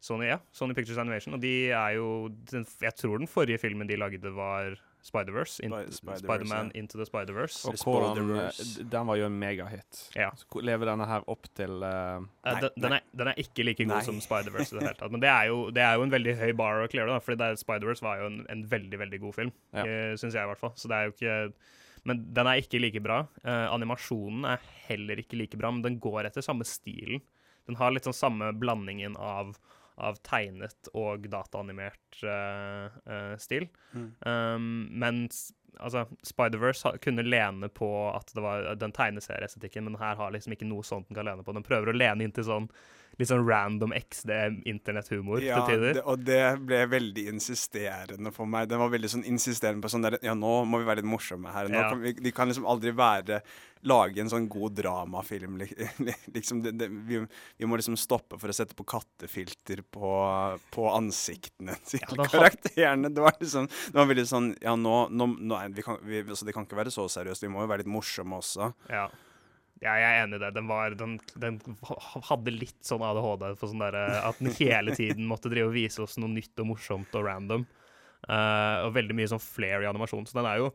Sony, 0.01 0.29
ja. 0.29 0.39
Sony 0.55 0.73
Pictures 0.73 0.97
Animation. 0.97 1.35
Og 1.35 1.43
de 1.43 1.71
er 1.75 1.97
jo 1.99 2.29
den, 2.51 2.65
Jeg 2.81 2.95
tror 2.95 3.19
den 3.19 3.27
forrige 3.27 3.59
filmen 3.59 3.87
de 3.87 3.99
lagde, 3.99 4.31
var 4.35 4.79
Spider-Verse. 5.01 5.63
In, 5.63 5.71
Spi- 5.71 5.95
Spider-Verse, 5.95 6.23
Spider-Man 6.25 6.71
ja. 6.73 6.79
Into 6.79 6.99
the 6.99 7.05
Spider-Verse. 7.07 7.61
Og 7.69 7.77
hvordan 7.83 8.31
eh, 8.35 8.61
Den 8.91 9.07
var 9.07 9.19
jo 9.19 9.27
en 9.29 9.37
megahit. 9.39 10.01
Ja. 10.17 10.29
Så 10.35 10.63
lever 10.65 10.91
denne 10.91 11.07
her 11.07 11.25
opp 11.31 11.47
til 11.55 11.79
uh, 11.79 12.19
nei, 12.19 12.55
den, 12.65 12.75
den, 12.75 12.95
er, 12.97 13.07
den 13.21 13.31
er 13.31 13.41
ikke 13.41 13.65
like 13.67 13.85
god 13.85 13.95
Nei. 13.95 14.03
som 14.09 14.19
Spider-Verse 14.23 14.75
i 14.75 14.79
det 14.79 14.85
hele 14.85 14.99
tatt. 14.99 15.13
Men 15.15 15.23
det 15.23 15.31
er, 15.31 15.47
jo, 15.51 15.61
det 15.75 15.85
er 15.85 15.95
jo 15.95 16.05
en 16.07 16.13
veldig 16.13 16.35
høy 16.41 16.51
bar 16.59 16.83
å 16.83 16.91
klare, 16.91 17.15
da. 17.15 17.23
Fordi 17.23 17.51
Spider-Verse 17.63 18.05
var 18.05 18.21
jo 18.23 18.29
en, 18.31 18.39
en 18.51 18.63
veldig, 18.75 19.01
veldig 19.05 19.21
god 19.23 19.37
film. 19.39 19.55
Ja. 19.71 19.87
Uh, 19.87 20.13
Syns 20.19 20.35
jeg, 20.35 20.43
i 20.43 20.51
hvert 20.51 20.63
fall. 20.67 20.75
Så 20.79 20.91
det 20.91 20.99
er 20.99 21.09
jo 21.09 21.15
ikke 21.15 21.39
Men 22.09 22.23
den 22.35 22.47
er 22.47 22.61
ikke 22.61 22.79
like 22.79 23.03
bra. 23.03 23.23
Uh, 23.43 23.67
animasjonen 23.71 24.45
er 24.51 24.69
heller 24.87 25.19
ikke 25.23 25.39
like 25.39 25.59
bra, 25.59 25.71
men 25.71 25.83
den 25.85 25.99
går 26.03 26.29
etter 26.29 26.43
samme 26.43 26.67
stilen. 26.67 27.23
Den 27.69 27.77
har 27.77 27.91
litt 27.93 28.07
sånn 28.07 28.17
samme 28.17 28.49
blandingen 28.57 29.15
av, 29.21 29.51
av 29.99 30.19
tegnet 30.25 30.89
og 30.97 31.27
dataanimert 31.31 32.21
uh, 32.23 32.89
uh, 33.05 33.35
stil. 33.41 33.67
Mm. 33.93 34.09
Um, 34.23 34.69
mens 35.03 35.49
altså, 35.79 36.05
Spider-Verse 36.27 36.93
kunne 37.03 37.23
lene 37.25 37.69
på 37.73 37.89
at 38.13 38.31
det 38.35 38.43
var 38.45 38.69
den 38.79 38.93
tegneserieestetikken, 38.95 39.83
men 39.87 39.99
her 40.01 40.15
har 40.19 40.31
liksom 40.35 40.53
ikke 40.55 40.67
noe 40.69 40.83
sånt 40.87 41.07
den 41.09 41.15
kan 41.19 41.25
lene 41.29 41.43
på. 41.45 41.55
Den 41.55 41.65
prøver 41.67 41.91
å 41.93 41.97
lene 41.97 42.23
inn 42.27 42.35
til 42.35 42.47
sånn 42.47 42.69
litt 43.19 43.27
sånn 43.27 43.41
random 43.43 43.91
XD-internetthumor 43.97 45.41
Ja, 45.43 45.59
til 45.65 45.75
tider. 45.75 45.97
Ja, 45.99 46.03
og 46.07 46.21
det 46.23 46.41
ble 46.67 46.83
veldig 46.91 47.25
insisterende 47.33 48.31
for 48.35 48.47
meg. 48.49 48.69
Den 48.71 48.79
var 48.79 48.91
veldig 48.93 49.09
sånn 49.11 49.25
insisterende 49.27 49.83
på 49.83 49.91
sånn 49.91 50.05
der 50.05 50.19
Ja, 50.23 50.35
nå 50.37 50.61
må 50.69 50.79
vi 50.79 50.87
være 50.87 51.01
litt 51.01 51.09
morsomme 51.09 51.51
her. 51.53 51.67
Nå 51.67 51.79
Ja. 51.81 51.89
kan 51.89 52.01
vi, 52.01 52.13
de 52.13 52.31
kan 52.31 52.47
liksom 52.47 52.65
aldri 52.69 52.91
være 52.95 53.41
Lage 53.87 54.19
en 54.19 54.27
sånn 54.27 54.49
god 54.51 54.73
dramafilm. 54.75 55.53
liksom 56.35 56.61
det, 56.65 56.73
det, 56.75 56.89
vi, 57.07 57.21
vi 57.57 57.65
må 57.65 57.77
liksom 57.79 57.95
stoppe 57.95 58.35
for 58.37 58.51
å 58.51 58.55
sette 58.55 58.75
på 58.75 58.83
kattefilter 58.83 59.79
på, 59.87 60.09
på 60.75 60.87
ansiktene 60.91 61.77
til 61.87 62.01
Ja, 62.03 62.25
karakterene. 62.27 63.07
Det 63.15 63.23
var 63.23 63.37
liksom 63.39 63.69
Det 63.71 63.95
var 63.95 64.09
veldig 64.11 64.27
sånn 64.27 64.49
Ja, 64.61 64.75
nå, 64.75 65.07
nå, 65.15 65.29
nå 65.39 65.55
vi 65.75 65.85
kan, 65.85 65.99
vi, 66.05 66.21
altså, 66.25 66.47
Det 66.47 66.55
kan 66.55 66.67
ikke 66.67 66.79
være 66.79 66.93
så 66.93 67.07
seriøst. 67.11 67.45
Vi 67.45 67.51
må 67.51 67.63
jo 67.63 67.71
være 67.71 67.83
litt 67.83 67.91
morsomme 67.91 68.39
også. 68.39 68.71
Ja. 68.91 69.07
ja, 69.83 69.97
jeg 70.01 70.07
er 70.07 70.23
enig 70.23 70.39
i 70.39 70.43
det. 70.45 70.53
Den, 70.57 70.69
var, 70.69 70.95
den, 70.99 71.17
den 71.41 71.59
hadde 72.29 72.55
litt 72.55 72.79
sånn 72.85 73.05
ADHD 73.05 73.51
for 73.59 73.71
sånn 73.71 73.85
der, 73.85 73.99
At 74.21 74.41
den 74.41 74.53
hele 74.59 74.95
tiden 74.97 75.29
måtte 75.29 75.51
drive 75.51 75.71
og 75.71 75.77
vise 75.77 76.03
oss 76.05 76.17
noe 76.21 76.31
nytt 76.31 76.61
og 76.61 76.73
morsomt 76.73 77.19
og 77.19 77.27
random. 77.27 77.67
Uh, 78.27 78.83
og 78.83 78.97
veldig 78.97 79.15
mye 79.15 79.29
sånn 79.31 79.41
flair 79.41 79.85
i 79.85 79.87
animasjonen. 79.89 80.27
Så 80.27 80.39
den 80.39 80.49
er 80.49 80.65
jo 80.65 80.73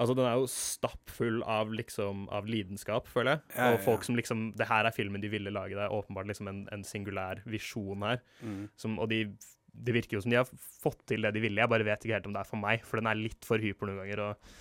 Altså, 0.00 0.14
den 0.14 0.24
er 0.24 0.38
jo 0.38 0.46
stappfull 0.48 1.40
av 1.50 1.72
liksom 1.74 2.28
Av 2.32 2.46
lidenskap, 2.48 3.08
føler 3.10 3.34
jeg. 3.34 3.42
Ja, 3.56 3.64
ja, 3.66 3.74
Og 3.74 3.84
folk 3.84 4.06
som 4.06 4.18
liksom 4.18 4.50
Det 4.58 4.68
her 4.70 4.86
er 4.88 4.94
filmen 4.96 5.22
de 5.22 5.30
ville 5.32 5.52
lage. 5.52 5.76
Det 5.76 5.82
er 5.84 5.94
åpenbart 5.94 6.30
liksom 6.30 6.50
en, 6.50 6.62
en 6.72 6.84
singulær 6.86 7.42
visjon 7.50 8.06
her. 8.06 8.22
Mm. 8.40 8.68
Som, 8.80 8.98
og 9.02 9.10
de 9.12 9.24
det 9.84 9.94
virker 9.96 10.18
jo 10.18 10.24
som 10.24 10.32
de 10.34 10.40
har 10.40 10.50
fått 10.82 11.02
til 11.10 11.24
det 11.26 11.32
de 11.36 11.42
ville. 11.44 11.60
Jeg 11.62 11.72
bare 11.72 11.86
vet 11.86 12.04
ikke 12.04 12.18
helt 12.18 12.28
om 12.30 12.36
det 12.36 12.42
er 12.44 12.50
for 12.50 12.60
meg, 12.62 12.84
for 12.86 13.00
den 13.00 13.10
er 13.10 13.18
litt 13.20 13.46
for 13.48 13.62
hyper 13.62 13.90
noen 13.90 14.02
ganger. 14.04 14.24
og 14.28 14.52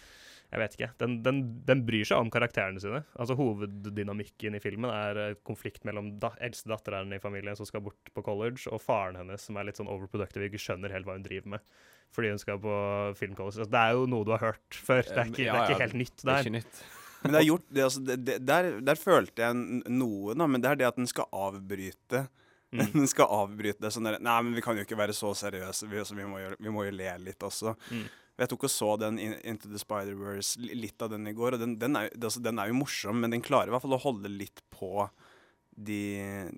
jeg 0.49 0.62
vet 0.63 0.75
ikke. 0.75 0.88
Den, 0.97 1.12
den, 1.21 1.39
den 1.67 1.82
bryr 1.86 2.08
seg 2.10 2.23
om 2.23 2.29
karakterene 2.34 2.82
sine. 2.82 3.03
Altså 3.21 3.36
Hoveddynamikken 3.38 4.58
i 4.58 4.62
filmen 4.63 4.89
er 4.89 5.19
eh, 5.21 5.36
konflikt 5.45 5.84
mellom 5.86 6.15
da, 6.21 6.32
eldste 6.41 6.71
datteren 6.71 7.13
i 7.13 7.19
familien 7.21 7.58
som 7.58 7.67
skal 7.69 7.84
bort 7.86 8.10
på 8.15 8.23
college, 8.25 8.63
og 8.73 8.82
faren 8.82 9.19
hennes 9.19 9.45
som 9.45 9.60
er 9.62 9.67
litt 9.69 9.77
sånn 9.77 9.91
overproductive 9.91 10.47
og 10.47 10.49
ikke 10.49 10.63
skjønner 10.63 10.95
helt 10.95 11.05
hva 11.05 11.19
hun 11.19 11.27
driver 11.27 11.53
med. 11.53 11.75
Fordi 12.17 12.32
hun 12.34 12.41
skal 12.41 12.58
på 12.63 12.77
filmcollege. 13.19 13.60
Altså, 13.62 13.69
det 13.69 13.84
er 13.84 13.93
jo 13.99 14.08
noe 14.10 14.25
du 14.25 14.34
har 14.34 14.47
hørt 14.47 14.79
før. 14.88 15.03
Det 15.05 15.21
er 15.21 15.29
ikke, 15.29 15.45
Ja, 15.45 15.53
det 15.53 15.62
er 15.62 15.75
ikke 15.75 15.86
helt 15.86 16.01
nytt. 16.01 16.17
det 16.17 16.25
er 16.25 16.32
der. 16.34 16.47
ikke 16.49 16.58
nytt. 16.58 16.82
Men 17.21 17.34
det 17.36 17.39
er 17.43 17.45
gjort 17.51 17.65
det, 17.69 17.84
altså, 17.84 18.01
det, 18.08 18.17
det, 18.25 18.36
der, 18.47 18.67
der 18.89 18.97
følte 18.97 19.43
jeg 19.43 19.89
noe, 19.91 20.34
da. 20.39 20.47
Men 20.49 20.63
det 20.63 20.71
er 20.71 20.82
det 20.82 20.89
at 20.89 20.97
den 20.97 21.10
skal 21.12 21.29
avbryte. 21.36 22.25
Mm. 22.71 22.86
Den 22.93 23.10
skal 23.10 23.32
avbryte 23.34 23.82
det 23.82 23.91
sånn 23.95 24.05
der 24.05 24.19
Nei, 24.21 24.39
men 24.45 24.55
vi 24.58 24.63
kan 24.65 24.77
jo 24.77 24.86
ikke 24.86 24.99
være 24.99 25.15
så 25.17 25.34
seriøse. 25.38 25.89
Vi, 25.89 26.01
altså, 26.01 26.17
vi, 26.17 26.27
må, 26.29 26.41
jo, 26.41 26.51
vi 26.60 26.73
må 26.73 26.86
jo 26.86 26.95
le 26.95 27.13
litt 27.23 27.45
også. 27.45 27.73
Mm. 27.89 28.05
Jeg 28.39 28.51
tok 28.53 28.67
og 28.69 28.71
så 28.71 28.93
den 29.01 29.17
Into 29.19 29.67
the 29.67 29.82
Spider-Verse, 29.82 30.62
litt 30.63 31.01
av 31.03 31.12
den 31.12 31.27
i 31.27 31.36
går, 31.36 31.58
og 31.58 31.63
den, 31.63 31.75
den, 31.82 31.97
er, 31.99 32.13
altså, 32.15 32.39
den 32.43 32.62
er 32.62 32.69
jo 32.69 32.77
morsom, 32.79 33.19
men 33.19 33.36
den 33.36 33.43
klarer 33.43 33.71
i 33.71 33.75
hvert 33.75 33.84
fall 33.84 33.97
å 33.97 34.03
holde 34.05 34.32
litt 34.32 34.63
på 34.71 35.10
de, 35.80 36.02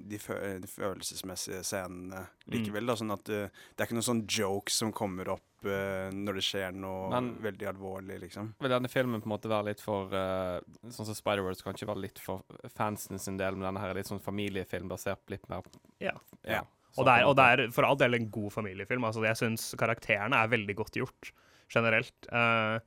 de, 0.10 0.18
fø, 0.22 0.36
de 0.64 0.70
følelsesmessige 0.70 1.62
scenene 1.68 2.24
likevel. 2.52 2.90
Da, 2.90 2.96
sånn 2.98 3.14
at 3.14 3.30
uh, 3.30 3.48
det 3.48 3.84
er 3.84 3.90
ikke 3.90 3.98
noen 4.00 4.08
sånn 4.08 4.24
jokes 4.26 4.80
som 4.82 4.94
kommer 4.96 5.30
opp 5.36 5.68
uh, 5.68 6.10
når 6.16 6.40
det 6.40 6.46
skjer 6.48 6.76
noe 6.76 7.12
Men- 7.14 7.32
veldig 7.44 7.70
alvorlig, 7.72 8.18
liksom. 8.26 8.54
Vil 8.64 8.74
denne 8.74 8.92
filmen 8.92 9.22
på 9.22 9.30
en 9.30 9.36
måte 9.36 9.52
være 9.52 9.72
litt 9.72 9.84
for 9.84 10.14
uh, 10.16 10.58
Sånn 10.90 11.08
som 11.10 11.18
Spider-Wars 11.18 11.62
ikke 11.62 11.90
være 11.90 12.06
litt 12.08 12.22
for 12.22 12.46
fansen 12.74 13.22
sin 13.22 13.38
del, 13.42 13.58
men 13.58 13.70
denne 13.70 13.84
her 13.84 13.94
er 13.94 14.02
litt 14.02 14.10
sånn 14.10 14.24
familiefilm 14.24 14.90
basert 14.92 15.24
litt 15.34 15.46
mer 15.52 15.68
Ja. 16.02 16.16
ja. 16.48 16.64
Og 17.00 17.06
det, 17.08 17.14
er, 17.14 17.28
og 17.30 17.38
det 17.40 17.46
er 17.48 17.62
for 17.72 17.88
all 17.88 18.00
del 18.00 18.18
en 18.18 18.26
god 18.34 18.52
familiefilm. 18.52 19.06
Altså, 19.08 19.24
jeg 19.24 19.40
syns 19.40 19.70
karakterene 19.80 20.36
er 20.36 20.50
veldig 20.52 20.76
godt 20.82 20.98
gjort, 21.00 21.30
generelt. 21.72 22.28
Eh, 22.28 22.80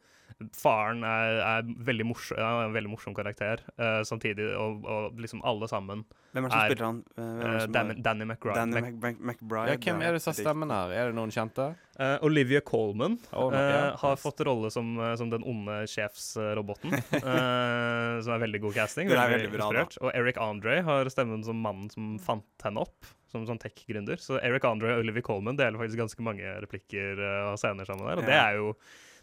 faren 0.57 1.05
er, 1.07 1.39
er 1.45 1.69
veldig 1.87 2.07
morsom, 2.09 2.39
ja, 2.41 2.51
en 2.67 2.75
veldig 2.77 2.91
morsom 2.93 3.15
karakter, 3.17 3.63
Uh, 3.79 4.03
samtidig, 4.07 4.47
og, 4.59 4.85
og 4.87 5.19
liksom 5.19 5.41
alle 5.47 5.67
sammen 5.71 6.05
Hvem 6.35 6.47
er 6.47 6.51
det 6.51 6.55
som 6.55 6.65
spiller 6.69 6.87
han? 6.87 6.99
Hvem 7.15 7.41
det 7.41 7.49
eh, 7.63 7.67
Danny, 7.75 7.95
Danny 8.03 8.25
McBride. 8.27 8.57
Danny 8.59 8.75
Mac- 8.81 8.97
Mac 9.03 9.19
Mac 9.21 9.37
McBride. 9.43 9.73
ja, 9.75 9.79
Hvem 9.85 10.03
er 10.03 10.17
det 10.17 10.23
som 10.25 10.35
stemmen 10.35 10.71
her? 10.75 10.91
Er 10.95 11.11
det 11.11 11.17
noen 11.19 11.31
kjente? 11.35 11.69
Uh, 11.95 12.17
Olivia 12.27 12.61
Colman 12.67 13.19
Oh, 13.33 13.51
no, 13.55 13.59
ja. 13.61 13.85
har 14.01 14.17
fått 14.19 14.43
rolle 14.47 14.71
som, 14.75 14.97
som 15.19 15.31
den 15.31 15.45
onde 15.47 15.77
sjefsroboten. 15.91 16.95
eh, 17.21 18.15
som 18.25 18.35
er 18.35 18.43
veldig 18.47 18.61
god 18.67 18.75
casting. 18.81 19.11
Er 19.15 19.31
veldig 19.37 19.53
bra, 19.55 19.69
da. 19.71 19.85
inspirert. 19.85 19.99
Og 20.03 20.11
Eric 20.19 20.41
Andre 20.43 20.81
har 20.87 21.11
stemmen 21.13 21.45
som 21.47 21.61
mannen 21.63 21.91
som 21.95 22.15
fant 22.23 22.67
henne 22.67 22.83
opp, 22.83 23.11
som 23.31 23.47
sånn 23.49 23.61
tech-gründer. 23.63 24.19
Så 24.23 24.39
Eric 24.43 24.67
Andre 24.69 24.97
og 24.97 25.05
Olivia 25.07 25.23
Colman 25.27 25.59
deler 25.59 25.79
faktisk 25.81 26.03
ganske 26.03 26.27
mange 26.27 26.51
replikker 26.67 27.23
og 27.53 27.59
scener 27.63 27.87
sammen 27.89 28.07
der. 28.11 28.23
Og 28.23 28.27
det 28.29 28.39
er 28.39 28.59
jo 28.61 28.75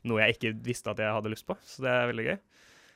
noe 0.07 0.23
jeg 0.23 0.37
ikke 0.37 0.53
visste 0.65 0.93
at 0.93 1.01
jeg 1.01 1.13
hadde 1.13 1.31
lyst 1.33 1.47
på, 1.47 1.57
så 1.65 1.85
det 1.85 1.93
er 1.93 2.11
veldig 2.11 2.27
gøy. 2.29 2.37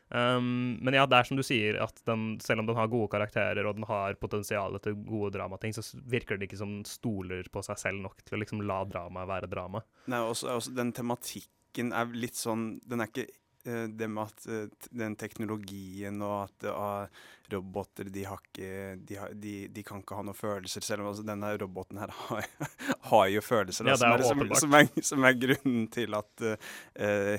Um, 0.09 0.77
men 0.85 0.93
ja, 0.93 1.07
det 1.09 1.17
er 1.17 1.25
som 1.25 1.37
du 1.37 1.41
sier, 1.45 1.79
at 1.81 1.97
den, 2.05 2.35
selv 2.43 2.61
om 2.61 2.67
den 2.69 2.77
har 2.77 2.91
gode 2.91 3.09
karakterer 3.15 3.65
og 3.65 3.79
den 3.79 3.87
har 3.89 4.17
potensial 4.21 4.77
til 4.83 4.97
gode 5.07 5.31
dramating, 5.33 5.73
så 5.73 5.81
virker 6.05 6.37
det 6.37 6.49
ikke 6.49 6.59
som 6.61 6.75
den 6.77 6.85
stoler 6.89 7.47
på 7.51 7.63
seg 7.65 7.81
selv 7.81 8.03
nok 8.03 8.21
til 8.21 8.37
å 8.37 8.41
liksom 8.43 8.61
la 8.69 8.83
dramaet 8.89 9.31
være 9.31 9.49
drama. 9.49 9.81
Nei, 10.11 10.21
også, 10.21 10.51
også 10.53 10.75
den 10.77 10.93
tematikken 10.95 11.89
er 11.95 12.13
litt 12.15 12.37
sånn 12.39 12.77
Den 12.87 13.01
er 13.03 13.09
ikke 13.09 13.25
det 13.65 14.07
med 14.07 14.29
at 14.29 14.47
eh, 14.51 14.89
den 14.93 15.15
teknologien 15.17 16.21
og 16.21 16.35
at 16.43 16.65
uh, 16.69 17.23
roboter 17.51 18.09
de, 18.13 18.23
har 18.29 18.41
ikke, 18.41 18.69
de, 19.01 19.17
har, 19.19 19.33
de, 19.33 19.53
de 19.73 19.83
kan 19.85 20.01
ikke 20.03 20.17
ha 20.17 20.25
noen 20.25 20.37
følelser, 20.37 20.85
selv 20.85 21.03
om 21.03 21.11
altså, 21.11 21.25
denne 21.25 21.51
roboten 21.61 22.01
her 22.01 22.13
har, 22.19 22.47
har 23.11 23.27
jo 23.33 23.43
følelser. 23.45 23.89
Ja, 23.89 23.97
da, 23.97 24.15
som, 24.21 24.41
er 24.45 24.53
som, 24.53 24.57
som, 24.65 24.79
er, 24.79 25.05
som 25.11 25.27
er 25.27 25.37
grunnen 25.41 25.87
til 25.93 26.17
at 26.17 26.45
uh, 26.45 26.57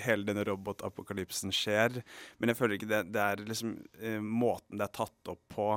hele 0.07 0.27
denne 0.29 0.47
robotapokalypsen 0.49 1.55
skjer. 1.55 2.01
Men 2.39 2.53
jeg 2.53 2.61
føler 2.61 2.79
ikke 2.79 2.91
det, 2.91 3.05
det 3.15 3.27
er 3.27 3.45
liksom 3.47 3.77
uh, 4.03 4.19
Måten 4.27 4.81
det 4.81 4.89
er 4.89 4.97
tatt 4.99 5.31
opp 5.33 5.45
på 5.55 5.71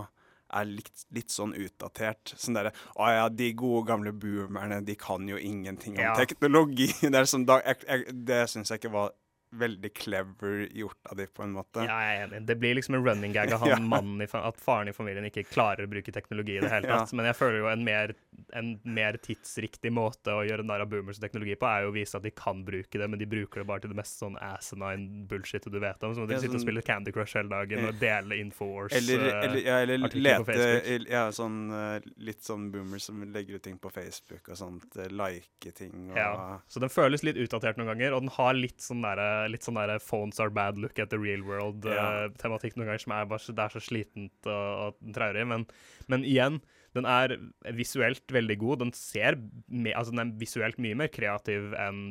er 0.50 0.66
litt, 0.66 1.06
litt 1.14 1.34
sånn 1.34 1.54
utdatert. 1.58 2.34
Sånn 2.38 2.58
derre 2.58 2.74
Å 2.98 3.10
ja, 3.14 3.26
de 3.30 3.52
gode 3.58 3.86
gamle 3.90 4.14
boomerne, 4.18 4.82
de 4.86 4.96
kan 5.00 5.28
jo 5.30 5.38
ingenting 5.38 5.98
om 5.98 6.04
Ja. 6.04 6.16
teknologi. 6.18 6.90
Det 7.10 7.14
er 7.16 7.30
sånn, 7.30 7.46
da, 7.50 7.60
jeg, 7.66 7.84
jeg, 7.86 8.16
det 8.26 8.44
syns 8.52 8.74
jeg 8.74 8.82
ikke 8.82 8.96
var 8.98 9.14
veldig 9.52 9.94
clever 9.98 10.68
gjort 10.78 11.10
av 11.12 11.18
de, 11.18 11.26
på 11.28 11.44
en 11.44 11.52
måte. 11.56 11.84
Ja, 11.88 11.98
jeg 12.06 12.20
er 12.20 12.28
enig. 12.28 12.46
Det 12.46 12.56
blir 12.60 12.76
liksom 12.78 12.96
en 12.96 13.06
running 13.06 13.34
gag 13.34 13.52
av 13.54 13.60
han 13.66 13.90
Ja. 13.90 14.42
at 14.50 14.58
faren 14.62 14.88
i 14.90 14.94
familien 14.94 15.26
ikke 15.26 15.44
klarer 15.50 15.86
å 15.88 15.90
bruke 15.90 16.12
teknologi 16.14 16.58
i 16.58 16.62
det 16.62 16.70
hele 16.70 16.88
Ja. 16.88 17.00
tatt. 17.04 17.14
Men 17.14 17.26
jeg 17.26 17.36
føler 17.36 17.58
jo 17.64 17.68
en 17.68 17.84
mer, 17.84 18.14
en 18.54 18.80
mer 18.84 19.18
tidsriktig 19.18 19.92
måte 19.92 20.30
å 20.34 20.44
gjøre 20.48 20.64
narr 20.66 20.82
av 20.86 20.90
boomers 20.90 21.20
teknologi 21.20 21.56
på, 21.56 21.66
er 21.68 21.84
jo 21.84 21.92
å 21.92 21.96
vise 21.96 22.16
at 22.18 22.24
de 22.24 22.32
kan 22.32 22.64
bruke 22.66 22.98
det, 23.00 23.08
men 23.10 23.20
de 23.20 23.26
bruker 23.26 23.62
det 23.64 23.68
bare 23.68 23.82
til 23.82 23.90
det 23.94 23.98
mest 23.98 24.20
sånn 24.22 24.38
asinine 24.42 25.26
bullshit 25.28 25.66
du 25.70 25.80
vet 25.80 26.04
om. 26.04 26.14
Som 26.16 26.24
at 26.24 26.30
de 26.30 26.36
Ja, 26.36 26.42
sitter 26.42 26.56
og 26.56 26.62
spiller 26.62 26.82
spille 26.82 26.86
Candy 26.86 27.12
Crush 27.12 27.34
hele 27.38 27.50
dagen 27.50 27.86
og 27.90 28.00
dele 28.00 28.38
Infowars. 28.40 28.94
Eller, 28.94 29.26
eh, 29.30 29.44
eller, 29.48 29.60
ja, 29.66 29.78
eller 29.82 30.06
artikler 30.06 30.44
på 30.44 30.46
Facebook. 30.54 31.10
ja, 31.10 31.24
sånn, 31.32 31.58
eh, 31.74 32.00
Litt 32.30 32.44
sånn 32.44 32.70
boomers 32.72 33.02
som 33.10 33.22
legger 33.34 33.56
ut 33.56 33.64
ting 33.64 33.78
på 33.80 33.90
Facebook 33.92 34.50
og 34.50 34.58
sånt. 34.60 34.96
eh, 34.98 35.08
Like 35.10 35.72
ting 35.74 36.12
og 36.12 36.18
Ja, 36.18 36.60
så 36.70 36.80
den 36.80 36.90
føles 36.90 37.24
litt 37.24 37.36
utdatert 37.38 37.78
noen 37.78 37.88
ganger, 37.94 38.14
og 38.14 38.22
den 38.22 38.30
har 38.36 38.54
litt 38.54 38.78
sånn 38.84 39.02
derre 39.02 39.38
litt 39.47 39.65
sånn 39.65 39.80
der 39.80 39.95
phones 40.04 40.41
are 40.43 40.52
bad 40.54 40.80
look 40.82 40.99
at 40.99 41.13
the 41.13 41.19
real 41.19 41.45
world-tematikk 41.47 42.75
noen 42.75 42.91
ganger, 42.91 43.06
som 43.06 43.15
er 43.15 43.30
bare 43.30 43.56
det 43.56 43.65
er 43.65 43.75
så 43.75 43.82
slitent 43.84 44.49
og, 44.49 44.89
og 44.89 45.15
traurig. 45.15 45.45
Men, 45.47 45.65
men 46.12 46.25
igjen, 46.28 46.60
den 46.97 47.06
er 47.10 47.36
visuelt 47.78 48.34
veldig 48.34 48.58
god. 48.62 48.82
Den 48.84 48.93
ser 48.97 49.38
me, 49.67 49.93
altså 49.93 50.15
den 50.15 50.23
er 50.23 50.34
visuelt 50.41 50.82
mye 50.82 50.97
mer 50.97 51.12
kreativ 51.13 51.75
enn 51.78 52.02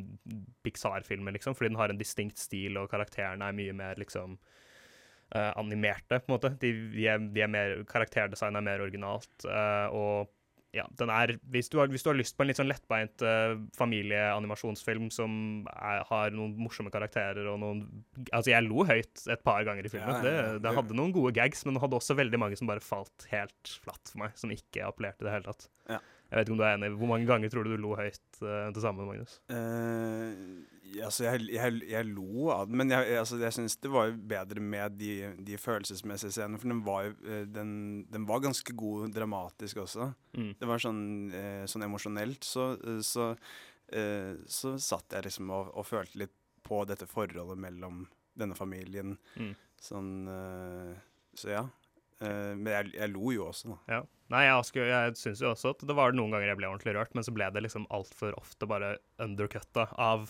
Pixar-filmer, 0.67 1.35
liksom, 1.37 1.57
fordi 1.59 1.73
den 1.73 1.81
har 1.81 1.93
en 1.93 2.01
distinkt 2.01 2.41
stil, 2.41 2.79
og 2.81 2.91
karakterene 2.93 3.49
er 3.49 3.59
mye 3.59 3.75
mer 3.77 3.99
liksom 4.01 4.39
uh, 4.39 5.53
animerte, 5.59 6.21
på 6.21 6.31
en 6.31 6.37
måte. 6.37 6.55
De, 6.63 6.73
de, 6.95 7.07
er, 7.11 7.23
de 7.35 7.45
er 7.45 7.53
mer, 7.53 7.79
karakterdesign 7.91 8.59
er 8.59 8.69
mer 8.71 8.85
originalt. 8.87 9.35
Uh, 9.45 9.89
og 9.91 10.35
ja, 10.77 10.85
den 11.01 11.09
er, 11.09 11.33
hvis 11.49 11.71
du, 11.73 11.79
har, 11.81 11.89
hvis 11.89 12.03
du 12.05 12.11
har 12.11 12.19
lyst 12.19 12.37
på 12.37 12.45
en 12.45 12.51
litt 12.51 12.59
sånn 12.59 12.69
lettbeint 12.69 13.23
uh, 13.25 13.55
familieanimasjonsfilm 13.79 15.07
som 15.15 15.33
er, 15.73 16.03
har 16.11 16.35
noen 16.37 16.53
morsomme 16.61 16.93
karakterer 16.93 17.49
og 17.49 17.57
noen 17.63 17.81
Altså, 18.29 18.51
jeg 18.53 18.67
lo 18.67 18.85
høyt 18.85 19.23
et 19.33 19.43
par 19.47 19.65
ganger 19.65 19.87
i 19.87 19.91
filmen. 19.93 20.11
Ja, 20.11 20.19
ja, 20.19 20.25
det, 20.27 20.35
ja. 20.37 20.61
det 20.67 20.75
hadde 20.77 20.97
noen 20.99 21.15
gode 21.15 21.33
gags, 21.39 21.65
men 21.65 21.77
det 21.77 21.83
hadde 21.85 21.97
også 21.97 22.19
veldig 22.19 22.41
mange 22.43 22.59
som 22.61 22.69
bare 22.69 22.85
falt 22.85 23.25
helt 23.33 23.73
flatt 23.85 24.13
for 24.13 24.21
meg. 24.25 24.37
Som 24.37 24.53
ikke 24.53 24.85
appellerte 24.85 25.25
i 25.25 25.29
det 25.29 25.35
hele 25.39 25.49
tatt. 25.49 25.69
Ja. 25.89 26.03
Jeg 26.29 26.37
vet 26.37 26.45
ikke 26.45 26.55
om 26.55 26.61
du 26.61 26.65
er 26.67 26.75
enig. 26.77 26.91
Hvor 27.01 27.09
mange 27.09 27.29
ganger 27.29 27.53
tror 27.53 27.65
du 27.65 27.73
du 27.73 27.81
lo 27.81 27.95
høyt 27.97 28.41
uh, 28.43 28.69
til 28.69 28.83
sammen, 28.85 29.07
Magnus? 29.09 29.39
Uh, 29.49 30.61
altså, 31.07 31.25
jeg, 31.25 31.47
jeg, 31.55 31.79
jeg 31.89 32.09
lo 32.11 32.51
av 32.53 32.69
den, 32.69 32.77
men 32.83 32.93
jeg, 32.93 33.15
altså, 33.17 33.39
jeg 33.41 33.57
syns 33.57 33.79
det 33.81 33.93
var 33.95 34.13
bedre 34.35 34.61
med 34.61 34.99
de, 35.01 35.13
de 35.47 35.57
følelsesmessige 35.61 36.37
scenene. 36.37 36.61
For 36.61 36.69
den 36.69 36.85
var, 36.85 37.09
eh, 37.25 37.47
den, 37.49 37.73
den 38.13 38.29
var 38.29 38.45
ganske 38.45 38.77
god 38.77 39.09
dramatisk 39.17 39.81
også. 39.87 40.11
Mm. 40.37 40.53
Det 40.61 40.69
var 40.69 40.85
sånn, 40.85 41.03
uh, 41.33 41.65
sånn 41.71 41.89
emosjonelt. 41.89 42.45
Så, 42.45 42.71
så, 43.05 43.33
så 44.53 44.75
satt 44.85 45.17
jeg 45.17 45.25
liksom 45.31 45.49
og, 45.49 45.73
og 45.81 45.87
følte 45.89 46.27
litt 46.27 46.35
på 46.69 46.83
dette 46.85 47.09
forholdet 47.09 47.57
mellom 47.57 48.05
denne 48.37 48.57
familien. 48.59 49.17
Mm. 49.41 49.55
Sånn 49.81 50.11
Så 51.39 51.55
ja. 51.55 51.63
Eh, 52.21 52.55
men 52.59 52.67
jeg, 52.73 52.93
jeg 52.99 53.13
lo 53.15 53.31
jo 53.31 53.45
også, 53.53 53.69
da. 53.75 53.79
Ja. 53.95 54.03
Nei, 54.29 54.43
jeg, 54.45 54.65
skulle- 54.69 54.89
jeg 54.91 55.17
syns 55.17 55.41
jo 55.41 55.53
også 55.55 55.71
at 55.77 55.87
det 55.89 55.95
var 55.97 56.13
noen 56.13 56.33
ganger 56.35 56.49
jeg 56.51 56.59
ble 56.59 56.67
ordentlig 56.69 56.95
rørt, 56.99 57.15
men 57.15 57.25
så 57.25 57.33
ble 57.33 57.47
det 57.55 57.63
liksom 57.65 57.87
altfor 57.95 58.35
ofte 58.37 58.67
bare 58.69 58.97
undercutta 59.23 59.87
av 59.97 60.27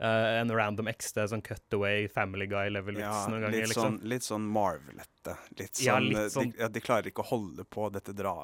uh, 0.00 0.40
en 0.40 0.50
random 0.50 0.88
XD, 0.90 1.20
sånn 1.30 1.42
cutaway, 1.46 2.08
Family 2.10 2.46
Guy-level-vits 2.50 3.04
Ja, 3.04 3.26
noen 3.30 3.44
ganger, 3.44 3.54
litt, 3.58 3.68
liksom. 3.70 3.84
sånn, 3.98 4.08
litt 4.10 4.26
sånn 4.26 4.48
Marvelette. 4.56 5.36
Litt 5.60 5.74
sånn, 5.78 5.86
Ja, 5.86 5.98
litt 6.02 6.18
eh, 6.24 6.28
sånn- 6.34 6.52
De, 6.54 6.62
ja, 6.64 6.68
de 6.68 6.80
klarer 6.82 7.10
ikke 7.12 7.22
å 7.22 7.30
holde 7.30 7.64
på 7.68 7.90
dette 7.94 8.14
dra, 8.16 8.34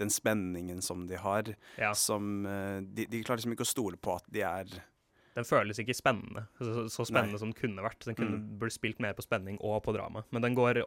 den 0.00 0.10
spenningen 0.10 0.82
som 0.82 1.06
de 1.10 1.18
har. 1.20 1.52
Ja. 1.78 1.92
Som, 1.94 2.42
de, 2.46 3.06
de 3.06 3.22
klarer 3.22 3.38
liksom 3.42 3.54
ikke 3.54 3.66
å 3.68 3.74
stole 3.74 4.00
på 4.00 4.16
at 4.16 4.24
de 4.32 4.42
er 4.46 4.66
Den 5.36 5.46
føles 5.46 5.78
ikke 5.78 5.94
spennende, 5.94 6.48
så, 6.58 6.88
så 6.90 7.04
spennende 7.06 7.36
Nei. 7.38 7.42
som 7.44 7.52
den 7.52 7.58
kunne 7.60 7.84
vært. 7.86 8.02
Den 8.08 8.16
kunne 8.18 8.40
Mm. 8.40 8.58
burde 8.58 8.74
spilt 8.74 8.98
mer 8.98 9.14
på 9.14 9.22
spenning 9.22 9.60
og 9.62 9.78
på 9.86 9.94
drama. 9.94 10.24
Men 10.34 10.42
den 10.42 10.56
går 10.58 10.82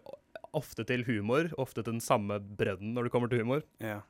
ofte 0.58 0.86
til 0.88 1.06
humor, 1.08 1.50
ofte 1.62 1.82
til 1.82 1.96
den 1.96 2.04
samme 2.04 2.39
bredden 2.39 2.94
når 2.96 3.08
det 3.08 3.13
kommer 3.16 3.32
til 3.32 3.44
humor. 3.44 3.63
Ja. 3.84 4.02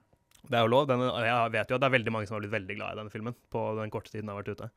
Det 0.44 0.58
er 0.60 0.66
jo 0.66 0.74
lov. 0.74 0.90
Den, 0.90 1.04
jeg 1.24 1.54
vet 1.56 1.72
jo 1.72 1.78
at 1.78 1.84
det 1.84 1.88
er 1.88 1.96
veldig 1.96 2.14
mange 2.14 2.28
som 2.28 2.36
har 2.36 2.44
blitt 2.44 2.58
veldig 2.58 2.76
glad 2.80 2.96
i 2.96 3.00
denne 3.00 3.14
filmen 3.14 3.38
på 3.54 3.64
den 3.80 3.94
korte 3.94 4.12
tiden 4.12 4.28
den 4.28 4.36
har 4.36 4.44
vært 4.44 4.58
ute. 4.58 4.70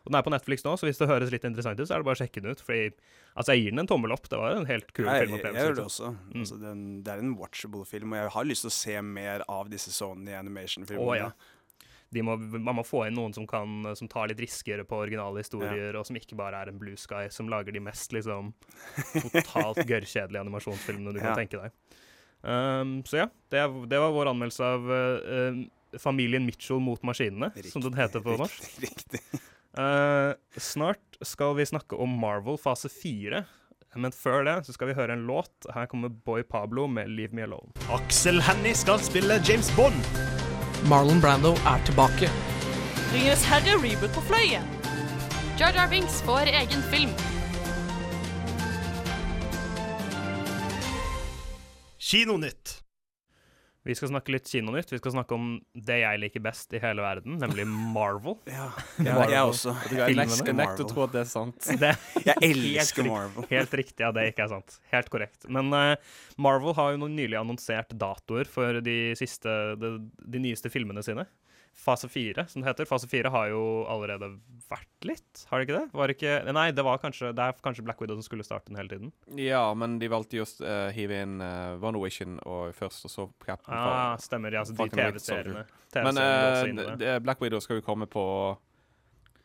Og 0.00 0.08
Den 0.08 0.16
er 0.16 0.24
på 0.24 0.32
Netflix 0.32 0.62
nå, 0.64 0.72
så 0.80 0.88
hvis 0.88 1.00
det 1.00 1.10
høres 1.10 1.32
litt 1.32 1.44
interessant 1.44 1.80
ut, 1.80 1.84
så 1.84 1.92
er 1.92 2.00
det 2.00 2.08
bare 2.08 2.16
å 2.16 2.20
sjekke 2.22 2.40
den 2.40 2.54
ut. 2.56 2.62
Fordi, 2.64 2.86
altså 3.34 3.52
Jeg 3.52 3.64
gir 3.64 3.74
den 3.74 3.82
en 3.82 3.90
tommel 3.90 4.14
opp. 4.16 4.30
Det 4.32 4.38
var 4.40 4.56
en 4.56 4.68
helt 4.68 4.88
kul 4.96 5.04
jeg, 5.04 5.12
jeg, 5.12 5.28
filmopplevelse. 5.28 5.60
jeg 5.60 5.68
gjør 5.68 5.76
det 5.76 5.84
liksom. 5.84 6.14
også. 6.16 6.30
Mm. 6.32 6.40
Altså, 6.40 6.60
den, 6.62 6.84
det 7.04 7.12
er 7.12 7.24
en 7.24 7.34
watchable 7.36 7.84
film, 7.88 8.14
og 8.14 8.22
jeg 8.22 8.32
har 8.36 8.48
lyst 8.48 8.64
til 8.64 8.72
å 8.72 8.76
se 8.78 8.96
mer 9.04 9.44
av 9.60 9.72
disse 9.72 9.92
Sony 9.92 10.32
animation-filmene. 10.38 11.04
Oh, 11.04 11.12
ja. 11.18 11.28
De 12.10 12.22
må, 12.26 12.34
man 12.40 12.74
må 12.74 12.82
få 12.82 13.04
inn 13.06 13.14
noen 13.14 13.32
som, 13.36 13.44
kan, 13.46 13.84
som 13.94 14.08
tar 14.10 14.28
litt 14.32 14.40
riskere 14.42 14.82
på 14.84 14.98
originale 14.98 15.44
historier, 15.44 15.94
og 15.94 16.06
som 16.08 16.16
ikke 16.18 16.34
bare 16.38 16.58
er 16.64 16.72
en 16.72 16.78
blue 16.80 16.98
sky, 16.98 17.28
som 17.30 17.46
lager 17.52 17.70
de 17.76 17.82
mest 17.86 18.10
liksom 18.16 18.48
totalt 19.30 19.78
gørrkjedelige 19.90 20.40
animasjonsfilmene 20.42 21.14
du 21.14 21.20
Ja. 21.20 21.28
kan 21.34 21.44
tenke 21.44 21.60
deg. 21.62 21.76
Um, 22.42 22.96
så 23.04 23.20
ja, 23.22 23.28
det, 23.52 23.62
det 23.92 24.00
var 24.00 24.14
vår 24.16 24.30
anmeldelse 24.32 24.64
av 24.64 24.90
uh, 24.90 25.62
Familien 26.00 26.46
Mitchell 26.48 26.80
mot 26.82 27.02
maskinene, 27.06 27.50
som 27.68 27.82
den 27.84 27.94
heter 27.98 28.22
på 28.24 28.34
Riktig, 28.34 28.42
norsk. 28.42 28.82
Riktig. 28.88 29.22
Uh, 29.78 30.34
snart 30.72 31.20
skal 31.22 31.54
vi 31.60 31.68
snakke 31.68 31.94
om 32.00 32.18
Marvel 32.22 32.58
fase 32.58 32.88
4. 32.90 33.44
Men 33.98 34.12
før 34.14 34.44
det 34.46 34.56
så 34.66 34.74
skal 34.74 34.90
vi 34.92 34.94
høre 34.98 35.14
en 35.18 35.26
låt. 35.26 35.52
Her 35.74 35.86
kommer 35.90 36.08
Boy 36.10 36.42
Pablo 36.46 36.86
med 36.86 37.10
'Leave 37.10 37.34
Me 37.34 37.42
Alone'. 37.46 37.74
Aksel 37.90 38.38
Hennie 38.46 38.74
skal 38.74 38.98
spille 39.02 39.38
James 39.46 39.70
Bond. 39.76 40.49
Marlon 40.88 41.20
Brando 41.20 41.52
er 41.52 41.80
tilbake. 41.84 42.30
Ringenes 43.12 43.44
herre 43.44 43.76
reboot 43.82 44.12
på 44.14 44.20
fløyen. 44.20 44.64
Jar 45.58 45.72
Jar 45.76 45.88
Binks 45.90 46.22
får 46.22 46.48
egen 46.48 46.82
film. 46.92 47.10
Kinonytt. 51.98 52.80
Vi 53.90 53.96
skal 53.98 54.12
snakke 54.12 54.30
litt 54.30 54.46
kinonytt. 54.46 54.92
Vi 54.94 54.98
skal 55.00 55.16
snakke 55.16 55.34
om 55.34 55.48
det 55.74 55.96
jeg 56.04 56.20
liker 56.22 56.42
best 56.44 56.70
i 56.76 56.80
hele 56.82 57.02
verden, 57.02 57.40
nemlig 57.42 57.64
Marvel. 57.66 58.36
Ja, 58.50 58.68
Marvel. 59.02 59.32
jeg 59.34 59.48
også. 59.48 59.74
Jeg 59.90 60.12
Filmene. 60.12 60.54
nekter- 60.60 60.86
å 60.86 60.90
tro 60.92 61.02
at 61.08 61.16
det 61.16 61.22
er 61.24 61.30
sant. 61.30 61.58
Det, 61.82 61.90
Jeg 62.28 62.52
elsker 62.52 63.08
Marvel. 63.08 63.48
Helt 63.50 63.74
riktig, 63.82 63.98
ja, 64.04 64.12
det 64.14 64.28
ikke 64.30 64.46
er 64.46 64.52
sant. 64.54 64.78
Helt 64.92 65.10
korrekt. 65.10 65.48
Men 65.50 65.72
uh, 65.74 65.96
Marvel 66.38 66.76
har 66.78 66.94
jo 66.94 67.08
nylig 67.10 67.38
annonsert 67.40 67.90
datoer 67.98 68.46
for 68.50 68.78
de, 68.84 68.96
siste, 69.18 69.56
de, 69.80 69.96
de 70.30 70.42
nyeste 70.46 70.70
filmene 70.70 71.02
sine. 71.06 71.26
Fase 71.80 72.08
fire, 72.12 72.44
som 72.50 72.60
det 72.60 72.68
heter. 72.68 72.84
Fase 72.84 73.08
fire 73.08 73.30
har 73.32 73.48
jo 73.52 73.60
allerede 73.88 74.32
vært 74.68 75.06
litt, 75.06 75.44
har 75.48 75.60
det 75.60 75.68
ikke 75.68 75.78
det? 75.78 75.86
Var 75.96 76.10
det 76.10 76.16
ikke 76.18 76.52
Nei, 76.52 76.64
det 76.76 76.84
var 76.84 76.98
kanskje 77.00 77.30
Det 77.34 77.44
er 77.46 77.54
kanskje 77.64 77.84
Black 77.86 78.02
Widow 78.02 78.18
som 78.18 78.26
skulle 78.26 78.44
starte 78.44 78.68
den 78.68 78.76
hele 78.76 78.90
tiden. 78.92 79.12
Ja, 79.40 79.62
men 79.74 79.98
de 80.02 80.10
valgte 80.12 80.36
jo 80.36 80.44
å 80.44 80.50
uh, 80.60 80.90
hive 80.94 81.22
inn 81.24 81.38
uh, 81.40 81.78
og 81.80 82.74
først, 82.76 83.06
og 83.08 83.14
så 83.14 83.28
Captain 83.44 83.76
Ah, 83.76 84.16
stemmer. 84.20 84.52
Ja, 84.52 84.64
altså 84.64 84.76
de 84.76 84.88
TV-seriene. 84.92 85.64
TV 85.90 86.04
Men 86.04 86.20
også 86.20 86.66
eh, 86.90 86.96
det- 87.00 87.22
Black 87.22 87.40
Widow 87.40 87.60
skal 87.64 87.80
jo 87.80 87.86
komme 87.86 88.06
på 88.10 88.26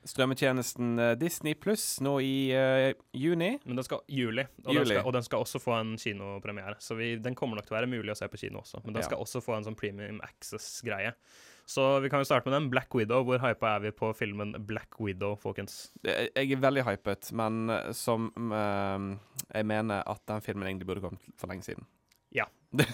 strømmetjenesten 0.05 0.99
eh, 0.99 1.15
Disney 1.17 1.55
pluss 1.57 1.99
nå 2.03 2.19
i 2.21 2.35
uh, 2.53 2.91
juni. 3.13 3.55
Men 3.65 3.79
den 3.79 3.87
skal 3.87 4.03
juli, 4.07 4.45
og, 4.65 4.73
Den 4.75 4.85
skal, 4.85 5.01
og 5.05 5.15
den 5.17 5.25
skal 5.25 5.45
også 5.45 5.61
få 5.61 5.73
en 5.79 5.95
kinopremiere. 5.97 6.77
Så 6.79 6.97
vi, 6.99 7.15
den 7.17 7.35
kommer 7.37 7.57
nok 7.57 7.67
til 7.69 7.75
å 7.75 7.79
være 7.79 7.89
mulig 7.89 8.13
å 8.13 8.19
se 8.19 8.29
på 8.29 8.39
kino 8.43 8.61
også. 8.61 8.83
Men 8.85 8.93
den 8.93 9.03
Ja. 9.03 9.09
skal 9.09 9.23
også 9.23 9.41
få 9.41 9.57
en 9.57 9.65
sånn 9.65 9.77
premium 9.79 10.21
access-greie. 10.25 11.15
Så 11.65 11.99
vi 11.99 12.09
kan 12.13 12.21
jo 12.21 12.27
starte 12.29 12.45
med 12.45 12.55
den. 12.55 12.69
Black 12.69 12.93
Widow. 12.95 13.23
Hvor 13.25 13.41
hypa 13.41 13.75
er 13.75 13.85
vi 13.87 13.91
på 13.95 14.11
filmen 14.13 14.53
Black 14.67 14.99
Widow, 15.01 15.33
folkens? 15.41 15.89
Jeg 16.05 16.29
er 16.45 16.61
veldig 16.61 16.85
hypet, 16.85 17.31
men 17.33 17.69
eh, 17.73 17.91
som 17.97 18.29
eh, 18.53 19.07
Jeg 19.49 19.69
mener 19.69 20.03
at 20.05 20.21
den 20.29 20.45
filmen 20.45 20.67
egentlig 20.69 20.89
burde 20.89 21.05
kommet 21.07 21.31
for 21.41 21.49
lenge 21.49 21.65
siden. 21.65 21.87
Ja. 22.35 22.45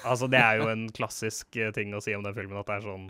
Altså, 0.05 0.29
det 0.31 0.39
er 0.39 0.61
jo 0.61 0.69
en 0.71 0.87
klassisk 0.93 1.57
eh, 1.57 1.73
ting 1.75 1.95
å 1.97 2.03
si 2.03 2.15
om 2.15 2.23
den 2.23 2.37
filmen, 2.37 2.59
at 2.61 2.69
det 2.69 2.79
er 2.79 2.87
sånn 2.87 3.09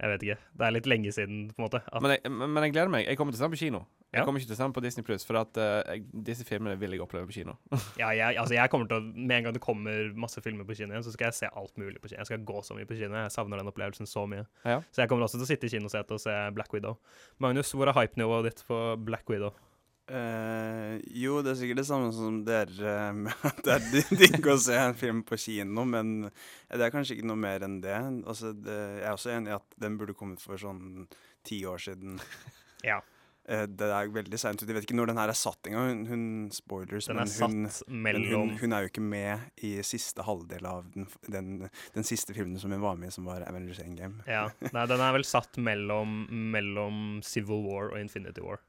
Jeg 0.00 0.10
vet 0.10 0.22
ikke. 0.26 0.36
Det 0.58 0.64
er 0.66 0.72
litt 0.74 0.86
lenge 0.90 1.12
siden, 1.14 1.44
på 1.54 1.60
en 1.62 1.64
måte. 1.68 1.80
Men 2.02 2.10
jeg, 2.16 2.30
men 2.30 2.50
men 2.50 2.64
jeg 2.66 2.72
gleder 2.74 2.90
meg. 2.90 3.04
Jeg 3.06 3.16
kommer 3.20 3.32
til 3.32 3.38
å 3.38 3.42
se 3.44 3.46
den 3.46 3.54
på 3.54 3.60
kino. 3.60 3.80
Jeg 4.14 4.20
Ja. 4.20 4.24
kommer 4.26 4.38
ikke 4.40 4.46
til 4.50 4.54
å 4.54 4.58
se 4.58 4.62
den 4.66 4.72
på 4.74 4.82
Disney 4.82 5.02
Pluss, 5.06 5.24
for 5.26 5.38
at 5.40 5.58
uh, 5.58 5.94
disse 6.26 6.44
filmene 6.46 6.76
vil 6.78 6.92
jeg 6.94 7.00
oppleve 7.02 7.26
på 7.26 7.34
kino. 7.34 7.54
ja, 8.02 8.10
jeg, 8.14 8.36
altså, 8.38 8.54
jeg 8.54 8.70
kommer 8.70 8.86
til 8.90 8.98
å 8.98 9.02
Med 9.14 9.36
en 9.38 9.44
gang 9.48 9.54
det 9.54 9.62
kommer 9.62 10.10
masse 10.18 10.42
filmer 10.42 10.66
på 10.66 10.74
kino 10.78 10.94
igjen, 10.94 11.02
så 11.06 11.14
skal 11.14 11.30
jeg 11.30 11.38
se 11.40 11.50
alt 11.50 11.74
mulig 11.78 11.98
på 12.02 12.08
kino. 12.10 12.18
Jeg 12.22 12.26
skal 12.30 12.44
gå 12.46 12.62
så 12.66 12.74
mye 12.78 12.86
på 12.90 12.98
kino. 12.98 13.14
Jeg 13.22 13.34
savner 13.34 13.58
den 13.62 13.70
opplevelsen 13.70 14.06
så 14.10 14.26
mye. 14.30 14.46
Ja. 14.64 14.80
Så 14.90 15.02
jeg 15.02 15.10
kommer 15.10 15.26
også 15.26 15.38
til 15.38 15.46
å 15.46 15.50
sitte 15.50 15.66
i 15.70 15.74
kinosetet 15.78 16.10
og 16.18 16.22
se 16.22 16.34
Black 16.58 16.74
Widow. 16.74 16.98
Magnus, 17.42 17.70
hvor 17.74 17.90
er 17.90 17.98
hypenivået 17.98 18.50
ditt 18.50 18.64
på 18.66 18.80
Black 19.06 19.30
Widow? 19.30 19.54
Eh, 20.04 20.98
jo, 21.16 21.38
det 21.40 21.54
er 21.54 21.58
sikkert 21.62 21.78
det 21.80 21.86
samme 21.88 22.10
som 22.12 22.42
dere. 22.44 22.74
eh, 22.90 23.12
med 23.24 23.46
at 23.48 23.62
Det 23.64 23.72
er 23.78 23.86
di- 23.94 24.18
digg 24.26 24.46
å 24.52 24.58
se 24.60 24.76
en 24.76 24.94
film 24.98 25.22
på 25.24 25.38
kino, 25.40 25.86
men 25.88 26.26
det 26.68 26.82
er 26.84 26.92
kanskje 26.92 27.16
ikke 27.16 27.30
noe 27.30 27.40
mer 27.40 27.64
enn 27.64 27.78
det. 27.84 27.96
Altså, 28.28 28.52
det 28.52 28.76
jeg 29.00 29.06
er 29.08 29.14
også 29.16 29.32
enig 29.32 29.52
i 29.54 29.56
at 29.56 29.78
den 29.80 29.96
burde 30.00 30.12
kommet 30.18 30.44
for 30.44 30.60
sånn 30.60 31.06
ti 31.46 31.62
år 31.68 31.80
siden. 31.88 32.20
Ja. 32.84 32.98
Uh, 33.48 33.62
det 33.64 33.86
er 33.88 34.10
veldig 34.12 34.36
seint 34.40 34.60
ut. 34.60 34.68
Jeg 34.68 34.76
vet 34.76 34.84
ikke 34.84 34.96
når 34.96 35.08
den 35.08 35.16
her 35.20 35.30
er 35.32 35.36
satt 35.36 35.68
engang. 35.70 35.86
Hun, 35.88 36.02
hun 36.10 36.24
spoilers, 36.52 37.06
Den 37.08 37.16
men 37.16 37.30
hun, 37.32 37.64
men 38.04 38.18
hun, 38.28 38.50
hun 38.60 38.74
er 38.76 38.84
jo 38.84 38.90
ikke 38.90 39.04
med 39.04 39.62
i 39.64 39.70
siste 39.88 40.20
halvdel 40.24 40.68
av 40.68 40.90
den, 40.92 41.06
den, 41.32 41.48
den 41.96 42.04
siste 42.04 42.36
filmen 42.36 42.60
som 42.60 42.72
hun 42.76 42.84
var 42.84 42.96
med 43.00 43.08
i, 43.08 43.14
som 43.16 43.24
var 43.28 43.40
Avengers 43.48 43.80
Endgame. 43.80 44.20
Ja. 44.28 44.50
Nei, 44.68 44.84
den 44.92 45.00
er 45.00 45.16
vel 45.16 45.24
satt 45.28 45.56
mellom, 45.64 46.26
mellom 46.52 47.00
Civil 47.24 47.64
War 47.70 47.88
og 47.94 48.00
Infinity 48.04 48.44
War. 48.44 48.60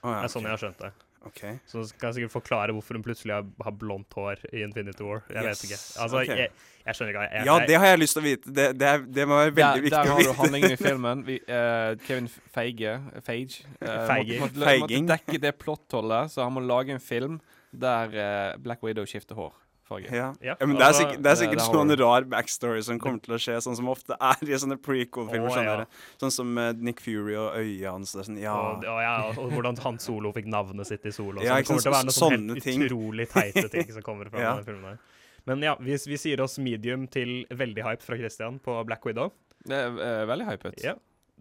Å, 0.00 0.08
ja, 0.08 0.18
Det 0.20 0.26
er 0.28 0.32
sånn 0.32 0.48
jeg 0.48 0.54
har 0.56 0.62
skjønt 0.64 0.82
det. 0.82 0.92
Okay. 1.28 1.58
Så 1.68 1.82
skal 1.84 2.08
jeg 2.08 2.16
sikkert 2.16 2.32
forklare 2.32 2.72
hvorfor 2.72 2.96
hun 2.96 3.02
plutselig 3.04 3.34
har, 3.34 3.48
har 3.60 3.74
blondt 3.76 4.14
hår 4.16 4.40
i 4.56 4.62
Infinity 4.64 5.04
War. 5.04 5.20
Jeg 5.28 5.44
vet 5.44 5.64
ikke. 5.66 5.78
Altså, 6.00 6.22
okay. 6.22 6.38
jeg, 6.38 6.52
jeg 6.86 6.96
skjønner 6.96 7.12
ikke. 7.12 7.24
Jeg, 7.26 7.46
Ja, 7.50 7.56
det 7.68 7.76
har 7.82 7.92
jeg 7.92 8.00
lyst 8.00 8.16
til 8.16 8.22
å 8.22 8.24
vite. 8.24 8.54
Det, 8.56 8.66
det, 8.80 8.88
er, 8.88 9.04
det 9.18 9.26
må 9.28 9.40
være 9.42 9.52
veldig 9.58 9.66
ja, 9.66 9.84
viktig 9.84 9.98
der 9.98 10.12
har 10.14 10.24
du 10.24 10.32
handlingen 10.40 10.76
i 10.76 10.80
filmen. 10.88 11.24
Vi, 11.28 11.36
uh, 11.44 11.92
Kevin 12.06 12.30
Feige 12.30 12.94
Feige 13.26 13.66
uh, 13.82 14.06
Feige. 14.08 14.40
måtte, 14.40 14.56
måtte, 14.56 14.64
Feiging. 14.64 15.04
måtte 15.04 15.18
dekke 15.18 15.42
det 15.44 15.56
plottholdet, 15.60 16.32
så 16.32 16.46
han 16.46 16.56
må 16.56 16.64
lage 16.64 16.96
en 16.96 17.04
film 17.04 17.40
der 17.70 18.16
uh, 18.16 18.62
Black 18.64 18.80
Widow 18.86 19.04
skifter 19.04 19.36
hårfarge. 19.36 19.66
Ja. 19.98 20.30
Ja, 20.40 20.54
Ja, 20.60 20.66
men 20.66 20.76
det 20.76 20.84
er 20.84 20.86
altså, 20.86 21.02
sikkert, 21.02 21.22
det 21.24 21.30
er 21.30 21.38
sikkert 21.40 21.58
det 21.58 21.64
det 21.66 21.74
sånn 21.74 21.94
rar 22.00 22.26
backstory 22.30 22.82
som 22.86 23.00
kommer 23.02 23.18
til 23.24 23.34
å 23.34 23.38
skje, 23.42 23.56
sånn 23.64 23.76
som 23.76 23.88
ofte 23.90 24.14
er 24.14 24.44
i 24.46 24.58
sånne 24.62 24.78
prequel-filmer. 24.80 25.50
Sånn, 25.50 25.66
ja. 25.66 25.86
sånn 26.22 26.34
som 26.34 26.58
eh, 26.62 26.70
Nick 26.78 27.02
Fury 27.04 27.34
og 27.34 27.58
øyet 27.58 27.88
hans. 27.90 28.14
Sånn, 28.14 28.38
ja. 28.40 28.54
og, 28.54 28.86
og, 28.86 29.00
ja, 29.02 29.14
og 29.34 29.50
hvordan 29.56 29.80
Han 29.84 29.98
Solo 30.02 30.32
fikk 30.36 30.46
navnet 30.52 30.86
sitt 30.86 31.06
i 31.10 31.12
Solo. 31.12 31.42
Ja, 31.42 31.56
så 31.58 31.64
det 31.64 31.68
kommer 31.70 31.86
til 31.86 31.92
å 31.92 31.96
være 31.96 32.08
noen 32.10 32.18
sånne 32.20 32.38
sånne 32.38 32.58
helt 32.60 32.68
ting. 32.70 32.86
utrolig 32.86 33.28
teite 33.34 33.66
ting 33.74 33.90
som 33.90 34.06
kommer 34.06 34.30
fra 34.30 34.40
Ja. 34.46 34.54
den 34.60 34.68
filmen. 34.70 34.94
her. 34.94 35.18
Men 35.48 35.62
ja, 35.64 35.74
vi, 35.80 35.96
vi 36.06 36.18
sier 36.20 36.40
oss 36.44 36.58
medium 36.62 37.06
til 37.10 37.44
veldig 37.50 37.82
hype 37.86 38.04
fra 38.04 38.18
Christian 38.20 38.60
på 38.62 38.78
Black 38.86 39.06
Widow. 39.08 39.32
Det 39.66 39.76
er 39.76 39.90
uh, 39.96 40.26
veldig 40.30 40.46
hypet. 40.52 40.80
Ja. 40.84 40.94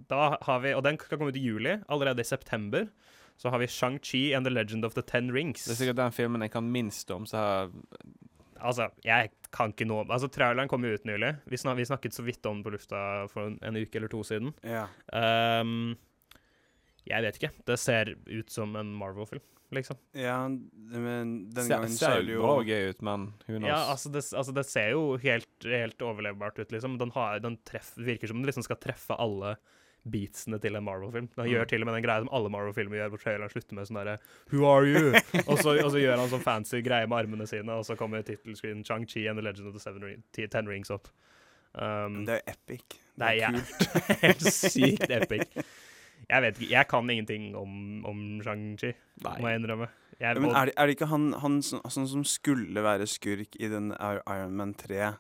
Da 0.10 0.38
har 0.42 0.60
vi, 0.64 0.72
og 0.74 0.84
den 0.86 0.98
skal 1.00 1.20
komme 1.20 1.34
ut 1.34 1.38
i 1.38 1.44
juli. 1.44 1.78
Allerede 1.92 2.24
i 2.24 2.28
september 2.28 2.88
så 3.40 3.52
har 3.54 3.60
vi 3.62 3.68
Shang-Chi 3.72 4.34
and 4.36 4.48
the 4.48 4.52
Legend 4.52 4.84
of 4.88 4.96
the 4.96 5.02
Ten 5.04 5.32
Rings. 5.32 5.64
Det 5.68 5.72
er 5.76 5.80
sikkert 5.80 6.00
den 6.00 6.12
filmen 6.16 6.44
jeg 6.44 6.52
kan 6.52 6.68
minst 6.72 7.12
om. 7.16 7.28
Så 7.28 7.40
jeg, 7.40 7.70
Altså, 8.60 8.90
jeg 9.06 9.32
kan 9.56 9.74
ikke 9.74 9.88
noe 9.90 10.06
Altså, 10.08 10.30
traileren 10.32 10.70
kom 10.72 10.84
jo 10.86 10.94
ut 10.94 11.08
nylig. 11.08 11.34
Vi, 11.50 11.58
snak, 11.58 11.78
vi 11.80 11.88
snakket 11.88 12.16
så 12.16 12.26
vidt 12.26 12.46
om 12.46 12.60
den 12.60 12.66
på 12.66 12.74
lufta 12.76 13.00
for 13.32 13.50
en, 13.50 13.58
en 13.66 13.80
uke 13.80 14.00
eller 14.00 14.12
to 14.12 14.22
siden. 14.28 14.54
ja. 14.64 14.86
Um, 15.16 15.98
jeg 17.10 17.26
vet 17.26 17.40
ikke. 17.40 17.50
Det 17.66 17.78
ser 17.82 18.12
ut 18.28 18.52
som 18.54 18.76
en 18.78 18.92
Marvel-film, 18.98 19.42
liksom. 19.74 19.98
ja, 20.18 20.38
men 20.46 21.32
den 21.50 21.66
ser, 21.66 21.72
gangen 21.72 21.96
ser 21.96 22.20
er 22.20 22.28
det 22.28 22.36
jo 22.36 22.40
jo 22.40 22.44
bra 22.44 22.54
og 22.60 22.70
gøy 22.70 22.92
ut, 22.92 23.02
men 23.08 23.26
who 23.48 23.56
knows. 23.56 23.70
Ja, 23.72 23.80
altså 23.96 24.12
det, 24.14 24.24
altså 24.42 24.56
det 24.60 24.66
ser 24.70 24.92
jo 24.94 25.04
helt, 25.24 25.50
helt 25.66 26.06
overlevbart 26.06 26.60
ut, 26.62 26.72
liksom. 26.76 27.00
Den, 27.02 27.14
har, 27.16 27.42
den 27.44 27.58
treff, 27.66 27.96
virker 27.98 28.30
som 28.30 28.42
den 28.42 28.52
liksom 28.52 28.68
skal 28.68 28.80
treffe 28.82 29.18
alle 29.18 29.56
beatsene 30.12 30.60
til 30.62 30.76
en 30.76 30.84
Marvel-film. 30.84 31.30
Han 31.38 31.46
Mm. 31.48 31.52
gjør 31.54 31.68
til 31.72 31.82
og 31.82 31.88
med 31.90 31.96
den 32.00 32.04
greia 32.04 32.20
som 32.24 32.30
alle 32.34 32.50
Marvel-filmer 32.54 32.98
gjør, 33.00 33.10
hvor 33.14 33.22
traileren 33.24 33.50
slutter 33.54 33.74
med 33.80 33.88
sånn 33.90 34.00
derre 34.02 34.18
Who 34.52 34.66
are 34.66 34.86
you? 34.86 35.14
og, 35.48 35.58
så, 35.60 35.76
og 35.84 35.92
så 35.94 36.00
gjør 36.02 36.18
han 36.24 36.30
sånn 36.30 36.44
fancy 36.46 36.82
greie 36.86 37.08
med 37.08 37.18
armene 37.24 37.48
sine, 37.48 37.70
og 37.72 37.86
så 37.86 37.96
kommer 38.00 38.22
tittelscreen 38.24 38.84
Chang-Chi 38.84 39.28
and 39.30 39.38
the 39.40 39.44
Legend 39.46 39.68
of 39.68 39.74
the 39.74 39.80
Seven 39.84 40.04
Ring, 40.04 40.24
Ten 40.34 40.68
Rings 40.68 40.90
opp. 40.92 41.08
Um, 41.76 42.26
Det 42.26 42.42
er 42.42 42.54
epic. 42.56 42.98
Det 43.20 43.28
er 43.28 43.38
ja. 43.38 43.52
kult. 43.52 43.88
helt 44.26 44.42
sykt 44.42 45.10
epic. 45.10 45.48
Jeg 46.30 46.42
vet 46.44 46.58
ikke, 46.60 46.70
jeg 46.74 46.88
kan 46.90 47.10
ingenting 47.10 47.56
om, 47.56 48.06
om 48.06 48.20
Shang-Chi, 48.44 48.94
må 49.24 49.48
jeg 49.50 49.62
innrømme. 49.62 49.88
Jeg, 50.20 50.36
Ja, 50.36 50.40
men 50.44 50.52
er 50.52 50.66
det, 50.68 50.74
er 50.78 50.86
det 50.90 50.96
ikke 50.98 51.08
han, 51.08 51.30
han 51.40 51.62
som, 51.64 51.80
sånn 51.88 52.08
som 52.12 52.24
skulle 52.28 52.82
være 52.84 53.06
skurk 53.08 53.56
i 53.56 53.70
den 53.72 53.94
Ir- 53.96 54.20
Iron 54.28 54.58
Man 54.60 54.74
3? 54.76 55.14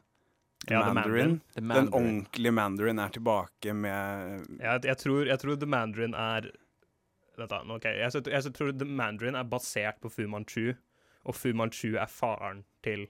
The 0.67 0.74
Ja, 0.76 0.84
The 0.86 0.93
Mandarin. 0.93 1.39
The 1.56 1.62
Den 1.62 1.93
ordentlige 1.93 2.52
Mandarin 2.52 3.00
er 3.00 3.10
tilbake 3.15 3.74
med 3.74 4.45
Jeg, 4.60 4.84
jeg, 4.84 4.98
tror, 4.98 5.26
jeg 5.26 5.39
tror 5.39 5.56
The 5.60 5.69
Mandarin 5.69 6.13
er 6.13 6.50
Vent 7.39 7.50
da, 7.54 7.62
ok. 7.63 7.86
Jeg, 7.86 8.12
tror- 8.12 8.32
jeg, 8.34 8.54
tror 8.54 8.72
The 8.76 8.86
Mandarin 8.86 9.36
er 9.39 9.48
basert 9.48 10.02
på 10.04 10.10
Fu 10.12 10.26
Manchu, 10.28 10.74
og 11.24 11.36
Fu 11.36 11.54
Manchu 11.56 11.93
er 11.95 12.10
faren 12.12 12.65
til, 12.84 13.08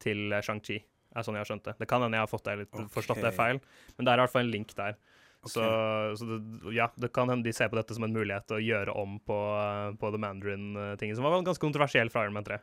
til 0.00 0.32
Shang-Chi. 0.32 0.78
Er 1.16 1.24
sånn 1.24 1.36
jeg 1.36 1.44
har 1.44 1.50
skjønt 1.50 1.68
det. 1.68 1.74
Det 1.80 1.88
kan 1.88 2.00
hende 2.00 2.16
jeg 2.16 2.24
har 2.24 2.30
fått 2.30 2.44
det 2.48 2.54
litt, 2.62 2.72
forstått 2.92 3.20
det 3.24 3.34
feil, 3.36 3.60
men 3.96 4.08
det 4.08 4.12
er 4.12 4.20
i 4.20 4.24
hvert 4.24 4.32
fall 4.32 4.46
en 4.46 4.54
link 4.54 4.72
der. 4.76 4.96
Så, 5.46 5.62
så 6.18 6.26
det, 6.26 6.40
ja, 6.74 6.88
det 6.98 7.12
kan 7.14 7.28
hende 7.30 7.46
de 7.46 7.52
ser 7.54 7.68
på 7.70 7.76
dette 7.78 7.94
som 7.94 8.02
en 8.02 8.16
mulighet 8.16 8.48
til 8.48 8.56
å 8.58 8.64
gjøre 8.64 8.96
om 8.98 9.18
på, 9.22 9.36
på 10.00 10.10
The 10.10 10.18
Mandarin-tingen, 10.24 11.16
som 11.16 11.28
var 11.28 11.36
ganske 11.46 11.62
kontroversiell 11.62 12.10
fra 12.12 12.24
Iron 12.26 12.34
Man 12.36 12.48
3. 12.48 12.58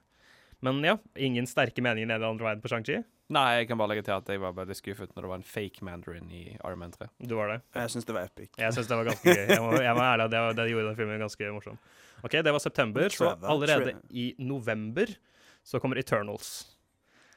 Men 0.64 0.80
ja, 0.86 0.96
ingen 1.20 1.48
sterke 1.50 1.84
meninger 1.84 2.08
ned 2.14 2.24
i 2.24 2.28
andre 2.30 2.48
veien 2.48 2.62
på 2.64 2.70
Shang-Chi. 2.72 3.02
Nei, 3.34 3.44
jeg 3.60 3.68
kan 3.70 3.80
bare 3.80 3.90
legge 3.94 4.04
til 4.06 4.14
at 4.16 4.28
jeg 4.30 4.40
var 4.44 4.54
veldig 4.56 4.76
skuffet 4.78 5.12
når 5.16 5.26
det 5.26 5.30
var 5.32 5.40
en 5.40 5.46
fake 5.48 5.84
Mandarin 5.84 6.28
i 6.32 6.42
Iron 6.56 6.80
Man 6.80 6.92
3. 6.94 7.08
Du 7.24 7.34
var 7.40 7.50
det? 7.52 7.58
Jeg 7.76 7.92
syns 7.94 8.08
det 8.08 8.16
var 8.16 8.28
epic. 8.30 8.52
Jeg 8.60 8.76
syns 8.76 8.90
det 8.92 8.98
var 9.00 9.08
ganske 9.10 9.34
gøy. 9.34 9.44
Jeg 9.50 9.64
må, 9.64 9.72
jeg 9.82 9.96
må 9.98 10.04
ærlig, 10.06 10.28
det, 10.32 10.42
var, 10.46 10.58
det 10.60 10.68
gjorde 10.72 10.86
den 10.92 10.98
filmen 11.00 11.24
ganske 11.24 11.50
morsom. 11.56 11.80
OK, 12.24 12.38
det 12.46 12.54
var 12.56 12.64
september, 12.64 13.10
så 13.12 13.32
allerede 13.42 13.96
i 14.12 14.28
november 14.40 15.12
så 15.68 15.80
kommer 15.84 16.00
Eternals. 16.00 16.52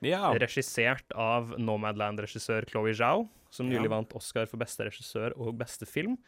Ja. 0.05 0.29
Regissert 0.37 1.15
av 1.17 1.55
Nomadland-regissør 1.59 2.67
Chloé 2.71 2.93
Zhao, 2.99 3.25
som 3.51 3.71
nylig 3.71 3.89
Ja. 3.89 3.95
vant 3.97 4.13
Oscar 4.19 4.47
for 4.51 4.61
beste 4.61 4.85
regissør 4.87 5.35
og 5.39 5.55
beste 5.59 5.87
film. 5.89 6.19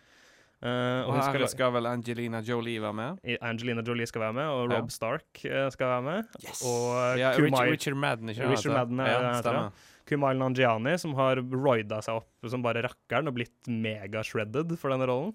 Eh, 0.59 1.07
Og 1.07 1.12
her 1.14 1.23
skal, 1.29 1.44
skal 1.53 1.71
vel 1.77 1.87
Angelina 1.87 2.40
Jolie 2.42 2.81
være 2.83 2.94
med? 2.99 3.21
Angelina 3.47 3.83
Jolie 3.87 4.07
skal 4.11 4.25
være 4.25 4.35
med, 4.35 4.49
og 4.51 4.73
Ja. 4.75 4.81
Stark 4.90 5.44
eh, 5.47 5.68
skal 5.71 5.87
være 5.92 6.03
med. 6.03 6.33
Yes. 6.42 6.62
Og 6.66 7.18
Ja, 7.21 7.31
Kumai, 7.37 7.71
Richard, 7.71 7.94
Madden, 7.97 8.29
ikke 8.33 8.49
Richard? 8.51 8.75
Madden 8.75 9.01
er- 9.01 9.12
ja, 9.12 9.33
stemmer. 9.42 9.71
Kumail 10.09 10.38
Nanjiani, 10.40 10.97
som 10.99 11.12
har 11.14 11.37
roida 11.37 12.01
seg 12.03 12.16
opp 12.23 12.49
som 12.51 12.62
bare 12.64 12.83
rakkeren 12.83 13.29
og 13.29 13.35
blitt 13.37 13.68
mega-shredded 13.68 14.73
for 14.81 14.88
denne 14.90 15.07
rollen. 15.07 15.35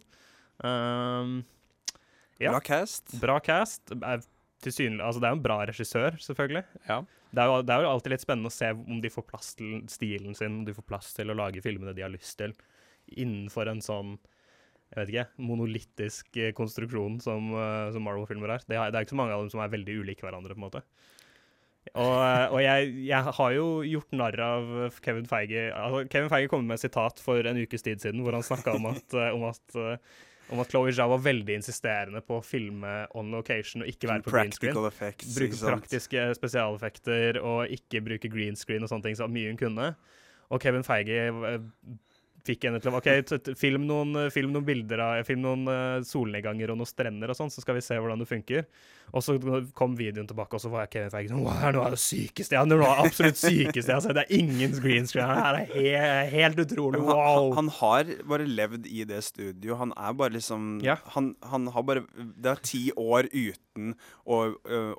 Um, 0.63 1.43
Bra 2.39 2.59
cast. 2.59 3.13
Bra 3.21 3.39
cast. 3.39 3.91
Er 4.01 4.23
tilsynelig, 4.63 4.99
altså 5.03 5.19
det 5.21 5.27
er 5.27 5.33
jo 5.35 5.37
en 5.37 5.43
bra 5.45 5.57
regissør, 5.69 6.17
selvfølgelig. 6.19 6.63
Ja. 6.89 7.01
Det 7.33 7.41
er, 7.41 7.45
jo, 7.49 7.61
det 7.65 7.73
er 7.73 7.81
jo 7.85 7.89
alltid 7.93 8.11
litt 8.13 8.21
spennende 8.25 8.49
å 8.51 8.53
se 8.53 8.69
om 8.73 8.99
de 9.01 9.09
får 9.09 9.25
plass 9.29 9.53
til 9.55 9.81
stilen 9.91 10.35
sin, 10.37 10.59
om 10.59 10.65
de 10.65 10.73
får 10.75 10.85
plass 10.89 11.13
til 11.17 11.31
å 11.31 11.35
lage 11.37 11.61
filmene 11.65 11.93
de 11.95 12.01
har 12.05 12.11
lyst 12.13 12.37
til, 12.41 12.53
innenfor 13.17 13.69
en 13.71 13.81
sånn 13.81 14.17
jeg 14.93 14.99
vet 14.99 15.13
ikke, 15.13 15.45
monolittisk 15.49 16.37
eh, 16.37 16.51
konstruksjon 16.53 17.17
som, 17.23 17.49
eh, 17.57 17.89
som 17.95 18.03
Marvel-filmer 18.05 18.51
er. 18.53 18.65
Det, 18.67 18.77
er. 18.77 18.91
det 18.93 18.99
er 18.99 19.07
ikke 19.07 19.15
så 19.15 19.21
mange 19.23 19.33
av 19.33 19.41
dem 19.41 19.49
som 19.53 19.63
er 19.63 19.71
veldig 19.73 19.95
ulike 20.03 20.25
hverandre, 20.25 20.53
på 20.53 20.61
en 20.61 20.65
måte. 20.67 20.83
Og, 21.93 22.19
eh, 22.21 22.45
og 22.53 22.59
jeg, 22.61 22.91
jeg, 23.09 23.33
har 23.39 23.55
jo 23.55 23.65
gjort 23.89 24.13
narr 24.19 24.37
av 24.45 24.99
Kevin 25.03 25.25
Feige. 25.29 25.65
Altså, 25.73 26.03
Kevin 26.13 26.29
Feige 26.29 26.51
kom 26.53 26.69
med 26.69 26.77
et 26.77 26.85
sitat 26.85 27.23
for 27.23 27.49
en 27.49 27.63
ukes 27.63 27.85
tid 27.85 28.05
siden 28.05 28.21
hvor 28.23 28.37
han 28.37 28.45
snakka 28.45 28.77
om 28.77 28.91
at, 28.93 29.17
om 29.33 29.49
at 29.49 29.81
om 30.51 30.59
at 30.59 30.69
Chloé 30.69 30.91
Zhao 30.93 31.09
var 31.09 31.21
veldig 31.23 31.55
insisterende 31.55 32.19
på 32.21 32.35
å 32.37 32.43
filme 32.45 32.91
on 33.17 33.31
location 33.33 33.81
og 33.81 33.89
ikke 33.89 34.09
være 34.09 34.25
på 34.25 34.33
green 34.35 34.51
screen. 34.53 34.77
Effects, 34.89 35.37
bruke 35.37 35.59
praktiske 35.63 36.25
spesialeffekter 36.37 37.39
og 37.41 37.71
ikke 37.73 38.03
bruke 38.05 38.29
green 38.29 38.59
screen 38.59 38.83
og 38.83 38.91
sånne 38.91 39.07
ting 39.07 39.17
så 39.17 39.29
mye 39.31 39.53
hun 39.53 39.57
kunne. 39.57 39.93
Og 40.53 40.61
Kevin 40.61 40.85
Feige 40.85 41.31
fikk 42.43 42.67
henne 42.67 42.81
til 42.83 42.91
å 42.91 42.99
OK, 42.99 43.07
film 43.59 43.85
noen, 43.87 44.27
film 44.33 44.51
noen 44.51 44.65
bilder 44.67 44.99
av 45.03 45.21
Film 45.27 45.45
noen 45.45 45.63
uh, 45.69 46.03
solnedganger 46.07 46.73
og 46.73 46.81
noen 46.81 46.89
strender 46.89 47.31
og 47.31 47.37
sånn, 47.39 47.51
så 47.53 47.63
skal 47.63 47.77
vi 47.77 47.83
se 47.85 47.95
hvordan 47.95 48.19
det 48.19 48.27
funker. 48.29 48.65
Og 49.13 49.21
så 49.21 49.35
kom 49.77 49.93
videoen 49.97 50.27
tilbake, 50.29 50.57
og 50.57 50.63
så 50.63 50.71
var 50.73 50.85
jeg 50.85 50.93
Kevin 50.95 51.11
Feige 51.13 51.29
sånn 51.29 51.43
Wow, 51.43 51.59
er 51.67 51.75
noe 51.75 51.85
av 51.85 51.95
det 51.95 52.01
sykeste 52.01 52.55
jeg 52.55 52.79
har 52.81 53.01
absolutt 53.03 53.39
sykeste 53.39 53.91
jeg 53.91 53.97
har 53.97 54.03
sett. 54.05 54.17
Det 54.17 54.23
er 54.25 54.39
ingen 54.39 54.73
green 54.81 55.07
screen 55.09 55.29
her. 55.29 55.59
Det 55.59 55.83
er 55.93 56.07
helt, 56.31 56.33
helt 56.33 56.61
utrolig. 56.65 57.01
Wow. 57.03 57.51
Han, 57.53 57.59
han, 57.59 57.71
har 57.77 58.09
bare 58.29 58.47
levd 58.47 58.87
i 58.89 59.05
det 59.07 59.21
studio. 59.27 59.77
Han 59.79 59.93
er 59.97 60.17
bare 60.17 60.35
liksom 60.37 60.77
ja. 60.83 60.97
han, 61.15 61.33
han, 61.51 61.69
har 61.75 61.85
bare 61.85 62.05
Det 62.15 62.53
er 62.53 62.63
ti 62.65 62.83
år 62.97 63.29
uten 63.73 63.93
å, 64.25 64.37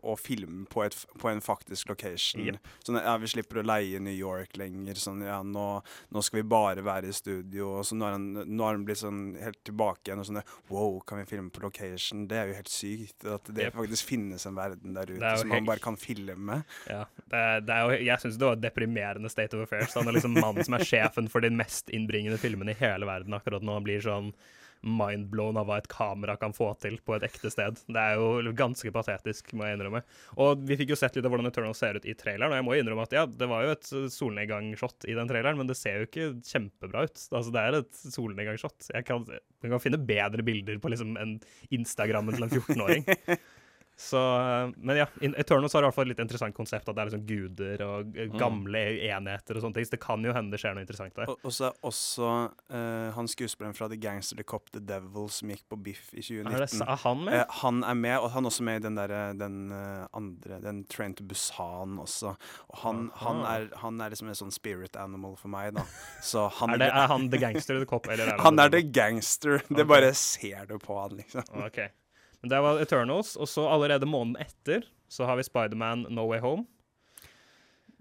å, 0.03 0.17
filme 0.17 0.67
på, 0.71 0.85
et, 0.85 0.97
på, 1.21 1.29
en 1.31 1.41
faktisk 1.45 1.89
location. 1.89 2.43
Yep. 2.45 2.71
Sånn, 2.87 2.99
ja, 3.01 3.17
vi 3.21 3.31
slipper 3.31 3.61
å 3.61 3.67
leie 3.67 4.01
New 4.03 4.15
York 4.15 4.57
lenger. 4.57 4.99
Sånn, 5.01 5.23
ja, 5.27 5.41
nå, 5.43 5.67
nå 6.11 6.23
skal 6.25 6.41
vi 6.43 6.47
bare 6.49 6.85
være 6.85 7.11
i 7.11 7.15
studio. 7.17 7.79
Og 7.79 7.87
så 7.87 7.97
nå 7.99 8.07
har 8.07 8.17
han, 8.17 8.29
nå 8.45 8.67
har 8.67 8.77
han 8.77 8.87
blitt 8.87 9.03
sånn 9.03 9.23
helt 9.41 9.61
tilbake 9.67 10.11
igjen 10.11 10.23
og 10.23 10.29
sånn 10.29 10.43
Wow, 10.73 10.99
kan 11.07 11.21
vi 11.21 11.29
filme 11.29 11.53
på 11.55 11.63
location? 11.65 12.27
Det 12.31 12.41
er 12.41 12.51
jo 12.51 12.59
helt 12.59 12.73
sykt. 12.73 13.27
At 13.29 13.49
det 13.51 13.69
yep. 13.69 13.77
faktisk 13.79 14.11
finnes 14.11 14.47
en 14.49 14.59
verden 14.59 14.97
der 14.97 15.15
ute 15.15 15.37
som 15.41 15.53
man 15.53 15.69
bare 15.69 15.83
kan 15.85 15.99
filme. 16.01 16.63
Ja, 16.91 17.05
det 17.31 17.45
er, 17.45 17.65
det 17.65 17.77
er 17.77 17.87
jo, 17.87 18.03
Jeg 18.11 18.25
syns 18.25 18.41
det 18.41 18.51
var 18.51 18.61
deprimerende 18.61 19.31
state 19.33 19.57
of 19.57 19.65
affairs. 19.67 19.95
Han 19.99 20.11
er 20.11 20.19
liksom 20.19 20.37
mannen 20.39 20.67
som 20.67 20.77
er 20.79 20.87
sjefen 20.87 21.31
for 21.31 21.45
de 21.45 21.53
mest 21.55 21.93
innbringende 21.95 22.41
filmene 22.41 22.75
i 22.75 22.81
hele 22.81 23.09
verden 23.09 23.37
akkurat 23.37 23.65
nå. 23.65 23.79
Han 23.79 23.87
blir 23.87 24.03
sånn 24.05 24.33
mindblown 24.85 25.59
av 25.61 25.69
hva 25.69 25.79
et 25.81 25.89
kamera 25.91 26.37
kan 26.41 26.55
få 26.57 26.71
til 26.83 26.99
på 27.05 27.17
et 27.17 27.27
ekte 27.27 27.51
sted. 27.53 27.81
Det 27.89 28.01
er 28.01 28.21
jo 28.21 28.53
ganske 28.57 28.93
patetisk, 28.95 29.53
må 29.57 29.67
jeg 29.67 29.79
innrømme. 29.79 30.05
Og 30.41 30.63
vi 30.69 30.79
fikk 30.81 30.95
jo 30.95 31.01
sett 31.01 31.17
litt 31.17 31.27
av 31.27 31.35
hvordan 31.35 31.51
Eternal 31.51 31.77
ser 31.79 31.99
ut 31.99 32.09
i 32.09 32.17
traileren, 32.19 32.53
og 32.53 32.61
jeg 32.61 32.67
må 32.69 32.79
innrømme 32.79 33.09
at 33.09 33.17
ja, 33.17 33.25
det 33.27 33.49
var 33.51 33.65
jo 33.65 33.75
et 33.75 33.91
solnedgangsshot 34.15 35.09
i 35.09 35.19
den 35.19 35.31
traileren, 35.31 35.61
men 35.61 35.71
det 35.71 35.79
ser 35.81 36.03
jo 36.03 36.09
ikke 36.11 36.31
kjempebra 36.47 37.09
ut. 37.09 37.27
Altså, 37.31 37.55
det 37.55 37.65
er 37.65 37.81
et 37.81 38.01
solnedgangsshot. 38.05 38.91
Jeg 38.93 39.09
kan, 39.09 39.27
jeg 39.29 39.75
kan 39.75 39.83
finne 39.83 40.03
bedre 40.05 40.47
bilder 40.47 40.81
på 40.83 40.93
liksom 40.93 41.19
en 41.21 41.37
Instagrammen 41.75 42.37
til 42.37 42.49
en 42.49 42.57
14-åring. 42.61 43.09
Så, 43.97 44.19
men 44.77 44.97
ja, 44.97 45.07
Eternals 45.23 45.73
har 45.73 45.85
i 45.85 45.87
hvert 45.87 45.95
fall 45.95 46.09
et 46.09 46.15
litt 46.15 46.23
interessant 46.25 46.55
konsept. 46.57 46.89
At 46.89 46.97
det 46.97 47.03
er 47.03 47.11
liksom 47.11 47.27
guder 47.29 47.85
og 47.87 48.17
gamle 48.35 48.81
mm. 48.91 49.03
enheter 49.15 49.59
og 49.59 49.65
sånne 49.65 49.79
ting. 49.79 49.87
Så 49.87 49.95
det 49.95 50.01
kan 50.03 50.25
jo 50.27 50.35
hende 50.35 50.55
det 50.55 50.61
skjer 50.63 50.75
noe 50.77 50.85
interessant 50.85 51.15
der. 51.19 51.31
Og, 51.31 51.53
så 51.55 51.69
er 51.69 51.79
også 51.87 52.33
uh, 52.75 53.09
han 53.15 53.31
skuespilleren 53.31 53.77
fra 53.79 53.89
The 53.93 53.99
Gangster 54.03 54.41
The 54.41 54.47
Cop 54.51 54.73
The 54.75 54.83
Devil 54.83 55.31
som 55.33 55.55
gikk 55.55 55.65
på 55.71 55.79
Biff 55.87 56.11
i 56.13 56.25
2019. 56.25 56.51
Er, 56.51 56.67
det, 56.67 56.83
er 56.83 57.03
han 57.05 57.25
med? 57.29 57.39
Uh, 57.39 57.57
han 57.63 57.81
er 57.87 58.01
med, 58.03 58.19
og 58.19 58.29
han 58.35 58.45
er 58.45 58.55
også 58.55 58.69
med 58.69 58.83
i 58.83 58.85
den 58.89 58.99
derre 58.99 59.23
den 59.39 59.59
uh, 59.71 60.05
andre 60.17 60.61
Den 60.65 60.85
Train 60.91 61.15
to 61.15 61.27
Busan 61.31 61.99
også. 62.03 62.35
Og 62.75 62.79
han, 62.83 63.09
han, 63.23 63.43
er, 63.47 63.69
han, 63.83 64.03
er, 64.03 64.15
liksom 64.15 64.31
en 64.33 64.43
sånn 64.43 64.55
spirit 64.55 64.99
animal 65.01 65.39
for 65.39 65.55
meg, 65.55 65.71
da. 65.79 65.87
Så 66.25 66.49
han 66.61 66.73
er, 66.77 66.83
det, 66.83 66.93
er 67.05 67.13
han 67.15 67.31
The 67.31 67.43
Gangster 67.47 67.79
The 67.79 67.91
Cop? 67.91 68.11
Eller 68.11 68.35
er 68.35 68.43
han 68.43 68.59
er 68.59 68.75
The 68.75 68.83
Gangster. 68.91 69.63
Det 69.71 69.87
bare 69.87 70.11
ser 70.19 70.67
du 70.71 70.81
på 70.83 70.99
han, 70.99 71.21
liksom. 71.23 71.47
Okay. 71.63 71.95
Det 72.45 72.61
var 72.61 72.81
Eternals, 72.83 73.35
og 73.41 73.49
så 73.49 73.67
allerede 73.73 74.09
måneden 74.09 74.37
etter 74.45 74.87
så 75.09 75.29
har 75.29 75.39
vi 75.39 75.47
Spiderman 75.47 76.07
No 76.13 76.27
Way 76.29 76.43
Home. 76.45 76.67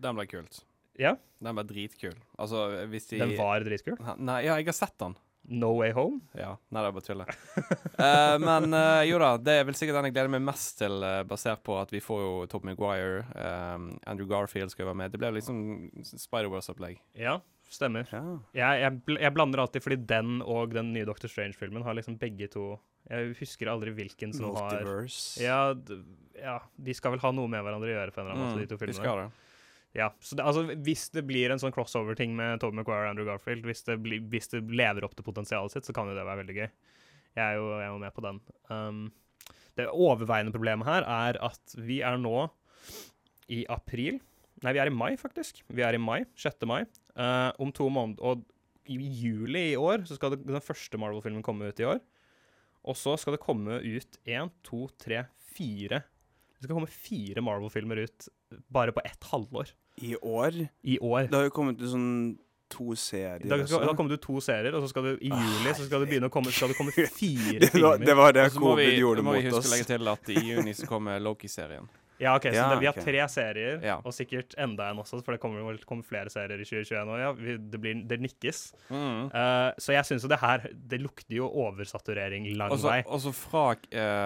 Den 0.02 0.18
ble 0.18 0.26
kult. 0.28 0.64
Ja. 1.00 1.16
Den 1.44 1.58
ble 1.58 1.66
dritkul. 1.68 2.16
Altså, 2.40 2.66
hvis 2.92 3.08
de 3.12 3.22
Den 3.22 3.38
var 3.40 3.64
dritkul? 3.66 4.00
Nei, 4.18 4.44
ja, 4.48 4.58
jeg 4.60 4.70
har 4.70 4.78
sett 4.78 4.98
den. 5.02 5.16
No 5.44 5.74
Way 5.76 5.92
Home? 5.92 6.22
Ja. 6.40 6.54
Nei, 6.72 6.84
det 6.84 6.90
er 6.90 6.96
bare 6.96 7.06
tull. 7.06 7.24
uh, 7.24 8.38
men 8.48 8.76
uh, 8.76 9.02
jo 9.04 9.20
da, 9.20 9.34
det 9.44 9.58
er 9.60 9.66
vel 9.68 9.76
sikkert 9.76 10.00
den 10.00 10.08
jeg 10.08 10.16
gleder 10.16 10.32
meg 10.32 10.46
mest 10.48 10.78
til, 10.80 11.04
uh, 11.04 11.24
basert 11.28 11.64
på 11.68 11.76
at 11.82 11.92
vi 11.92 12.00
får 12.04 12.22
jo 12.24 12.32
Top 12.52 12.68
Maguire, 12.68 13.26
um, 13.36 13.90
Andrew 14.08 14.30
Garfield 14.30 14.72
skal 14.72 14.88
være 14.88 15.02
med. 15.02 15.12
Det 15.12 15.20
ble 15.20 15.34
liksom 15.36 15.60
Spider-Wars-opplegg. 16.08 17.02
Ja, 17.20 17.42
stemmer. 17.68 18.08
Ja. 18.14 18.24
Jeg, 18.56 18.86
jeg, 18.86 19.20
jeg, 19.20 19.36
blander 19.36 19.66
alltid 19.66 19.84
fordi 19.84 20.00
den 20.14 20.40
og 20.46 20.78
den 20.78 20.94
nye 20.96 21.08
Doctor 21.10 21.32
Strange-filmen 21.32 21.84
har 21.84 22.00
liksom 22.00 22.18
begge 22.22 22.48
to 22.54 22.78
jeg 23.10 23.34
husker 23.39 23.70
aldri 23.72 23.94
hvilken 23.96 24.34
som 24.36 24.54
Multiverse. 24.54 25.44
har 25.44 25.48
ja, 25.48 26.04
ja, 26.39 26.58
de 26.76 26.96
skal 26.96 27.16
vel 27.16 27.24
ha 27.24 27.32
noe 27.36 27.52
med 27.52 27.63
hverandre 27.66 27.92
å 27.92 27.96
gjøre 27.98 28.13
på 28.13 28.22
en 28.22 28.26
eller 28.28 28.38
annen 28.38 28.48
måte, 28.48 28.60
mm, 28.60 28.63
de 28.63 28.72
to 28.72 28.80
filmene. 28.80 28.96
De 28.96 29.04
skal 29.04 29.22
det. 29.22 29.30
Ja, 29.94 30.08
så 30.26 30.38
det, 30.38 30.46
altså, 30.50 30.63
Hvis 30.88 31.06
det 31.13 31.22
blir 31.30 31.54
en 31.54 31.62
sånn 31.62 31.74
crossover-ting 31.74 32.34
med 32.38 32.62
Tobey 32.63 32.80
Maguire 32.80 33.06
og 33.06 33.12
Andrew 33.12 33.28
Garfield, 33.30 33.66
hvis 33.70 33.86
det, 33.86 34.00
bli, 34.02 34.18
hvis 34.32 34.50
det, 34.56 34.63
lever 34.74 35.06
opp 35.06 35.13
til 35.18 35.28
potensialet 35.28 35.76
sitt, 35.76 35.86
så 35.86 35.94
kan 35.96 36.10
jo 36.10 36.16
det 36.18 36.26
være 36.26 36.42
veldig 36.42 36.56
gøy. 36.58 36.70
Jeg 37.34 37.44
er 37.44 37.60
jo, 37.60 37.68
jeg 37.76 37.86
er 37.86 37.92
jo 37.92 38.02
med 38.02 38.16
på 38.16 38.24
den. 38.26 38.39
Um, 38.72 39.04
det 39.78 39.89
overveiende 39.89 40.54
problemet 40.54 40.89
her 40.89 41.06
er 41.10 41.38
at 41.46 41.78
vi 41.78 42.02
er 42.06 42.18
nå 42.22 42.48
i 43.54 43.66
april 43.74 44.22
Nei, 44.63 44.72
vi 44.78 44.80
er 44.80 44.88
i 44.88 44.96
mai, 44.96 45.18
faktisk. 45.20 45.58
Vi 45.76 45.84
er 45.84 45.98
i 45.98 46.00
mai. 46.00 46.22
6. 46.39 46.62
mai. 46.70 46.86
Uh, 47.20 47.52
om 47.60 47.74
to 47.76 47.89
måneder 47.92 48.24
Og 48.24 48.46
i 48.88 48.96
juli 48.96 49.74
i 49.74 49.80
år 49.80 50.06
så 50.08 50.16
skal 50.16 50.34
det, 50.34 50.46
den 50.48 50.63
første 50.63 51.00
Marvel-filmen 51.00 51.44
komme 51.44 51.68
ut 51.68 51.82
i 51.84 51.88
år. 51.89 52.00
Og 52.84 52.98
så 53.00 53.15
skal 53.19 53.38
det 53.38 53.43
komme 53.43 53.80
ut 53.80 54.17
én, 54.28 54.52
to, 54.65 54.86
tre, 55.00 55.26
fire 55.54 56.04
Det 56.58 56.67
skal 56.67 56.76
komme 56.76 56.89
fire 56.91 57.43
Marvel-filmer 57.43 58.04
ut 58.04 58.28
bare 58.74 58.93
på 58.96 59.02
ett 59.06 59.30
halvår. 59.32 59.72
I 60.02 60.15
år? 60.15 60.58
I 60.84 60.98
år. 61.00 61.30
Det 61.30 61.38
har 61.38 61.48
jo 61.48 61.54
kommet 61.54 61.82
ut 61.82 61.91
sånn 61.91 62.12
to 62.74 62.96
serier 62.98 63.43
Da, 63.46 63.58
har, 63.58 63.65
det 63.67 63.72
kommer 63.76 63.98
kommet 63.98 64.15
ut 64.17 64.24
to 64.24 64.39
serier, 64.41 64.74
og 64.74 64.84
så 64.84 64.89
skal 64.91 65.06
det 65.08 65.13
i 65.22 65.30
juli 65.30 65.74
så 65.78 65.86
skal 65.86 66.04
det 66.04 66.10
begynne 66.10 66.30
å 66.32 66.34
komme, 66.34 66.54
skal 66.56 66.72
det 66.74 66.78
komme 66.80 66.93
fire 66.96 67.60
det 67.62 67.69
var, 67.69 67.98
filmer. 68.00 68.06
Det 68.08 68.15
var 68.17 68.38
det 68.38 68.48
covid 68.56 68.96
gjorde 68.98 69.26
mot 69.26 69.36
oss. 69.36 69.43
Så 69.43 69.43
må 69.43 69.43
vi 69.43 69.50
huske 69.50 69.67
å 69.69 69.74
legge 69.76 69.89
til 69.91 70.13
at 70.13 70.32
i 70.34 70.46
juni 70.50 70.74
så 70.78 70.89
kommer 70.89 71.22
Loki-serien. 71.22 71.89
Ja, 72.24 72.34
ok, 72.40 72.48
så 72.50 72.56
Ja, 72.56 72.68
det, 72.72 72.80
Vi 72.82 72.88
har 72.88 72.96
okay. 72.96 73.06
tre 73.06 73.26
serier, 73.32 73.82
Ja. 73.84 73.98
og 74.00 74.14
sikkert 74.16 74.56
enda 74.58 74.90
en 74.92 75.02
også, 75.04 75.20
for 75.26 75.36
det 75.36 75.42
kommer, 75.44 75.78
kommer 75.90 76.08
flere 76.08 76.32
serier 76.32 76.62
i 76.64 76.68
2021 76.68 77.12
òg. 77.14 77.20
Ja, 77.20 77.32
vi, 77.38 77.58
det, 77.58 77.82
blir, 77.84 78.04
det 78.10 78.20
nikkes. 78.24 78.62
Mm. 78.90 79.28
Uh, 79.34 79.70
så 79.78 79.96
jeg 79.98 80.08
syns 80.10 80.24
jo 80.26 80.32
det 80.32 80.40
her 80.42 80.66
Det 80.74 81.02
lukter 81.04 81.36
jo 81.36 81.50
oversaturering 81.50 82.48
lang 82.58 82.72
også, 82.72 82.90
vei. 82.90 83.02
og 83.08 83.22
så 83.24 83.34
fra 83.36 83.66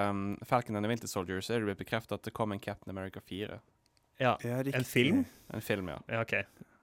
um, 0.10 0.38
Falcon 0.46 0.76
and 0.78 0.86
the 0.86 0.92
Winter 0.92 1.08
Soldier 1.10 1.42
så 1.42 1.56
er 1.56 1.64
det 1.64 1.72
blitt 1.72 1.84
bekreftet 1.86 2.18
at 2.20 2.24
det 2.28 2.34
kommer 2.38 2.56
en 2.58 2.62
Captain 2.64 2.94
America 2.96 3.20
4. 3.20 3.60
Ja, 4.20 4.38
Ja. 4.44 4.62
En 4.74 4.84
film? 4.84 5.26
En 5.54 5.62
film, 5.62 5.90
ja. 5.90 6.00
Ja, 6.10 6.22
OK. 6.22 6.34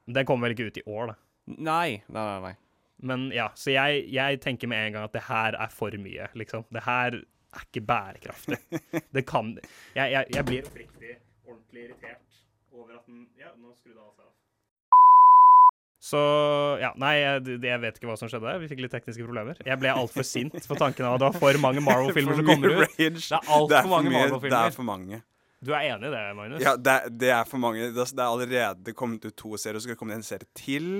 Den 0.06 0.26
kommer 0.26 0.48
vel 0.48 0.56
ikke 0.56 0.68
ut 0.70 0.78
i 0.78 0.84
år, 0.86 1.14
da. 1.14 1.14
Nei, 1.46 2.02
nei, 2.08 2.24
nei. 2.24 2.40
nei. 2.50 2.54
Men 3.04 3.26
ja, 3.34 3.50
så 3.58 3.72
jeg, 3.74 4.04
jeg 4.14 4.40
tenker 4.40 4.70
med 4.70 4.86
en 4.86 4.92
gang 4.96 5.04
at 5.08 5.12
det 5.12 5.24
her 5.26 5.56
er 5.58 5.72
for 5.74 5.90
mye, 6.00 6.28
liksom. 6.38 6.64
Det 6.72 6.84
her 6.86 7.18
er 7.56 7.66
ikke 7.68 7.84
bærekraftig. 7.88 8.58
Det 9.14 9.24
kan 9.28 9.54
Jeg, 9.94 10.12
jeg, 10.12 10.26
jeg 10.34 10.44
blir 10.50 10.66
oppriktig 10.68 11.16
ordentlig 11.48 11.86
irritert 11.88 12.40
over 12.74 12.96
at 12.98 13.06
den 13.06 13.26
Ja, 13.40 13.52
nå 13.58 13.74
skrudde 13.78 14.00
av 14.02 14.12
seg. 14.14 14.30
Så 16.04 16.20
ja, 16.82 16.90
nei, 17.00 17.14
jeg, 17.16 17.54
jeg 17.64 17.80
vet 17.80 17.96
ikke 17.96 18.08
hva 18.10 18.16
som 18.20 18.28
skjedde 18.28 18.44
der. 18.44 18.58
Vi 18.60 18.66
fikk 18.68 18.82
litt 18.84 18.92
tekniske 18.92 19.24
problemer. 19.24 19.56
Jeg 19.64 19.80
ble 19.80 19.92
altfor 19.96 20.26
sint 20.28 20.58
for 20.68 20.76
tanken 20.76 21.06
av 21.08 21.14
at 21.16 21.22
det 21.22 21.28
var 21.30 21.38
for 21.40 21.60
mange 21.62 21.80
Marvel-filmer 21.84 22.36
som 22.40 22.50
kommer 22.50 22.74
ut. 22.82 22.98
Det 22.98 23.06
er 23.08 23.38
altfor 23.56 23.88
mange 23.94 24.12
Marvel-filmer. 24.12 24.52
Det 24.52 24.60
er 24.68 24.74
for 24.76 24.88
mange. 24.90 25.22
Du 25.64 25.70
er 25.72 25.86
enig 25.94 26.10
i 26.10 26.12
det, 26.12 26.20
Magnus? 26.36 26.60
Ja, 26.60 26.74
det, 26.76 26.92
er- 26.92 27.14
det 27.22 27.30
er 27.32 27.46
for 27.48 27.62
mange. 27.62 27.86
Det 27.94 28.02
er, 28.04 28.10
det 28.18 28.20
er 28.20 28.34
allerede 28.34 28.92
kommet 28.98 29.24
ut 29.24 29.32
to 29.40 29.54
serier, 29.56 29.78
og 29.78 29.80
så 29.80 29.86
skal 29.88 29.96
det 29.96 30.00
komme 30.02 30.18
en 30.18 30.26
serie 30.26 30.50
til. 30.60 30.90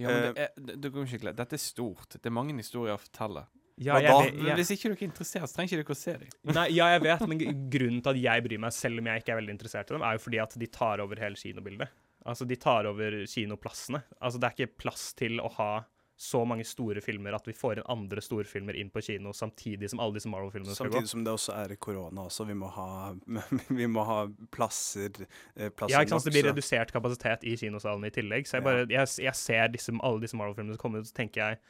Ja, 0.00 0.08
men 0.08 0.16
Eh, 0.16 0.48
det 0.56 0.78
er, 0.78 0.80
det, 0.80 0.92
det. 1.20 1.34
Dette 1.42 1.58
er 1.58 1.60
stort. 1.60 2.16
Det 2.16 2.24
er 2.30 2.32
mange 2.32 2.56
historier 2.56 2.96
å 2.96 3.02
fortelle. 3.02 3.42
Ja, 3.78 3.98
jeg 4.02 4.10
da? 4.10 4.18
vet- 4.24 4.40
jeg- 4.48 4.56
Hvis 4.58 4.70
ikke 4.74 4.88
dere 4.90 4.98
er 4.98 5.06
interessert, 5.08 5.48
så 5.48 5.54
trenger 5.58 5.70
ikke 5.70 5.84
dere 5.84 5.94
å 5.94 6.00
se 6.02 6.16
dem. 6.18 6.28
Nei, 6.58 6.66
ja, 6.74 6.88
jeg 6.96 7.02
vet, 7.06 7.26
men 7.30 7.38
grunnen 7.70 8.02
til 8.02 8.10
at 8.14 8.22
jeg 8.22 8.46
bryr 8.48 8.58
meg, 8.66 8.72
selv 8.74 8.98
om 9.02 9.06
jeg 9.12 9.22
ikke 9.22 9.34
er 9.36 9.40
veldig 9.42 9.54
interessert 9.58 9.90
i 9.90 9.94
dem, 9.94 10.02
er 10.02 10.18
jo 10.18 10.24
fordi 10.26 10.42
at 10.42 10.58
de 10.58 10.66
tar 10.66 11.00
over 11.04 11.16
hele 11.22 11.34
kinobildet. 11.38 11.88
Altså, 12.28 12.44
de 12.48 12.56
tar 12.60 12.84
over 12.90 13.22
kinoplassene. 13.30 14.02
Altså, 14.20 14.40
det 14.42 14.48
er 14.50 14.56
ikke 14.66 14.76
plass 14.82 15.12
til 15.16 15.38
å 15.40 15.48
ha 15.60 15.70
så 16.18 16.40
mange 16.44 16.64
store 16.66 16.98
filmer 17.00 17.30
at 17.36 17.44
vi 17.46 17.52
får 17.54 17.78
inn 17.78 17.84
andre 17.94 18.18
storfilmer 18.20 18.74
inn 18.74 18.88
på 18.90 18.98
kino 19.06 19.30
samtidig 19.30 19.86
som 19.92 20.00
alle 20.02 20.16
disse 20.18 20.26
Marvel-filmene 20.26 20.74
skal 20.74 20.88
gå. 20.90 20.96
Samtidig 20.98 21.08
som 21.12 21.22
det 21.22 21.30
også 21.32 21.54
er 21.54 21.76
korona 21.78 22.24
også. 22.26 22.44
Vi 22.48 22.56
må 22.58 22.66
ha, 22.74 23.14
vi 23.78 23.86
må 23.86 24.02
ha 24.04 24.16
plasser, 24.50 25.14
eh, 25.54 25.68
plasser 25.70 25.94
Ja, 25.94 26.00
ikke 26.02 26.16
sant? 26.16 26.24
Så 26.26 26.32
det 26.32 26.34
blir 26.42 26.48
redusert 26.50 26.90
kapasitet 26.90 27.46
i 27.46 27.54
kinosalen 27.60 28.04
i 28.04 28.10
tillegg. 28.10 28.50
Så 28.50 28.58
jeg, 28.58 28.64
bare, 28.66 28.82
jeg, 28.90 29.06
jeg 29.28 29.34
ser 29.38 29.70
disse, 29.76 29.94
alle 30.02 30.24
disse 30.26 30.34
Marvel-filmene 30.40 30.74
som 30.74 30.82
kommer 30.82 31.04
ut, 31.04 31.06
så 31.06 31.14
tenker 31.20 31.44
jeg 31.44 31.60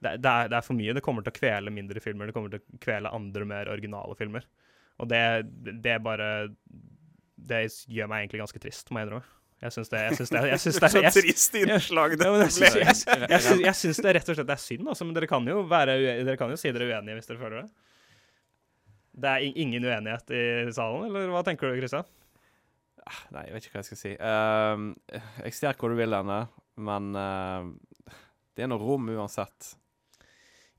det, 0.00 0.14
det, 0.24 0.30
er, 0.30 0.48
det 0.52 0.56
er 0.58 0.64
for 0.64 0.76
mye. 0.78 0.94
Det 0.96 1.02
kommer 1.04 1.24
til 1.26 1.32
å 1.34 1.36
kvele 1.36 1.72
mindre 1.74 2.00
filmer. 2.00 2.30
Det 2.30 2.36
kommer 2.36 2.52
til 2.54 2.62
å 2.62 2.78
kvele 2.80 3.12
andre, 3.16 3.44
mer 3.48 3.68
originale 3.72 4.16
filmer. 4.18 4.46
Og 5.00 5.08
det, 5.08 5.20
det 5.84 5.98
bare 6.04 6.30
Det 7.50 7.60
gjør 7.88 8.08
meg 8.10 8.24
egentlig 8.26 8.42
ganske 8.42 8.60
trist, 8.62 8.90
må 8.92 9.00
jeg 9.00 9.08
innrømme. 9.08 9.36
Jeg 9.60 9.74
syns 9.74 9.90
det, 9.92 10.00
jeg 10.06 10.16
syns 10.16 10.30
det, 10.32 10.40
jeg 10.48 10.60
syns 10.62 10.78
er 10.80 10.92
Så 10.94 11.00
trist 11.20 11.56
innslag 11.60 12.14
det 12.16 12.24
Ja, 12.28 12.36
jeg 12.40 12.52
syns- 12.56 12.76
ble. 12.78 13.26
jeg 13.28 13.64
jeg 13.66 13.76
syns- 13.76 14.00
det 14.06 14.14
rett 14.16 14.30
og 14.32 14.38
slett 14.38 14.52
er 14.54 14.60
synd, 14.62 14.86
altså. 14.88 15.04
Men 15.04 15.16
dere 15.18 15.28
kan 15.28 15.44
jo, 15.52 15.58
være, 15.68 15.96
dere 16.24 16.36
kan 16.40 16.52
jo 16.52 16.56
si 16.60 16.72
dere 16.72 16.86
er 16.88 16.94
uenige 16.96 17.18
hvis 17.18 17.28
dere 17.28 17.42
føler 17.42 17.58
det. 17.66 17.68
Det 19.20 19.34
er 19.34 19.60
ingen 19.60 19.84
uenighet 19.84 20.32
i 20.32 20.42
salen, 20.72 21.10
eller 21.10 21.28
hva 21.34 21.42
tenker 21.44 21.68
du, 21.68 21.76
Kristian? 21.80 22.08
Nei, 23.34 23.42
jeg 23.48 23.54
vet 23.56 23.66
ikke 23.66 23.74
hva 23.74 23.82
jeg 23.82 23.88
skal 23.90 24.00
si. 24.00 24.12
Uh, 24.16 25.20
jeg 25.44 25.56
ser 25.58 25.76
hvor 25.80 25.92
du 25.92 25.98
vil 25.98 26.14
henne, 26.14 26.40
men 26.80 27.10
uh, 27.18 28.14
det 28.56 28.64
er 28.64 28.70
noe 28.70 28.80
rom 28.80 29.08
uansett. 29.12 29.74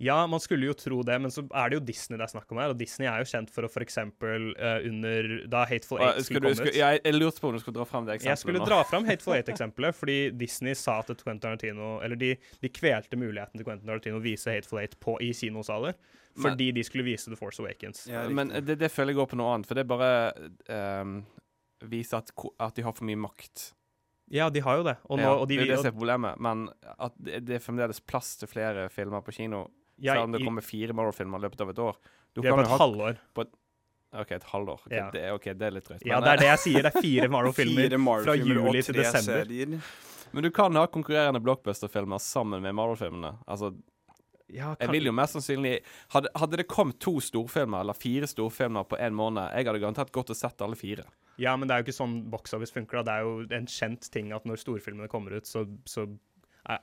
Ja, 0.02 0.16
man 0.26 0.42
skulle 0.42 0.66
jo 0.66 0.74
tro 0.74 1.04
det, 1.06 1.14
men 1.22 1.30
så 1.34 1.44
er 1.46 1.70
det 1.70 1.78
jo 1.78 1.82
Disney 1.86 2.18
det 2.18 2.26
er 2.26 2.32
snakk 2.32 2.50
om 2.54 2.58
her. 2.58 2.72
Og 2.74 2.78
Disney 2.80 3.06
er 3.06 3.22
jo 3.22 3.28
kjent 3.30 3.52
for 3.54 3.68
å 3.68 3.70
f.eks. 3.70 4.00
Uh, 4.02 4.88
under 4.90 5.28
da 5.52 5.62
Hateful 5.70 6.02
Eight 6.02 6.26
skulle 6.26 6.42
komme 6.48 6.70
ut. 6.72 6.78
jeg, 6.80 7.02
jeg 7.06 7.18
lurte 7.18 7.44
på 7.44 7.52
om 7.52 7.58
du 7.58 7.62
skulle 7.62 7.78
dra 7.78 7.86
frem 7.86 8.08
det 8.08 8.16
eksempelet 8.18 8.32
Jeg 8.34 8.42
skulle 8.42 8.64
nå. 8.64 8.70
dra 8.72 8.80
fram 8.90 9.06
Hateful 9.12 9.36
Eight-eksempelet, 9.38 9.98
fordi 10.00 10.16
Disney 10.40 10.74
sa 10.80 10.96
til 11.06 11.20
Quentin 11.22 11.44
Tarantino 11.44 11.92
Eller 12.02 12.18
de, 12.18 12.32
de 12.64 12.72
kvelte 12.74 13.20
muligheten 13.22 13.62
til 13.62 13.68
Quentin 13.68 13.92
Tarantino 13.92 14.18
å 14.18 14.24
vise 14.26 14.56
Hateful 14.56 14.82
Eight 14.82 14.98
på, 15.04 15.20
i 15.22 15.30
kinosaler. 15.38 15.94
Men- 16.34 16.48
Fordi 16.54 16.72
de 16.80 16.84
skulle 16.88 17.06
vise 17.06 17.30
The 17.30 17.38
Force 17.38 17.62
Awakens. 17.62 18.08
Ja, 18.10 18.24
Men 18.30 18.50
det, 18.64 18.80
det 18.82 18.90
føler 18.90 19.14
jeg 19.14 19.20
går 19.22 19.30
på 19.34 19.38
noe 19.42 19.52
annet, 19.54 19.68
for 19.70 19.78
det 19.78 19.84
bare 19.90 20.12
um, 21.04 21.20
viser 21.92 22.22
at, 22.24 22.32
at 22.58 22.78
de 22.78 22.86
har 22.88 22.96
for 22.96 23.06
mye 23.10 23.20
makt. 23.20 23.74
Ja, 24.32 24.48
de 24.50 24.62
har 24.64 24.78
jo 24.80 24.84
det. 24.88 24.96
Og, 25.10 25.20
nå, 25.20 25.26
ja, 25.28 25.32
og 25.36 25.48
de, 25.50 25.58
det 25.60 25.66
er 25.66 25.74
det 25.74 25.80
som 25.82 25.90
er 25.92 25.96
problemet. 25.98 26.40
Men 26.40 26.62
at 26.96 27.18
det, 27.20 27.42
det 27.50 27.58
er 27.58 27.64
fremdeles 27.66 28.00
plass 28.08 28.38
til 28.40 28.48
flere 28.48 28.88
filmer 28.94 29.20
på 29.26 29.34
kino. 29.36 29.66
Ja, 30.02 30.14
selv 30.18 30.24
om 30.28 30.32
det 30.36 30.42
i- 30.42 30.46
kommer 30.46 30.62
fire 30.66 30.94
Marvel-filmer 30.98 31.38
i 31.38 31.46
løpet 31.48 31.62
av 31.62 31.70
et 31.70 31.80
år. 31.80 31.96
Du 32.34 32.42
Det 32.42 32.48
er 32.48 32.56
kan 32.56 32.60
på 32.60 32.64
et 32.66 32.72
ha- 32.74 32.78
halvår. 32.82 33.18
På 33.36 33.42
et, 33.46 33.52
OK, 34.14 34.32
et 34.32 34.44
halvår. 34.44 34.80
Okay, 34.88 34.98
Ja. 34.98 35.10
det, 35.12 35.22
er- 35.22 35.54
det 35.54 35.62
er 35.68 35.72
litt 35.72 35.86
drøyt. 35.88 36.06
Ja, 36.06 36.20
det 36.20 36.28
er 36.34 36.38
det 36.38 36.46
eh, 36.48 36.52
jeg 36.56 36.60
sier. 36.60 36.82
Det 36.84 36.96
er 36.96 37.02
fire 37.02 37.28
Marvel-filmer 37.36 37.98
Marvel 37.98 38.26
fra 38.26 38.36
juli 38.36 38.82
til 38.82 38.96
desember. 38.96 39.46
serier. 39.46 39.82
Men 40.34 40.44
du 40.44 40.50
kan 40.52 40.74
ha 40.76 40.86
konkurrerende 40.88 41.42
blockbuster-filmer 41.44 42.20
sammen 42.20 42.62
med 42.62 42.74
Marvel-filmene. 42.76 43.38
Altså, 43.48 43.74
Ja, 44.54 44.76
jeg 44.82 44.90
vil 44.92 45.06
jo 45.06 45.12
mest 45.16 45.34
sannsynlig 45.38 45.80
hadde, 46.12 46.28
hadde 46.36 46.58
det 46.58 46.68
kommet 46.68 47.00
to 47.00 47.14
storfilmer, 47.24 47.80
eller 47.86 47.94
fire 47.94 48.28
storfilmer 48.28 48.84
på 48.86 48.98
én 49.00 49.14
måned, 49.16 49.48
jeg 49.56 49.66
hadde 49.66 49.80
garantert 49.80 50.12
gått 50.12 50.30
og 50.30 50.36
sett 50.36 50.60
alle 50.62 50.76
fire. 50.76 51.06
Ja, 51.40 51.56
men 51.56 51.70
det 51.70 51.74
er 51.78 51.82
jo 51.82 51.86
ikke 51.88 51.96
sånn 52.04 52.30
box 52.30 52.52
office 52.54 52.74
funker. 52.74 53.02
da. 53.02 53.04
Det 53.04 53.14
er 53.14 53.22
jo 53.24 53.56
en 53.56 53.66
kjent 53.66 54.10
ting 54.12 54.34
at 54.34 54.44
når 54.44 54.58
storfilmene 54.60 55.08
kommer 55.08 55.32
ut, 55.38 55.44
så, 55.48 55.64
så 55.88 56.04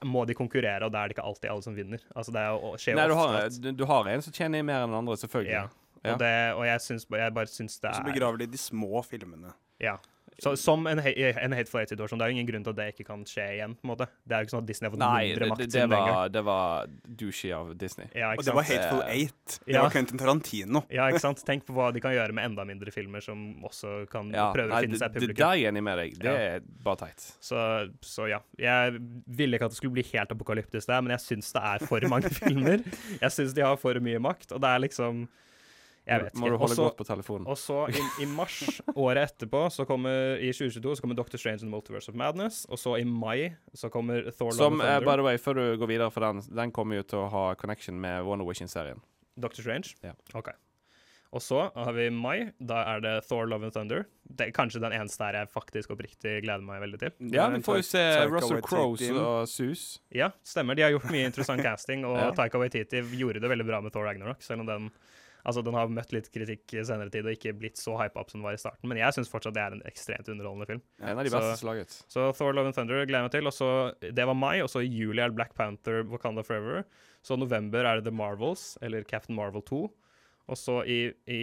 må 0.05 0.25
de 0.29 0.35
konkurrere, 0.35 0.85
og 0.85 0.93
da 0.93 1.03
er 1.03 1.11
det 1.11 1.17
ikke 1.17 1.27
alltid 1.29 1.51
alle 1.53 1.65
som 1.65 1.77
vinner. 1.77 2.03
Altså, 2.15 2.35
det 2.35 2.41
er 2.43 2.55
jo, 2.55 2.73
skjer 2.83 2.99
Nei, 2.99 3.07
du 3.11 3.15
har, 3.19 3.37
at 3.47 3.59
du, 3.63 3.69
du 3.79 3.85
har 3.89 4.11
en 4.11 4.25
som 4.25 4.35
tjener 4.35 4.65
mer 4.67 4.85
enn 4.85 4.93
den 4.93 4.99
andre, 5.01 5.17
selvfølgelig. 5.21 5.55
Ja. 5.55 5.67
Ja. 6.05 6.13
Og, 6.13 6.21
det, 6.23 6.35
og 6.55 6.63
jeg, 6.67 6.83
syns, 6.85 7.07
jeg 7.11 7.35
bare 7.35 7.51
syns 7.51 7.81
det 7.83 7.91
Og 7.91 7.97
så 7.97 8.03
er 8.05 8.13
begraver 8.13 8.39
de 8.39 8.47
de 8.53 8.61
små 8.61 9.03
filmene. 9.03 9.51
Ja. 9.83 9.97
Så, 10.39 10.53
som 10.57 10.87
en, 10.87 11.01
en 11.03 11.53
Hateful 11.57 11.81
Eight-situasjon. 11.81 12.19
Det 12.21 12.27
er 12.27 12.31
jo 12.31 12.37
ingen 12.37 12.47
grunn 12.47 12.63
til 12.63 12.71
at 12.71 12.77
det 12.79 12.85
ikke 12.93 13.05
kan 13.09 13.25
skje 13.27 13.47
igjen. 13.57 13.73
på 13.75 13.83
en 13.83 13.91
måte. 13.91 14.07
Det 14.23 14.37
er 14.37 14.45
jo 14.45 14.47
ikke 14.47 14.53
sånn 14.55 14.63
at 14.63 14.69
Disney 14.69 14.87
har 14.87 14.93
fått 14.95 15.01
Nei, 15.03 15.23
mindre 15.27 15.41
det, 15.43 15.49
makt 15.51 15.63
det, 15.65 15.69
det, 15.75 15.87
var, 15.91 16.29
det 16.37 16.43
var 16.47 16.93
douchey 17.23 17.51
av 17.57 17.73
Disney. 17.81 18.07
Ja, 18.15 18.29
ikke 18.37 18.39
Og 18.39 18.45
det 18.47 18.55
var? 18.55 18.67
Hateful 18.69 19.01
Det- 19.03 19.09
Eight. 19.17 19.57
Det 19.67 19.75
Ja. 19.75 19.83
var 19.83 19.91
Quentin 19.97 20.19
Tarantino. 20.23 20.85
Ja, 20.95 21.09
ikke 21.11 21.21
sant? 21.27 21.43
Tenk 21.49 21.67
på 21.67 21.75
hva 21.75 21.89
de 21.93 22.01
kan 22.05 22.15
gjøre 22.15 22.33
med 22.39 22.45
enda 22.53 22.65
mindre 22.65 22.95
filmer 22.95 23.21
som 23.27 23.43
også 23.67 24.07
kan 24.13 24.31
Ja, 24.31 24.53
prøve 24.55 24.69
nei, 24.71 24.79
å 24.79 24.87
finne 24.87 25.01
seg 25.03 25.11
publikum. 25.17 25.35
det 25.35 25.43
der 25.43 25.51
er 25.51 25.59
jeg 25.65 25.73
enig 25.73 25.83
med 25.89 25.99
deg. 26.05 26.19
Det 26.23 26.31
Ja. 26.31 26.55
er 26.55 26.61
bare 26.87 26.97
teit. 27.03 27.27
Så, 27.43 27.59
så 28.07 28.29
ja. 28.31 28.39
Jeg 28.59 29.01
ville 29.27 29.59
ikke 29.59 29.67
at 29.67 29.75
det 29.75 29.81
skulle 29.83 29.97
bli 29.99 30.07
helt 30.13 30.31
apokalyptisk 30.39 30.87
der, 30.87 31.03
men 31.03 31.17
jeg 31.19 31.25
syns 31.27 31.51
det 31.53 31.63
er 31.75 31.85
for 31.91 32.01
mange 32.15 32.31
filmer. 32.41 32.79
Jeg 33.19 33.31
syns 33.35 33.55
de 33.59 33.67
har 33.67 33.77
for 33.77 33.99
mye 33.99 34.23
makt, 34.23 34.53
og 34.55 34.63
det 34.63 34.71
er 34.71 34.87
liksom 34.87 35.27
Jeg 36.09 36.23
vet 36.25 36.35
Må 36.41 36.47
ikke. 36.49 36.53
du 36.55 36.59
holde 36.63 36.73
Også- 36.75 36.85
godt 36.89 36.97
på 36.97 37.05
telefonen. 37.05 37.47
Og 37.53 37.57
så 37.61 37.79
i, 37.93 38.01
i 38.25 38.27
mars 38.33 38.81
året 38.97 39.23
etterpå, 39.29 39.67
så 39.71 39.85
kommer 39.87 40.39
i 40.41 40.49
2022, 40.53 40.97
så 40.97 41.05
kommer 41.05 41.17
Doctor 41.19 41.39
Strange 41.39 41.61
and 41.63 41.69
the 41.69 41.75
Multiverse 41.77 42.09
of 42.09 42.15
Madness. 42.17 42.65
Og 42.71 42.79
så 42.81 42.97
i 42.99 43.05
mai 43.05 43.51
så 43.77 43.91
kommer 43.93 44.23
Thor 44.33 44.49
Love 44.51 44.57
Som, 44.57 44.79
Thunder 44.79 44.87
Som 44.87 45.05
Thunder. 45.05 45.13
by 45.13 45.17
the 45.21 45.27
way, 45.29 45.37
før 45.37 45.55
du 45.61 45.77
går 45.85 45.87
videre 45.93 46.11
for 46.11 46.21
den, 46.25 46.41
den 46.49 46.73
kommer 46.73 46.97
jo 46.97 47.03
til 47.03 47.19
å 47.19 47.29
ha 47.31 47.45
connection 47.61 48.01
med 48.01 48.25
Wonder 48.25 48.47
Vision-serien. 48.49 49.01
Doctor 49.39 49.63
Strange? 49.63 49.95
Ja. 50.03 50.13
OK. 50.35 50.49
Og 51.31 51.43
så 51.45 51.59
har 51.77 51.93
vi 51.93 52.07
mai. 52.09 52.53
Da 52.59 52.79
er 52.97 53.03
det 53.05 53.11
Thor 53.29 53.45
Love 53.47 53.65
and 53.69 53.73
Thunder. 53.75 54.07
Det 54.25 54.47
er 54.49 54.51
kanskje 54.57 54.81
den 54.81 54.95
eneste 54.97 55.21
her 55.27 55.37
jeg 55.43 55.51
faktisk 55.53 55.91
oppriktig 55.93 56.39
gleder 56.43 56.65
meg 56.65 56.81
veldig 56.81 56.99
til. 57.03 57.13
Ja, 57.35 57.51
vi 57.53 57.61
får 57.61 57.83
jo 57.83 57.85
se 57.85 58.05
Russell 58.33 58.63
Crowe 58.65 58.97
og 59.21 59.45
Sus. 59.47 60.01
Ja, 60.11 60.31
stemmer. 60.43 60.75
De 60.75 60.87
har 60.87 60.91
gjort 60.97 61.11
mye 61.13 61.27
interessant 61.29 61.61
casting, 61.61 62.07
og 62.09 62.17
Ja. 62.23 62.31
Taika 62.33 62.57
Waititi 62.59 63.03
gjorde 63.21 63.43
det 63.45 63.51
veldig 63.53 63.67
bra 63.69 63.83
med 63.85 63.93
Thor 63.93 64.09
Ragnarok, 64.09 64.41
selv 64.41 64.65
om 64.65 64.67
den 64.73 64.89
Altså, 65.49 65.63
den 65.65 65.77
har 65.79 65.89
møtt 65.89 66.11
litt 66.13 66.27
kritikk 66.35 66.75
i 66.77 66.83
senere 66.85 67.09
tid 67.13 67.25
og 67.25 67.33
ikke 67.33 67.55
blitt 67.57 67.81
så 67.81 67.95
hypa 67.97 68.21
opp 68.21 68.29
som 68.29 68.43
den 68.43 68.45
var 68.45 68.57
i 68.59 68.61
starten, 68.61 68.85
men 68.91 69.01
jeg 69.01 69.17
syns 69.17 69.31
fortsatt 69.33 69.55
det 69.57 69.63
er 69.65 69.77
en 69.79 69.85
ekstremt 69.89 70.29
underholdende 70.29 70.69
film. 70.69 70.83
En 71.01 71.15
av 71.17 71.25
de 71.25 71.33
beste 71.33 71.55
som 71.55 71.63
slaget. 71.63 71.95
laget. 71.95 72.13
Så 72.13 72.27
Thor 72.37 72.53
Love 72.53 72.69
and 72.69 72.77
Thunder 72.77 73.01
gleder 73.09 73.23
jeg 73.23 73.29
meg 73.31 73.37
til. 73.39 73.49
Og 73.49 73.55
så, 73.57 73.71
Det 74.05 74.27
var 74.29 74.37
mai, 74.37 74.61
og 74.61 74.69
så 74.69 74.85
i 74.85 74.91
juli 74.93 75.23
er 75.25 75.33
det 75.33 75.39
Black 75.41 75.55
Panther 75.57 76.05
Wakanda 76.13 76.45
Forever. 76.45 76.85
Så 77.25 77.39
november 77.41 77.89
er 77.89 77.99
det 78.03 78.11
The 78.11 78.15
Marvels, 78.15 78.77
eller 78.85 79.09
Captain 79.09 79.37
Marvel 79.39 79.65
2. 79.65 79.89
Og 80.49 80.57
så 80.57 80.79
i, 80.89 80.99
i 81.29 81.41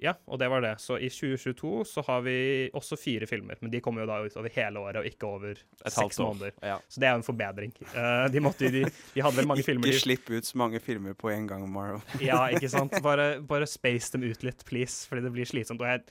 Ja, 0.00 0.14
og 0.24 0.38
det 0.40 0.48
var 0.48 0.62
det. 0.64 0.72
Så 0.80 0.96
i 0.96 1.10
2022 1.12 1.84
så 1.90 2.04
har 2.06 2.22
vi 2.24 2.36
også 2.76 2.96
fire 2.96 3.28
filmer, 3.28 3.58
men 3.60 3.72
de 3.72 3.82
kommer 3.84 4.04
jo 4.04 4.08
da 4.08 4.16
ut 4.24 4.36
over 4.40 4.52
hele 4.54 4.80
året, 4.80 5.00
og 5.02 5.08
ikke 5.10 5.28
over 5.28 5.50
Et 5.52 5.92
seks 5.92 6.20
år. 6.20 6.30
måneder. 6.30 6.54
Ja. 6.64 6.78
Så 6.88 7.02
det 7.02 7.08
er 7.08 7.12
jo 7.16 7.20
en 7.20 7.26
forbedring. 7.26 7.74
Uh, 7.92 8.24
de, 8.32 8.40
måtte, 8.44 8.70
de, 8.72 8.84
de 8.88 9.24
hadde 9.24 9.36
vel 9.36 9.50
mange 9.50 9.66
filmer 9.68 9.92
Ikke 9.92 10.04
slipp 10.06 10.32
ut 10.32 10.48
så 10.48 10.60
mange 10.60 10.80
filmer 10.80 11.16
på 11.20 11.32
en 11.34 11.50
gang, 11.50 11.66
Marvel. 11.68 12.00
ja, 12.30 12.46
ikke 12.48 12.70
sant? 12.76 12.96
Bare, 13.04 13.28
bare 13.44 13.68
space 13.68 14.14
dem 14.16 14.24
ut 14.24 14.46
litt, 14.46 14.64
please, 14.68 15.04
fordi 15.10 15.26
det 15.26 15.34
blir 15.36 15.48
slitsomt. 15.48 15.84
Og 15.84 15.92
jeg, 15.92 16.06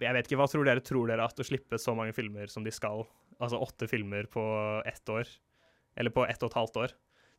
jeg 0.00 0.16
vet 0.16 0.30
ikke, 0.30 0.40
hva 0.40 0.48
tror 0.48 0.64
dere? 0.70 0.84
Tror 0.84 1.12
dere 1.12 1.28
at 1.28 1.44
å 1.44 1.46
slippe 1.46 1.80
så 1.82 1.92
mange 1.98 2.16
filmer 2.16 2.48
som 2.48 2.64
de 2.64 2.72
skal, 2.72 3.04
altså 3.36 3.60
åtte 3.68 3.90
filmer 3.90 4.30
på 4.32 4.46
ett 4.88 5.12
år, 5.12 5.28
eller 5.98 6.14
på 6.14 6.24
ett 6.24 6.40
og 6.40 6.54
et 6.54 6.58
halvt 6.62 6.80
år, 6.86 6.96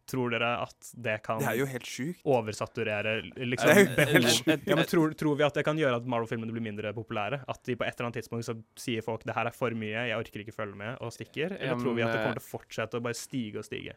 tror 0.10 0.34
dere 0.34 0.49
at 0.66 0.89
det 0.97 1.16
kan 1.24 1.39
Det 1.39 1.47
er 1.53 1.60
jo 1.62 1.68
helt 1.70 1.86
sykt. 1.88 2.22
oversaturere 2.26 3.14
liksom, 3.38 3.70
er 3.70 3.93
behov? 3.99 4.68
Ja, 4.68 4.84
tror, 4.89 5.14
tror 5.18 5.38
vi 5.39 5.45
at 5.47 5.53
det 5.60 5.64
kan 5.68 5.78
gjøre 5.80 6.01
at 6.01 6.10
Marvel-filmene 6.10 6.51
blir 6.55 6.66
mindre 6.66 6.93
populære? 6.97 7.43
At 7.47 7.64
de 7.70 7.76
på 7.80 7.86
et 7.88 7.93
eller 7.95 8.10
annet 8.10 8.20
tidspunkt 8.24 8.45
så 8.49 8.57
sier 8.80 9.05
folk 9.05 9.24
det 9.28 9.36
her 9.38 9.47
er 9.51 9.55
for 9.55 9.72
mye, 9.78 10.07
jeg 10.10 10.18
orker 10.18 10.43
ikke 10.43 10.55
følge 10.57 10.76
med, 10.82 10.97
og 10.99 11.14
stikker? 11.16 11.55
Eller 11.60 11.76
Ja, 11.76 11.80
tror 11.80 11.95
vi 11.95 12.03
at 12.05 12.14
det 12.16 12.24
kommer 12.26 12.39
til 12.39 12.45
å 12.47 12.49
fortsette 12.49 12.97
å 12.99 13.05
bare 13.05 13.18
stige 13.18 13.62
og 13.62 13.66
stige? 13.70 13.95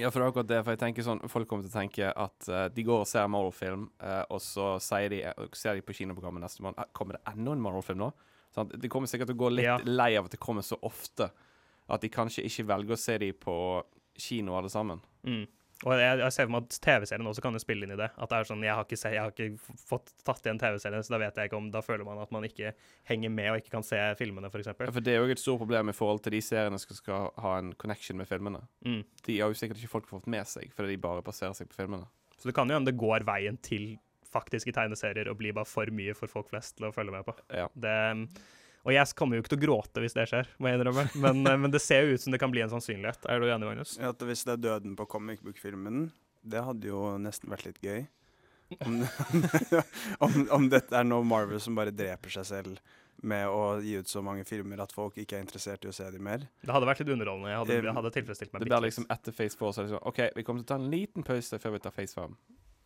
Ja, 0.00 0.08
for 0.08 0.20
det 0.20 0.24
er 0.24 0.30
akkurat 0.32 0.48
det. 0.48 0.58
For 0.64 0.72
jeg 0.72 0.80
tenker 0.80 1.04
sånn, 1.04 1.18
Folk 1.28 1.48
kommer 1.50 1.66
til 1.66 1.72
å 1.74 1.76
tenke 1.82 2.06
at 2.16 2.46
uh, 2.48 2.68
de 2.72 2.82
går 2.88 3.02
og 3.04 3.08
ser 3.10 3.26
Marvel-film, 3.28 3.82
uh, 4.00 4.22
og 4.32 4.40
så 4.40 4.70
sier 4.80 5.12
de, 5.12 5.18
eh, 5.28 5.48
ser 5.52 5.76
de 5.76 5.82
på 5.84 5.92
kinoprogrammet 5.98 6.40
neste 6.40 6.64
måned 6.64 6.78
"Eh, 6.80 6.88
Kommer 6.96 7.18
det 7.18 7.26
enda 7.28 7.52
en 7.52 7.60
Marvel-film 7.60 7.98
nå? 8.00 8.08
Sånn, 8.56 8.70
De 8.80 8.88
kommer 8.88 9.06
sikkert 9.08 9.28
til 9.28 9.36
å 9.36 9.42
gå 9.44 9.50
litt 9.52 9.64
Ja. 9.68 9.76
lei 9.84 10.14
av 10.16 10.24
at 10.24 10.30
det 10.32 10.40
kommer 10.40 10.64
så 10.64 10.78
ofte. 10.82 11.28
At 11.92 12.00
de 12.00 12.08
kanskje 12.08 12.44
ikke 12.48 12.64
velger 12.72 12.96
å 12.96 12.98
se 12.98 13.18
de 13.18 13.32
på 13.32 13.82
kino 14.16 14.56
alle 14.56 14.68
sammen. 14.72 15.00
Mm. 15.26 15.44
Og 15.82 15.98
jeg, 15.98 16.18
jeg 16.20 16.34
ser 16.34 16.46
for 16.46 16.54
meg 16.54 16.66
at 16.68 16.76
TV-serien 16.84 17.26
også 17.26 17.42
kan 17.42 17.56
jo 17.56 17.60
spille 17.62 17.86
inn 17.86 17.94
i 17.94 17.98
det. 17.98 18.06
At 18.14 18.30
det 18.30 18.38
er 18.38 18.46
sånn, 18.46 18.62
Jeg 18.62 18.76
har 18.78 18.86
ikke, 18.86 18.98
se, 19.00 19.10
jeg 19.16 19.22
har 19.24 19.32
ikke 19.32 19.78
fått 19.88 20.12
tatt 20.22 20.46
igjen 20.46 20.60
TV-serien, 20.62 21.02
så 21.02 21.14
da 21.14 21.20
vet 21.24 21.40
jeg 21.40 21.50
ikke 21.50 21.58
om 21.58 21.70
Da 21.74 21.82
føler 21.82 22.06
man 22.06 22.20
at 22.22 22.30
man 22.34 22.46
ikke 22.46 22.70
henger 23.08 23.32
med 23.34 23.50
og 23.50 23.58
ikke 23.58 23.74
kan 23.74 23.86
se 23.86 23.98
filmene, 24.20 24.50
f.eks. 24.52 24.70
Ja, 24.70 24.92
For 24.94 25.02
det 25.02 25.16
er 25.16 25.24
jo 25.24 25.34
et 25.34 25.42
stort 25.42 25.62
problem 25.64 25.90
i 25.90 25.96
forhold 25.96 26.22
til 26.22 26.36
de 26.36 26.42
seriene 26.44 26.78
som 26.78 26.94
skal 26.98 27.32
ha 27.42 27.56
en 27.58 27.74
connection 27.82 28.20
med 28.20 28.30
filmene. 28.30 28.62
Mm. 28.86 29.02
De 29.26 29.40
har 29.40 29.50
jo 29.50 29.58
sikkert 29.58 29.82
ikke 29.82 29.94
folk 29.96 30.08
fått 30.10 30.30
med 30.30 30.46
seg, 30.50 30.70
fordi 30.76 30.94
de 30.94 31.02
bare 31.02 31.26
baserer 31.26 31.58
seg 31.58 31.72
på 31.72 31.80
filmene. 31.82 32.06
Så 32.38 32.50
det 32.50 32.56
kan 32.58 32.70
jo 32.70 32.78
hende 32.78 32.92
det 32.92 33.02
går 33.02 33.26
veien 33.26 33.58
til 33.62 33.96
faktiske 34.32 34.72
tegneserier 34.74 35.28
og 35.30 35.38
blir 35.40 35.54
bare 35.56 35.68
for 35.68 35.90
mye 35.94 36.14
for 36.16 36.30
folk 36.30 36.48
flest 36.52 36.78
til 36.78 36.88
å 36.88 36.94
følge 36.94 37.14
med 37.14 37.26
på. 37.26 37.34
Ja. 37.52 37.66
Det, 37.74 37.96
og 38.82 38.94
jeg 38.94 39.14
kommer 39.18 39.38
jo 39.38 39.44
ikke 39.44 39.52
til 39.54 39.60
å 39.60 39.64
gråte 39.66 40.02
hvis 40.02 40.16
det 40.16 40.26
skjer, 40.30 40.48
må 40.58 40.70
jeg 40.70 40.80
innrømme, 40.80 41.04
men, 41.22 41.44
eh, 41.46 41.60
men 41.64 41.74
det 41.74 41.82
ser 41.84 42.06
jo 42.06 42.16
ut 42.16 42.24
som 42.24 42.34
det 42.34 42.40
kan 42.42 42.50
bli 42.50 42.64
en 42.64 42.72
sannsynlighet. 42.72 43.28
Er 43.30 43.42
du 43.42 43.46
enig, 43.46 43.68
Magnus? 43.68 43.94
Ja, 44.00 44.10
At 44.10 44.24
hvis 44.26 44.42
det 44.48 44.56
er 44.56 44.64
døden 44.64 44.96
på 44.98 45.06
comic 45.10 45.44
book-filmen, 45.44 46.08
det 46.42 46.64
hadde 46.66 46.90
jo 46.90 47.12
nesten 47.22 47.52
vært 47.52 47.68
litt 47.68 47.78
gøy. 47.84 48.02
Om, 48.80 49.02
om, 50.24 50.36
om 50.58 50.66
dette 50.72 50.96
er 50.96 51.06
noe 51.06 51.26
Marvel 51.28 51.60
som 51.60 51.76
bare 51.76 51.92
dreper 51.94 52.32
seg 52.32 52.48
selv 52.48 52.98
med 53.22 53.46
å 53.46 53.76
gi 53.84 53.98
ut 54.00 54.08
så 54.10 54.22
mange 54.24 54.42
filmer 54.48 54.80
at 54.82 54.94
folk 54.94 55.18
ikke 55.20 55.36
er 55.38 55.44
interessert 55.44 55.84
i 55.86 55.90
å 55.90 55.94
se 55.94 56.08
dem 56.10 56.24
mer. 56.26 56.48
Det 56.64 56.74
hadde 56.74 56.88
vært 56.88 57.04
litt 57.04 57.12
underholdende. 57.14 57.52
Jeg 57.52 57.60
hadde, 57.60 57.76
jeg 57.86 57.96
hadde 57.98 58.12
tilfredsstilt 58.16 58.54
meg 58.54 58.64
Det 58.64 58.70
blir 58.70 58.86
liksom 58.88 59.06
etter 59.14 59.36
Phase 59.36 59.60
4 59.60 59.70
så 59.76 59.82
er 59.82 59.86
det 59.86 59.94
sånn 59.94 60.08
OK, 60.10 60.20
vi 60.34 60.44
kommer 60.46 60.64
til 60.64 60.66
å 60.66 60.72
ta 60.72 60.80
en 60.80 60.90
liten 60.90 61.26
pause 61.26 61.60
før 61.62 61.76
vi 61.76 61.82
tar 61.84 61.94
Phase 61.94 62.18
5. 62.18 62.34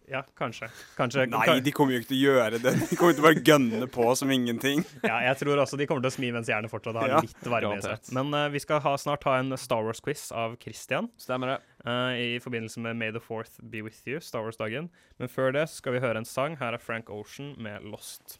Ja, 0.09 0.21
kanskje. 0.39 0.69
kanskje 0.97 1.25
Nei, 1.33 1.59
de 1.61 1.73
kommer 1.75 1.97
jo 1.97 2.01
ikke 2.01 2.11
til 2.13 2.21
å 2.21 2.29
gjøre 2.31 2.61
det. 2.63 2.73
De 2.91 2.97
kommer 2.99 3.17
til 3.17 3.25
å 3.25 3.27
bare 3.27 3.43
gønne 3.43 3.89
på 3.91 4.07
som 4.19 4.31
ingenting. 4.31 4.85
Ja, 5.03 5.19
jeg 5.27 5.41
tror 5.41 5.59
også 5.65 5.79
de 5.81 5.87
kommer 5.91 6.05
til 6.05 6.13
å 6.13 6.15
smi 6.15 6.31
mens 6.35 6.51
jernet 6.51 6.71
fortsatt 6.71 6.95
har 7.01 7.09
Ja. 7.17 7.21
litt 7.27 7.49
varme 7.51 7.75
i 7.79 7.83
seg. 7.83 8.13
Men 8.15 8.31
uh, 8.35 8.47
vi 8.53 8.63
skal 8.63 8.81
ha, 8.85 8.95
snart 9.01 9.27
ha 9.27 9.39
en 9.41 9.51
Star 9.59 9.83
Wars-quiz 9.83 10.29
av 10.31 10.55
Christian. 10.63 11.11
Stemmer 11.19 11.57
det. 11.57 11.59
Uh, 11.87 12.15
I 12.15 12.29
forbindelse 12.43 12.81
med 12.87 12.97
May 13.03 13.11
the 13.11 13.21
Fourth 13.23 13.59
Be 13.63 13.83
With 13.83 13.99
You, 14.07 14.21
Star 14.23 14.47
Wars-dagen. 14.47 14.91
Men 15.19 15.29
før 15.33 15.53
det 15.59 15.67
skal 15.75 15.97
vi 15.99 16.05
høre 16.07 16.23
en 16.23 16.29
sang. 16.29 16.57
Her 16.63 16.79
er 16.79 16.83
Frank 16.83 17.11
Ocean 17.11 17.55
med 17.59 17.83
Lost. 17.83 18.39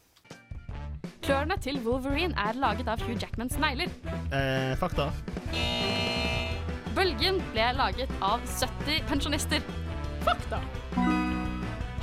Klørne 1.23 1.57
til 1.63 1.79
Wolverine 1.83 2.35
er 2.39 2.55
laget 2.59 2.87
av 2.87 3.01
Hugh 3.03 3.19
Jackmans 3.19 3.57
negler. 3.59 3.91
Eh, 4.31 4.73
fakta. 4.79 5.09
Bølgen 6.97 7.41
ble 7.53 7.69
laget 7.77 8.11
av 8.25 8.43
70 8.57 9.03
pensjonister. 9.11 9.63
Fakta! 10.25 10.63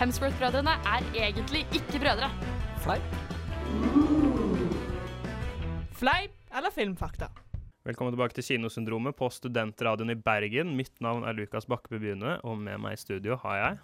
Hemsworth-brødrene 0.05 0.72
er 0.84 1.05
egentlig 1.16 1.62
ikke 1.72 1.96
brødre. 2.02 2.26
Fleip. 2.84 3.05
Fleip 5.96 6.34
eller 6.52 6.72
filmfakta? 6.74 7.30
Velkommen 7.88 8.12
tilbake 8.12 8.36
til 8.36 8.44
Kinosyndromet 8.44 9.16
på 9.16 9.30
Studentradioen 9.32 10.12
i 10.12 10.18
Bergen. 10.20 10.74
Mitt 10.76 10.92
navn 11.00 11.24
er 11.24 11.32
Lukas 11.32 11.64
Bakkeby 11.64 12.02
Byene, 12.02 12.34
og 12.44 12.59
med 12.61 12.82
meg 12.84 12.98
i 12.98 13.00
studio 13.00 13.38
har 13.46 13.57
jeg 13.62 13.78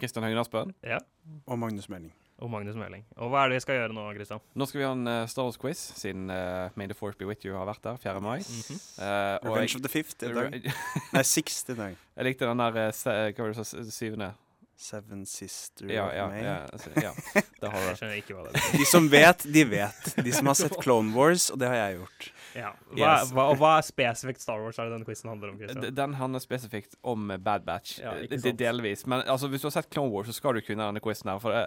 Kristian 0.00 0.26
Høgen 0.26 0.42
Aspen. 0.42 0.74
Ja. 0.82 0.98
Og 1.46 1.58
Magnus 1.62 1.86
Meling. 1.86 2.10
Og 2.42 2.50
Magnus 2.50 2.74
Meling. 2.74 3.06
Og 3.14 3.30
hva 3.30 3.44
er 3.44 3.52
det 3.54 3.60
vi 3.60 3.66
skal 3.68 3.78
gjøre 3.78 3.94
nå, 3.94 4.08
Kristian? 4.18 4.42
Nå 4.58 4.66
skal 4.66 4.82
vi 4.82 4.88
ha 4.88 4.90
en 4.96 5.06
uh, 5.06 5.20
Star 5.30 5.46
Wars-quiz, 5.46 5.84
siden 6.02 6.26
uh, 6.34 6.74
May 6.74 6.90
the 6.90 6.98
Force 6.98 7.14
Be 7.18 7.30
With 7.30 7.46
You 7.46 7.54
har 7.60 7.70
vært 7.70 7.86
der 7.86 8.02
4. 8.08 8.20
mai. 8.20 8.40
Mm 8.42 8.42
-hmm. 8.42 8.82
uh, 8.98 9.38
Revenge 9.46 9.70
jeg- 9.70 9.78
of 9.78 9.86
the 9.86 9.94
Fifth 9.94 10.18
i 10.26 10.34
dag. 10.34 10.72
Nei, 11.14 11.22
Sixth 11.22 11.70
i 11.70 11.74
dag. 11.74 11.96
Jeg 12.16 12.24
likte 12.24 12.44
den 12.44 12.58
der 12.58 12.70
uh, 12.88 12.92
Hva 13.06 13.38
var 13.38 13.46
det 13.46 13.56
du 13.56 13.64
sa? 13.64 13.90
Syvende? 13.90 14.34
Seven 14.78 15.24
Sister 15.26 15.88
Ja, 15.90 16.04
of 16.06 16.12
ja, 16.14 16.26
May. 16.30 16.42
ja, 16.44 16.56
altså, 16.72 16.90
ja. 17.02 17.10
Det 17.60 17.70
har 17.72 17.80
du 17.82 17.86
Jeg 17.88 17.96
skjønner 17.98 18.18
ikke 18.20 18.34
hva 18.36 18.44
det 18.46 18.60
er. 18.60 18.76
De 18.78 18.84
som 18.86 19.08
vet, 19.10 19.42
de 19.56 19.64
vet. 19.66 20.04
De 20.22 20.32
som 20.36 20.46
har 20.46 20.54
sett 20.60 20.76
Clone 20.84 21.10
Wars, 21.16 21.48
og 21.50 21.58
det 21.58 21.66
har 21.72 21.80
jeg 21.80 21.96
gjort. 21.98 22.28
Ja. 22.54 22.70
Hva, 22.92 23.08
Yes. 23.18 23.32
hva, 23.34 23.46
hva 23.58 23.72
er 23.80 23.86
spesifikt 23.88 24.44
Star 24.44 24.62
Wars 24.62 24.78
er 24.78 24.86
det 24.86 24.94
denne 24.94 25.08
quizen 25.08 25.32
handler 25.32 25.50
om? 25.50 25.58
Christian? 25.58 25.88
Den 25.98 26.14
handler 26.20 26.44
spesifikt 26.46 26.94
om 27.02 27.26
Bad 27.42 27.66
Batch. 27.66 27.98
Ja. 28.04 28.14
Delvis. 28.62 29.02
Men 29.10 29.26
altså, 29.26 29.50
hvis 29.50 29.66
du 29.66 29.68
har 29.72 29.74
sett 29.80 29.90
Clone 29.90 30.14
Wars, 30.14 30.30
så 30.30 30.38
skal 30.38 30.54
du 30.54 30.62
kunne 30.62 30.86
denne 30.86 31.02
quizen 31.02 31.32
her. 31.34 31.42
For 31.42 31.50
det, 31.58 31.64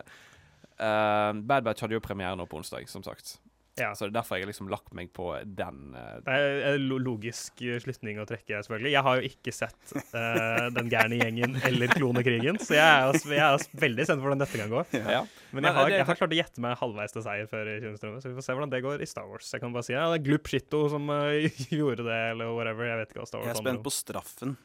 eh, 0.80 1.34
Bad 1.52 1.68
Batch 1.68 1.84
hadde 1.84 2.00
jo 2.00 2.04
premiere 2.08 2.40
nå 2.40 2.48
på 2.48 2.62
onsdag, 2.64 2.88
som 2.90 3.04
sagt. 3.04 3.36
Ja. 3.80 3.94
Så 3.96 4.06
det 4.06 4.12
er 4.12 4.18
derfor 4.20 4.38
jeg 4.38 4.46
har 4.46 4.52
liksom 4.52 4.68
lagt 4.72 4.92
meg 4.98 5.12
på 5.16 5.30
den. 5.46 5.94
Uh, 5.96 6.18
Det 6.26 6.36
er 6.36 6.66
en 6.74 6.88
logisk 7.06 7.62
eh, 7.64 7.80
slutning 7.82 8.20
å 8.22 8.26
trekke, 8.28 8.60
selvfølgelig. 8.66 8.92
Jeg 8.92 9.04
har 9.08 9.20
jo 9.22 9.30
ikke 9.32 9.54
sett 9.56 9.94
uh, 9.96 10.68
Den 10.76 10.90
gærne 10.92 11.20
gjengen 11.22 11.56
eller 11.68 11.94
Klonekrigen, 11.96 12.60
så 12.62 12.76
jeg 12.76 12.84
er, 12.84 13.08
også, 13.14 13.32
jeg 13.32 13.44
er 13.46 13.56
også 13.58 13.82
veldig 13.86 14.08
spent 14.08 14.22
på 14.24 14.28
hvordan 14.28 14.44
dette 14.44 14.62
kan 14.62 14.74
gå. 14.74 14.84
ja. 15.16 15.22
Men 15.56 15.68
jeg 15.68 15.78
har, 15.78 15.94
jeg 15.94 16.08
har 16.08 16.20
klart 16.20 16.36
å 16.36 16.40
gjette 16.42 16.64
meg 16.64 16.76
halvveis 16.80 17.16
til 17.16 17.26
seier 17.26 17.48
før 17.52 17.72
i 17.72 17.78
Kinostrømmet, 17.84 18.24
så 18.24 18.32
vi 18.32 18.38
får 18.40 18.48
se 18.48 18.58
hvordan 18.58 18.74
det 18.76 18.84
går 18.86 19.04
i 19.04 19.10
Star 19.10 19.30
Wars. 19.32 19.54
Jeg 19.56 19.64
kan 19.64 19.74
bare 19.76 19.88
si 19.88 19.96
ja, 19.96 20.06
det 20.12 20.20
er 20.20 20.28
Glup 20.28 20.52
Shitto 20.52 20.84
som 20.92 21.08
uh, 21.12 21.32
gjorde 21.80 22.08
det, 22.08 22.20
eller 22.36 22.52
whatever. 22.58 22.88
Jeg 22.92 23.02
vet 23.02 23.16
ikke 23.16 23.24
hva 23.24 23.30
Star 23.32 23.46
Jeg 23.46 23.54
Wars 23.54 23.64
er 23.64 23.66
spent 23.68 23.88
på 23.88 23.96
straffen. 23.96 24.58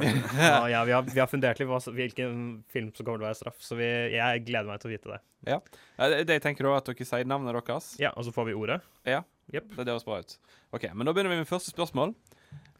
Ja, 0.00 0.68
ja, 0.70 0.84
vi, 0.84 0.92
har, 0.92 1.02
vi 1.02 1.20
har 1.20 1.28
fundert 1.28 1.60
litt 1.60 1.68
på 1.68 1.92
hvilken 1.94 2.36
film 2.72 2.88
som 2.96 3.04
kommer 3.04 3.20
til 3.20 3.26
å 3.26 3.28
være 3.28 3.38
straff, 3.38 3.60
så 3.60 3.76
vi, 3.78 3.88
jeg 4.14 4.44
gleder 4.46 4.70
meg 4.70 4.80
til 4.82 4.90
å 4.90 4.94
vite 4.94 5.12
det. 5.12 5.20
Ja. 5.52 5.58
Eh, 5.98 6.08
Det 6.08 6.24
det 6.30 6.38
jeg 6.38 6.44
tenker 6.46 6.68
da, 6.68 6.78
at 6.80 6.88
dere 6.88 7.06
sier 7.08 7.28
navnet 7.28 7.56
deres. 7.58 7.92
Ja, 8.00 8.12
Og 8.16 8.26
så 8.26 8.32
får 8.34 8.48
vi 8.50 8.56
ordet. 8.58 8.80
Ja. 9.04 9.22
yep. 9.52 9.68
Det 9.76 9.90
høres 9.90 10.06
bra 10.08 10.22
ut. 10.22 10.38
Ok, 10.72 10.88
men 10.94 11.06
Da 11.06 11.12
begynner 11.12 11.34
vi 11.34 11.42
med 11.42 11.50
første 11.50 11.74
spørsmål. 11.74 12.14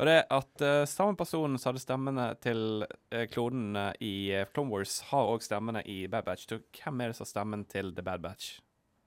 Og 0.01 0.09
det 0.09 0.15
er 0.19 0.25
at 0.33 0.65
uh, 0.65 0.85
Samme 0.89 1.17
person 1.17 1.59
som 1.59 1.71
hadde 1.71 1.83
stemmene 1.83 2.27
til 2.43 2.85
uh, 2.85 3.25
klonene 3.31 3.93
i 4.01 4.33
eh, 4.33 4.49
Clone 4.55 4.73
Wars, 4.73 5.01
har 5.13 5.29
òg 5.31 5.45
stemmene 5.45 5.85
i 5.89 6.07
Bad 6.11 6.27
Batch. 6.27 6.49
Så 6.49 6.61
hvem 6.79 7.01
er 7.01 7.13
det 7.13 7.19
som 7.19 7.27
har 7.27 7.33
stemmen 7.35 7.65
til 7.69 7.93
The 7.97 8.05
Bad 8.07 8.25
Batch? 8.25 8.57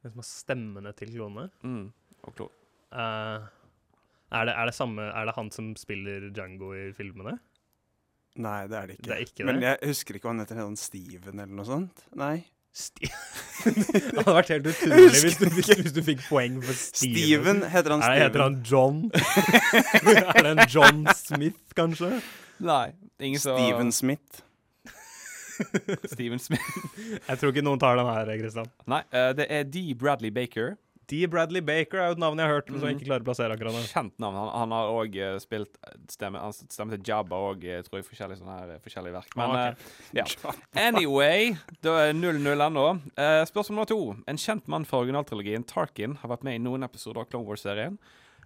Hvem 0.04 0.14
som 0.14 0.22
har 0.22 0.30
stemmene 0.30 0.94
til 0.98 1.12
klonene? 1.16 1.50
Mm. 1.66 1.90
Og 2.26 2.38
klon. 2.38 2.54
Uh, 2.94 3.50
er, 4.32 4.46
det, 4.48 4.54
er, 4.54 4.70
det 4.70 4.78
samme, 4.78 5.10
er 5.10 5.28
det 5.28 5.36
han 5.36 5.52
som 5.54 5.74
spiller 5.80 6.30
Django 6.30 6.72
i 6.78 6.88
filmene? 6.98 7.38
Nei, 8.36 8.66
det 8.68 8.78
er 8.78 8.90
det 8.90 8.98
ikke. 8.98 9.08
Det 9.08 9.16
er 9.16 9.24
ikke 9.24 9.46
Men 9.48 9.62
det? 9.62 9.70
jeg 9.70 9.94
husker 9.94 10.18
ikke 10.18 10.28
hva 10.28 10.34
han 10.34 10.44
heter. 10.44 10.58
Heter 10.60 10.68
han 10.68 10.80
Steven 10.80 11.40
eller 11.40 11.56
noe 11.56 11.68
sånt? 11.68 12.06
Nei. 12.20 12.36
Sti 12.76 13.08
det 13.72 14.18
hadde 14.20 14.34
vært 14.36 14.50
helt 14.52 14.66
utrolig 14.68 15.22
hvis 15.24 15.38
du, 15.40 15.46
hvis, 15.56 15.70
hvis 15.80 15.94
du 15.96 16.02
fikk 16.04 16.26
poeng 16.28 16.58
for 16.60 16.76
Steven. 16.76 17.14
Steven, 17.16 17.62
heter 17.72 17.94
han 17.96 18.02
Steven. 18.04 18.18
Nei, 18.18 18.26
heter 18.26 18.44
han 18.44 18.58
John? 18.68 18.98
er 20.36 20.42
det 20.42 20.52
en 20.52 20.64
John 20.68 21.06
Smith, 21.16 21.62
kanskje? 21.78 22.18
Nei. 22.60 22.90
Ingen 23.24 23.40
så... 23.40 23.56
Steven 23.56 23.94
Smith. 23.96 24.44
Steven 26.12 26.42
Smith. 26.44 26.68
Jeg 27.00 27.40
tror 27.40 27.54
ikke 27.54 27.64
noen 27.64 27.80
tar 27.80 27.96
den 27.96 28.12
her, 28.12 28.34
Kristian. 28.42 28.68
Nei, 28.92 29.06
uh, 29.16 29.32
det 29.38 29.48
er 29.48 29.64
D. 29.64 29.88
Bradley 29.96 30.36
Baker. 30.36 30.76
D. 31.12 31.22
Bradley 31.30 31.62
Baker 31.66 32.00
er 32.02 32.08
jo 32.12 32.16
et 32.18 32.22
navn 32.24 32.40
jeg 32.42 32.48
har 32.50 32.56
hørt, 32.58 32.70
men 32.72 32.80
som 32.82 32.90
jeg 32.90 32.98
ikke 32.98 33.08
klarer 33.10 33.24
å 33.26 33.28
plassere 33.30 33.56
akkurat 33.58 33.76
nå. 33.78 33.82
Kjent 33.92 34.16
navn. 34.24 34.36
Han, 34.42 34.50
han 34.62 34.74
har 34.76 34.92
òg 34.96 35.18
spilt 35.44 35.78
stemme, 36.12 36.42
han 36.42 36.54
stemme 36.56 36.96
til 36.96 37.04
Jabba 37.12 37.40
og 37.52 37.62
tror 37.88 38.00
jeg 38.02 38.08
forskjellige 38.10 38.40
sånne 38.42 38.58
her 38.60 38.74
eh, 38.76 38.82
forskjellige 38.86 39.16
verk. 39.20 39.36
Men 39.38 39.54
Ah, 39.56 39.70
okay. 39.70 39.94
eh, 40.12 40.20
ja. 40.22 40.56
Anyway, 40.88 41.56
da 41.86 41.96
er 42.08 42.14
0-0 42.18 42.66
ennå. 42.68 42.86
Uh, 43.18 43.42
spørsmål 43.50 43.76
nummer 43.76 43.90
to. 43.90 44.00
En 44.32 44.38
kjent 44.42 44.68
mann 44.72 44.86
fra 44.90 45.00
originaltrilogien, 45.04 45.64
Tarkin, 45.70 46.18
har 46.22 46.32
vært 46.32 46.46
med 46.48 46.58
i 46.60 46.64
noen 46.64 46.84
episoder 46.88 47.22
av 47.24 47.30
Clone 47.32 47.46
Wars-serien. 47.50 47.98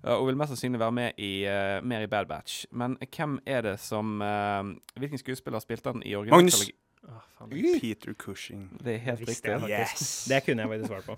eh, 0.03 0.13
og 0.15 0.27
vil 0.29 0.37
mest 0.39 0.53
sannsynlig 0.53 0.79
være 0.79 0.95
med 0.95 1.19
i, 1.19 1.31
uh, 1.47 1.79
mer 1.83 2.05
i 2.05 2.07
Bad 2.11 2.27
Batch. 2.29 2.65
Men 2.71 2.97
hvem 3.07 3.39
er 3.45 3.61
det 3.65 3.77
som 3.83 4.19
uh, 4.23 4.63
Hvilken 4.99 5.19
skuespiller 5.21 5.59
spilte 5.63 5.91
han 5.93 6.03
i 6.05 6.15
originaltrilogien? 6.15 6.77
Faen. 7.39 7.53
Peter 7.79 8.13
Cushing. 8.19 8.65
Det 8.83 8.97
er 8.97 8.99
helt 9.05 9.21
riktig. 9.27 9.49
jeg 9.49 9.61
faktisk. 9.63 10.27
Det 10.29 10.41
kunne 10.45 10.65
jeg 10.65 10.69
faktisk 10.73 10.91
svart 10.91 11.07
på. 11.07 11.15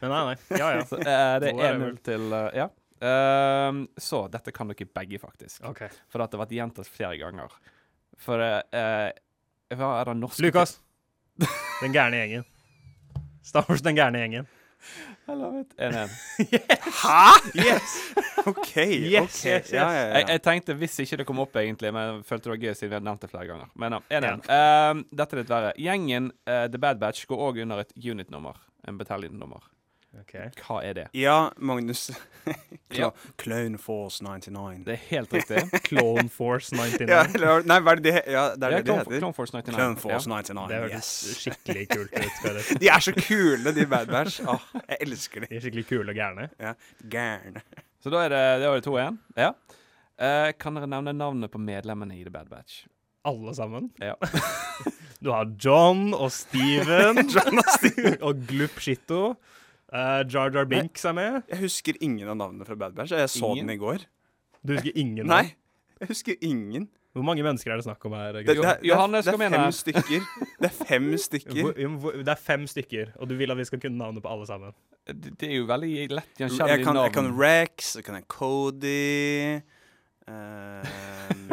Men 0.00 0.12
nei, 0.14 0.20
nei. 0.30 0.58
Ja, 0.58 0.72
ja. 0.76 0.84
Så, 0.88 0.98
uh, 1.00 1.04
det 1.42 1.52
er 1.52 1.56
Whatever. 1.58 1.94
1-0 1.94 2.04
til 2.08 2.28
uh, 2.32 2.44
Ja. 2.56 2.68
Ehm, 3.00 3.86
så 3.96 4.24
dette 4.28 4.52
kan 4.52 4.70
dere 4.70 4.88
begge, 4.94 5.18
faktisk. 5.22 5.62
Okay. 5.70 5.88
For 6.10 6.22
at 6.22 6.32
det 6.32 6.38
har 6.38 6.46
vært 6.46 6.56
gjentatt 6.56 6.90
flere 6.90 7.18
ganger. 7.20 7.52
For 8.18 8.42
eh, 8.42 9.10
Hva 9.78 9.90
er 10.00 10.08
det 10.10 10.14
norske 10.18 10.42
Lukas. 10.42 10.78
Den 11.82 11.94
gærne 11.94 12.18
gjengen. 12.18 12.46
Star 13.46 13.68
Wars 13.68 13.84
Den 13.86 13.94
gærne 13.98 14.24
gjengen. 14.24 14.48
Hello, 15.28 15.64
1-1. 15.76 16.08
Hæ?! 17.02 17.32
Yes! 17.54 17.94
OK. 18.46 18.46
Yes, 18.46 18.46
ok. 18.46 18.76
yes, 19.12 19.44
yes. 19.44 19.72
Ja, 19.72 19.86
ja, 19.92 20.04
Jeg, 20.06 20.22
ja. 20.22 20.28
jeg 20.32 20.42
tenkte 20.42 20.76
hvis 20.78 20.94
ikke 21.04 21.18
det 21.20 21.26
kom 21.28 21.42
opp, 21.42 21.58
egentlig, 21.60 21.90
men 21.92 22.14
jeg 22.14 22.22
følte 22.30 22.48
det 22.48 22.54
var 22.54 22.62
gøy 22.62 22.70
siden 22.72 22.90
vi 22.90 22.96
hadde 22.96 23.08
nevnt 23.10 23.26
det 23.26 23.30
flere 23.30 23.50
ganger. 23.50 23.72
Men 23.78 23.98
ja, 23.98 24.00
1-1. 24.22 24.46
Ehm, 24.56 25.02
dette 25.20 25.36
er 25.36 25.42
litt 25.42 25.52
verre. 25.52 25.72
Gjengen 25.84 26.30
uh, 26.48 26.64
The 26.72 26.80
Bad 26.80 27.02
Batch 27.02 27.28
går 27.28 27.42
òg 27.50 27.60
under 27.66 27.84
et 27.84 27.92
unit-nummer. 27.98 28.62
En 28.88 28.98
battalion-nummer. 28.98 29.68
OK. 30.16 30.32
Hva 30.62 30.78
er 30.88 30.94
det? 30.96 31.06
Ja, 31.16 31.50
Magnus. 31.56 32.10
Ja. 32.96 33.10
Clone 33.36 33.76
Force 33.76 34.24
99. 34.24 34.86
Det 34.86 34.94
er 34.94 35.00
helt 35.10 35.32
riktig. 35.36 35.58
Clone 35.90 36.30
Force 36.32 36.72
99. 36.72 37.10
Ja, 37.10 37.18
eller, 37.36 37.66
nei, 37.68 37.76
hva 37.84 37.92
er 37.92 38.00
det 38.00 38.14
Ja, 38.14 38.22
det 38.24 38.30
er 38.32 38.32
Ja, 38.32 38.46
det 38.56 38.70
det 38.78 38.84
Clone, 38.86 39.02
heter. 39.02 39.18
Clone 39.20 39.36
Force 39.36 39.52
99. 39.52 39.74
Clone 39.76 40.00
Force 40.00 40.30
Ja. 40.30 40.38
99. 40.38 40.62
Det 40.70 40.78
høres 40.78 40.94
yes. 40.96 41.10
skikkelig 41.42 41.82
kult 41.92 42.16
ut. 42.16 42.70
De 42.80 42.88
er 42.94 43.04
så 43.04 43.12
kule, 43.18 43.74
de 43.76 43.84
Bad 43.92 44.08
Batch. 44.08 44.40
Oh, 44.48 44.64
jeg 44.88 44.96
elsker 45.04 45.44
dem. 45.44 45.50
De 45.52 45.58
er 45.60 45.66
skikkelig 45.66 45.84
kule 45.90 46.14
og 46.14 46.16
gærne. 46.16 46.48
Ja, 46.56 46.72
Gærne. 47.12 47.62
Så 48.00 48.14
da 48.14 48.24
er 48.24 48.32
det, 48.32 48.40
det 48.62 48.70
er 48.70 48.80
det 48.80 48.86
2-1. 48.88 49.20
Ja. 49.44 49.50
Uh, 50.18 50.48
kan 50.58 50.80
dere 50.80 50.88
nevne 50.94 51.12
navnet 51.20 51.52
på 51.52 51.60
medlemmene 51.60 52.16
i 52.16 52.24
The 52.24 52.32
Bad 52.32 52.48
Batch? 52.48 52.86
Alle 53.28 53.52
sammen. 53.58 53.90
Ja. 54.00 54.16
Du 55.20 55.34
har 55.34 55.52
John 55.60 56.14
og 56.16 56.32
Steven 56.32 57.20
og 58.22 58.46
Glup 58.48 58.80
Shitto. 58.80 59.34
Uh, 59.88 60.20
Jar 60.28 60.50
Jar 60.52 60.66
Binks 60.68 61.04
er 61.08 61.14
med. 61.16 61.42
Jeg 61.48 61.62
husker 61.62 61.96
ingen 62.04 62.28
av 62.28 62.36
navnene 62.36 62.66
fra 62.68 62.76
Bad 62.76 62.92
Batch. 62.96 63.14
Jeg 63.16 63.30
så 63.32 63.54
Ingen? 63.54 63.66
den 63.70 63.76
i 63.78 63.80
går. 63.80 64.04
Du 64.66 64.74
husker 64.74 64.92
ingen? 65.00 65.26
Nei, 65.30 65.54
jeg 66.00 66.10
husker 66.10 66.34
ingen. 66.44 66.88
Hvor 67.16 67.24
mange 67.24 67.42
mennesker 67.42 67.72
er 67.72 67.80
det 67.80 67.86
snakk 67.86 68.04
om 68.04 68.12
her? 68.14 68.36
Det, 68.36 68.44
det, 68.46 68.56
det, 68.62 68.74
Johannes, 68.86 69.26
er- 69.26 69.38
det 69.38 69.46
er 69.48 69.54
fem 69.56 69.72
stykker. 69.72 70.26
Det 70.60 70.68
er 70.68 70.74
fem 70.90 71.06
stykker. 71.26 71.72
Det 72.20 72.34
er 72.34 72.42
fem 72.42 72.66
stykker, 72.68 73.14
og 73.16 73.30
du 73.30 73.34
vil 73.40 73.50
at 73.50 73.58
vi 73.58 73.64
skal 73.64 73.80
kunne 73.80 73.98
navnet 73.98 74.22
på 74.22 74.28
alle 74.30 74.46
sammen? 74.46 74.76
Det, 75.08 75.32
det 75.40 75.48
er 75.48 75.56
jo 75.56 75.64
veldig 75.70 75.88
lett 76.12 76.36
Jeg 76.36 76.50
gjenkjennelig 76.50 76.84
kan, 76.84 77.00
jeg 77.00 77.12
kan 77.16 77.30
Rex, 77.40 77.94
jeg 77.96 78.04
kan 78.04 78.20
Cody 78.28 79.56
eh, 80.28 80.92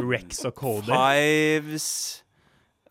Rex 0.03 0.43
og 0.45 0.53
Cody. 0.59 0.91
Fives 0.91 1.89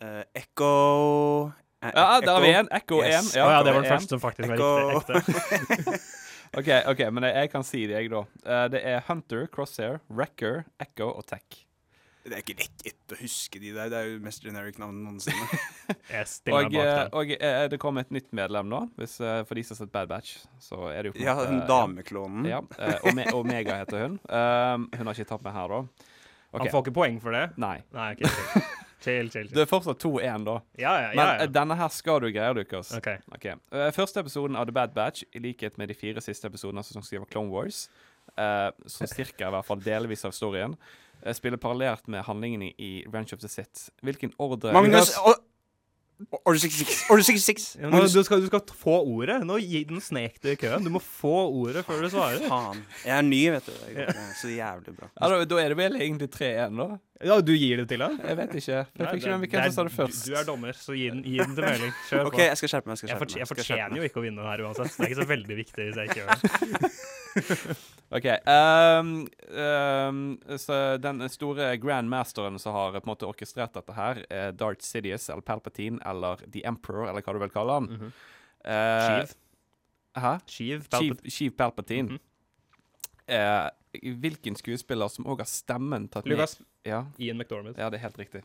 Uh, 0.05 0.21
Echo 0.37 1.47
eh, 1.47 1.53
Ja, 1.93 2.21
der 2.25 2.33
har 2.33 2.41
vi 2.41 2.53
én. 2.53 2.65
en. 2.65 2.71
Echo 2.73 3.03
Yes. 3.03 3.35
1. 3.35 3.43
Å 3.45 3.51
ja, 3.53 3.63
det 3.67 3.75
var 3.75 3.83
den 3.83 3.93
første 3.93 4.17
som 4.17 4.23
faktisk 4.23 4.55
var 4.55 4.63
riktig. 4.95 5.21
Ekte. 5.21 6.01
OK, 6.59 6.71
ok, 6.95 7.05
men 7.11 7.27
jeg, 7.29 7.35
jeg 7.43 7.51
kan 7.51 7.67
si 7.67 7.85
det, 7.91 7.99
jeg, 7.99 8.11
da. 8.13 8.25
Eh, 8.47 8.65
det 8.71 8.83
er 8.87 9.05
Hunter, 9.09 9.47
Crosshair, 9.51 10.01
Wrecker, 10.09 10.63
Echo 10.83 11.11
og 11.11 11.27
Tech. 11.27 11.65
Det 12.25 12.39
er 12.39 12.41
ikke 12.41 12.55
lett 12.57 13.13
å 13.13 13.17
huske 13.21 13.61
de 13.61 13.71
der. 13.75 13.91
Det 13.93 13.99
er 13.99 14.07
jo 14.15 14.21
mest 14.25 14.45
generic 14.47 14.79
navn 14.81 15.03
noensinne. 15.05 15.45
Og, 15.85 16.47
bak 16.49 16.77
eh, 16.81 17.01
og 17.13 17.31
eh, 17.35 17.67
det 17.69 17.77
kom 17.83 17.99
et 18.01 18.09
nytt 18.15 18.31
medlem 18.33 18.71
nå, 18.71 18.79
hvis, 18.97 19.19
eh, 19.21 19.43
for 19.45 19.59
de 19.59 19.65
som 19.67 19.75
har 19.75 19.83
sett 19.83 19.93
Bad 19.93 20.09
Batch. 20.09 20.39
Så 20.63 20.79
er 20.89 21.05
det 21.05 21.11
jo 21.11 21.17
på 21.19 21.27
ja, 21.27 21.35
den 21.45 21.61
dameklonen. 21.69 22.47
Ja, 22.49 22.63
eh, 22.79 23.05
Ome 23.11 23.27
Omega 23.37 23.77
heter 23.83 24.07
hun. 24.07 24.17
Um, 24.25 24.87
hun 24.95 25.11
har 25.11 25.19
ikke 25.19 25.29
tatt 25.35 25.45
med 25.45 25.53
her, 25.53 25.75
da. 25.75 26.09
Okay. 26.55 26.63
Han 26.63 26.73
får 26.73 26.87
ikke 26.87 26.97
poeng 26.97 27.21
for 27.21 27.37
det? 27.37 27.45
Nei. 27.61 27.77
Nei, 27.93 28.09
ok. 28.17 28.25
Chill, 29.05 29.29
chill, 29.31 29.51
Du 29.53 29.61
er 29.61 29.69
fortsatt 29.69 30.01
2-1, 30.01 30.47
da. 30.47 30.57
Ja, 30.81 30.95
ja, 31.03 31.09
Men 31.13 31.27
ja. 31.27 31.37
ja. 31.43 31.49
denne 31.53 31.77
her 31.77 31.93
skal 31.93 32.23
du 32.25 32.31
greie, 32.33 32.55
Lukas. 32.57 32.93
Okay. 32.97 33.19
okay. 33.35 33.59
Eh, 33.73 33.91
første 33.93 34.25
episoden 34.25 34.57
av 34.57 34.69
The 34.71 34.75
Bad 34.77 34.95
Batch, 34.97 35.27
i 35.33 35.43
likhet 35.45 35.77
med 35.81 35.93
de 35.93 35.99
fire 35.99 36.25
siste 36.25 36.49
episodene 36.49 36.81
av 36.81 36.89
sesong 36.89 37.05
7 37.05 37.19
av 37.21 37.29
Clone 37.29 37.53
Wars, 37.53 37.85
uh, 38.41 38.71
som 38.89 39.11
cirka 39.11 39.51
i 39.51 39.53
hvert 39.53 39.69
fall 39.69 39.83
delvis 39.85 40.25
av 40.25 40.33
historien, 40.33 40.77
eh, 41.23 41.35
spiller 41.37 41.61
parallelt 41.61 42.09
med 42.09 42.25
handlingene 42.25 42.73
i 42.79 42.93
Ranch 43.13 43.37
of 43.37 43.45
the 43.45 43.51
Sith. 43.53 43.91
Hvilken 44.03 44.33
ordre 44.39 44.73
Magnus 44.73 45.13
Lukas- 45.13 45.44
Order 46.47 46.61
66. 46.63 47.11
Order 47.11 47.25
66. 47.27 47.65
Ja, 47.81 47.89
nå, 47.91 48.01
du, 48.07 48.21
skal, 48.25 48.41
du 48.41 48.47
skal 48.47 48.61
få 48.79 48.95
ordet. 49.03 49.41
Nå 49.47 49.57
gi 49.59 49.81
den 49.89 49.99
snek 50.03 50.37
du 50.41 50.47
i 50.53 50.55
køen. 50.61 50.85
Du 50.87 50.91
må 50.95 51.01
få 51.03 51.33
ordet 51.51 51.83
før 51.87 52.05
du 52.05 52.09
svarer. 52.13 52.45
Faen. 52.49 52.85
Jeg 53.03 53.17
er 53.19 53.27
ny, 53.27 53.41
vet 53.57 53.67
du. 53.67 53.73
Går 53.97 54.13
så 54.39 54.53
jævlig 54.53 54.95
bra. 54.95 55.09
Ja, 55.19 55.33
da, 55.33 55.41
da 55.51 55.59
er 55.65 55.75
det 55.75 55.79
vel 55.81 55.99
egentlig 55.99 56.31
3-1, 56.37 56.79
da? 56.79 56.87
Ja, 57.25 57.39
du 57.41 57.51
gir 57.57 57.83
det 57.83 57.89
til 57.91 58.05
ham? 58.05 58.15
Jeg 58.23 58.39
vet 58.41 58.55
ikke. 58.61 58.79
Jeg 58.79 59.11
fikk 59.11 59.27
ikke 59.49 59.65
hvem 59.65 59.73
som 59.73 59.75
sa 59.75 59.87
det 59.89 59.91
du- 59.91 59.97
først. 59.97 60.23
Du 60.29 60.39
er 60.39 60.47
dommer, 60.47 60.79
så 60.79 60.95
gi 60.99 61.11
den, 61.11 61.25
gi 61.27 61.37
den 61.43 61.55
til 61.59 61.67
Meling. 61.67 61.93
Kjør 62.11 62.31
OK, 62.31 62.39
på. 62.39 62.45
jeg 62.47 62.61
skal 62.63 62.73
skjerpe 62.75 62.93
meg. 62.93 62.95
Jeg, 62.95 62.99
skal 62.99 63.11
skjerpe 63.11 63.27
meg. 63.27 63.41
jeg 63.43 63.51
fortjener 63.51 63.97
jo 64.03 64.09
ikke 64.11 64.23
å 64.23 64.25
vinne 64.29 64.49
her 64.51 64.65
uansett. 64.69 64.95
Det 64.95 65.03
er 65.09 65.11
ikke 65.11 65.23
så 65.23 65.29
veldig 65.35 65.59
viktig 65.65 65.89
hvis 65.91 65.99
jeg 65.99 66.15
ikke 66.15 66.23
gjør 66.23 66.31
det. 66.39 67.77
OK. 68.15 68.27
Um, 68.47 69.27
um, 69.59 70.59
så 70.59 70.97
den 71.03 71.25
store 71.29 71.73
grandmasteren 71.83 72.59
som 72.63 72.77
har 72.77 72.93
på 72.95 73.03
en 73.03 73.11
måte 73.11 73.27
orkestrert 73.27 73.75
dette 73.75 73.97
her, 73.97 74.21
er 74.31 74.53
Darth 74.55 74.87
Sidious 74.87 75.27
eller 75.33 75.43
Palpatine 75.43 75.99
eller 76.07 76.45
The 76.47 76.63
Emperor, 76.69 77.09
eller 77.11 77.27
hva 77.27 77.35
du 77.35 77.41
vil 77.43 77.51
kalle 77.51 77.81
han. 77.81 77.89
Mm 77.91 78.01
-hmm. 78.01 78.13
uh, 78.71 79.07
Sheev. 79.09 79.35
Hæ? 80.15 80.39
Sheev 80.47 80.85
Palpatine. 80.91 81.31
Chief 81.31 81.57
Palpatine. 81.57 82.09
Mhm. 82.09 82.19
Eh, 83.27 83.69
hvilken 84.03 84.57
skuespiller 84.57 85.09
som 85.09 85.27
òg 85.27 85.39
har 85.39 85.49
stemmen 85.49 86.09
tatt 86.09 86.27
Lucas. 86.27 86.61
ned 86.61 86.67
Ja. 86.93 87.07
Ian 87.19 87.39
McDormand. 87.39 87.79
ja, 87.79 87.91
det 87.91 87.97
er 87.97 88.03
helt 88.03 88.19
riktig. 88.19 88.43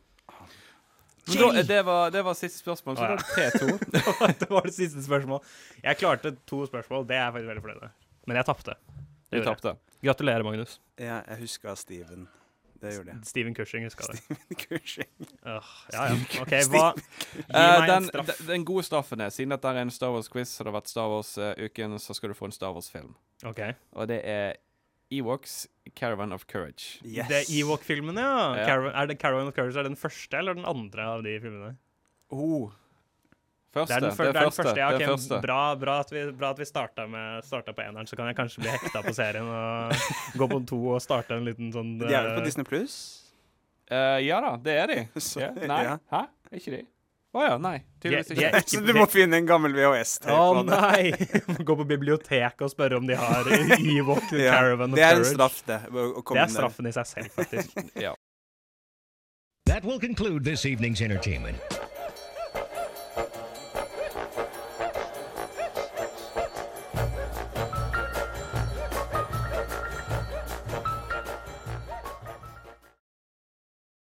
Da, 1.28 1.61
det, 1.61 1.86
var, 1.86 2.09
det 2.09 2.22
var 2.26 2.34
siste 2.34 2.59
spørsmål, 2.59 2.97
så 2.97 3.03
ah, 3.03 3.09
ja. 3.09 3.15
det 3.17 3.59
3-2. 3.59 4.20
var, 4.20 4.34
det 4.39 4.49
var 4.49 4.61
det 4.65 4.74
siste 4.74 5.03
spørsmål. 5.03 5.43
Jeg 5.84 5.97
klarte 5.97 6.36
to 6.47 6.65
spørsmål. 6.65 7.07
Det 7.07 7.15
er 7.15 7.24
jeg 7.24 7.34
faktisk 7.34 7.47
veldig 7.47 7.61
fornøyd 7.61 7.82
med. 7.82 7.89
Men 8.28 8.39
jeg 8.39 8.45
tapte. 8.45 8.76
Du 9.32 9.40
tapte. 9.46 9.76
Gratulerer, 10.04 10.44
Magnus. 10.44 10.80
Ja, 10.98 11.22
jeg 11.28 11.42
huska 11.44 11.76
Steven. 11.78 12.28
Det 12.80 12.94
gjorde 12.96 13.12
jeg. 13.12 13.26
Steven 13.28 13.56
Cushing 13.58 13.84
huska 13.84 14.08
det. 14.14 14.38
Cushing. 14.62 15.10
Åh, 15.44 15.72
ja, 15.94 16.06
ja. 16.14 16.16
OK, 16.42 16.54
hva 16.72 16.86
Eh, 17.50 18.00
den, 18.48 18.64
gode 18.68 18.86
straffen 18.88 19.20
er, 19.22 19.34
siden 19.36 19.52
dette 19.52 19.68
er 19.68 19.82
en 19.82 19.92
Star 19.92 20.14
Wars-quiz, 20.16 20.54
og 20.60 20.66
det 20.66 20.72
har 20.72 20.78
vært 20.80 20.92
Star 20.92 21.12
Wars-uken, 21.12 21.98
så 22.00 22.16
skal 22.16 22.32
du 22.32 22.38
få 22.40 22.48
en 22.48 22.56
Star 22.56 22.72
Wars-film. 22.76 23.12
OK. 23.46 23.60
Og 24.00 24.08
det 24.12 24.22
er 24.24 24.56
Ewoks 25.12 25.66
Caravan 25.98 26.32
of 26.32 26.46
Courage. 26.48 27.02
Yes. 27.04 27.28
Det 27.28 27.42
er 27.42 27.52
Ewok-filmene, 27.60 28.22
ja. 28.24 28.42
Ja. 28.62 28.66
Caravan, 28.70 28.96
er 28.96 29.12
det 29.12 29.20
Caravan 29.22 29.52
of 29.52 29.56
Courage 29.58 29.76
er 29.76 29.84
det 29.88 29.92
den 29.96 30.00
første 30.00 30.38
eller 30.40 30.56
den 30.60 30.68
andre 30.70 31.08
av 31.18 31.24
de 31.28 31.36
filmene? 31.44 31.74
Oh. 32.32 32.72
Første. 33.70 33.88
Det 33.93 33.95
er 33.95 34.01
den, 34.07 34.15
før- 34.17 34.26
det 34.26 34.34
det 34.34 34.36
er 34.36 34.41
er 34.41 34.45
den 34.45 34.51
første. 34.51 34.63
første. 34.63 34.80
Ja, 34.80 34.88
det 34.89 35.01
er 35.05 35.11
ok, 35.11 35.20
første. 35.20 35.41
Bra, 35.45 35.59
bra 35.78 35.99
at 36.01 36.11
vi, 36.11 36.24
bra 36.39 36.49
at 36.55 36.57
vi 36.59 36.65
starta, 36.65 37.03
med, 37.07 37.43
starta 37.45 37.74
på 37.78 37.82
eneren, 37.86 38.07
så 38.09 38.15
kan 38.17 38.26
jeg 38.32 38.36
kanskje 38.39 38.63
bli 38.63 38.70
hekta 38.74 39.01
på 39.05 39.13
serien 39.13 39.45
og 39.45 39.93
gå 40.41 40.47
på 40.49 40.61
to 40.72 40.80
og 40.95 41.01
starte 41.05 41.38
en 41.38 41.45
liten 41.45 41.70
sånn 41.76 41.91
De 41.99 42.07
er 42.09 42.24
vel 42.24 42.32
eh, 42.32 42.38
på 42.39 42.45
Disney 42.47 42.65
Pluss? 42.65 42.95
Uh, 43.91 44.17
ja 44.26 44.39
da, 44.41 44.55
det 44.57 44.74
er 44.84 44.88
de. 44.88 45.03
Så- 45.22 45.41
ja. 45.43 45.51
Nei? 45.53 45.84
ja. 45.86 45.97
Hæ? 46.13 46.24
Er 46.49 46.57
ikke 46.63 46.72
de? 46.80 46.82
Å 47.30 47.43
ja, 47.45 47.57
nei. 47.61 47.76
Tydeligvis 48.01 48.28
De- 48.32 48.36
de 48.39 48.45
er 48.47 48.55
ikke. 48.57 48.57
ikke- 48.65 48.70
Så 48.80 48.86
du 48.88 48.93
må 48.97 49.05
finne 49.05 49.38
en 49.38 49.45
gammel 49.45 49.74
VHS-tape 49.78 50.34
Å 50.34 50.47
på 50.57 50.63
det. 50.65 50.80
nei! 50.82 51.61
Gå 51.70 51.76
på 51.78 51.86
biblioteket 51.91 52.61
og 52.65 52.72
spørre 52.74 52.97
om 52.97 53.05
de 53.05 53.13
har 53.22 53.45
Ewok 53.53 54.34
Ja, 54.34 54.55
Caravan 54.57 54.89
Courage 54.89 54.97
det 54.97 55.05
er 55.05 55.22
en 55.22 55.30
straff, 55.30 55.61
det. 55.70 55.78
å- 55.93 56.07
å 56.17 56.24
komme 56.26 56.41
Det 56.41 56.47
er 56.49 56.55
straffen 56.57 56.89
i 56.89 56.95
seg 56.97 57.05
selv, 57.05 57.30
faktisk. 57.38 57.78
ja. 58.01 58.15
That 59.70 59.86
will 59.86 59.99
conclude 60.01 60.43
this 60.43 60.65
evening's 60.65 61.01
entertainment. 61.05 61.61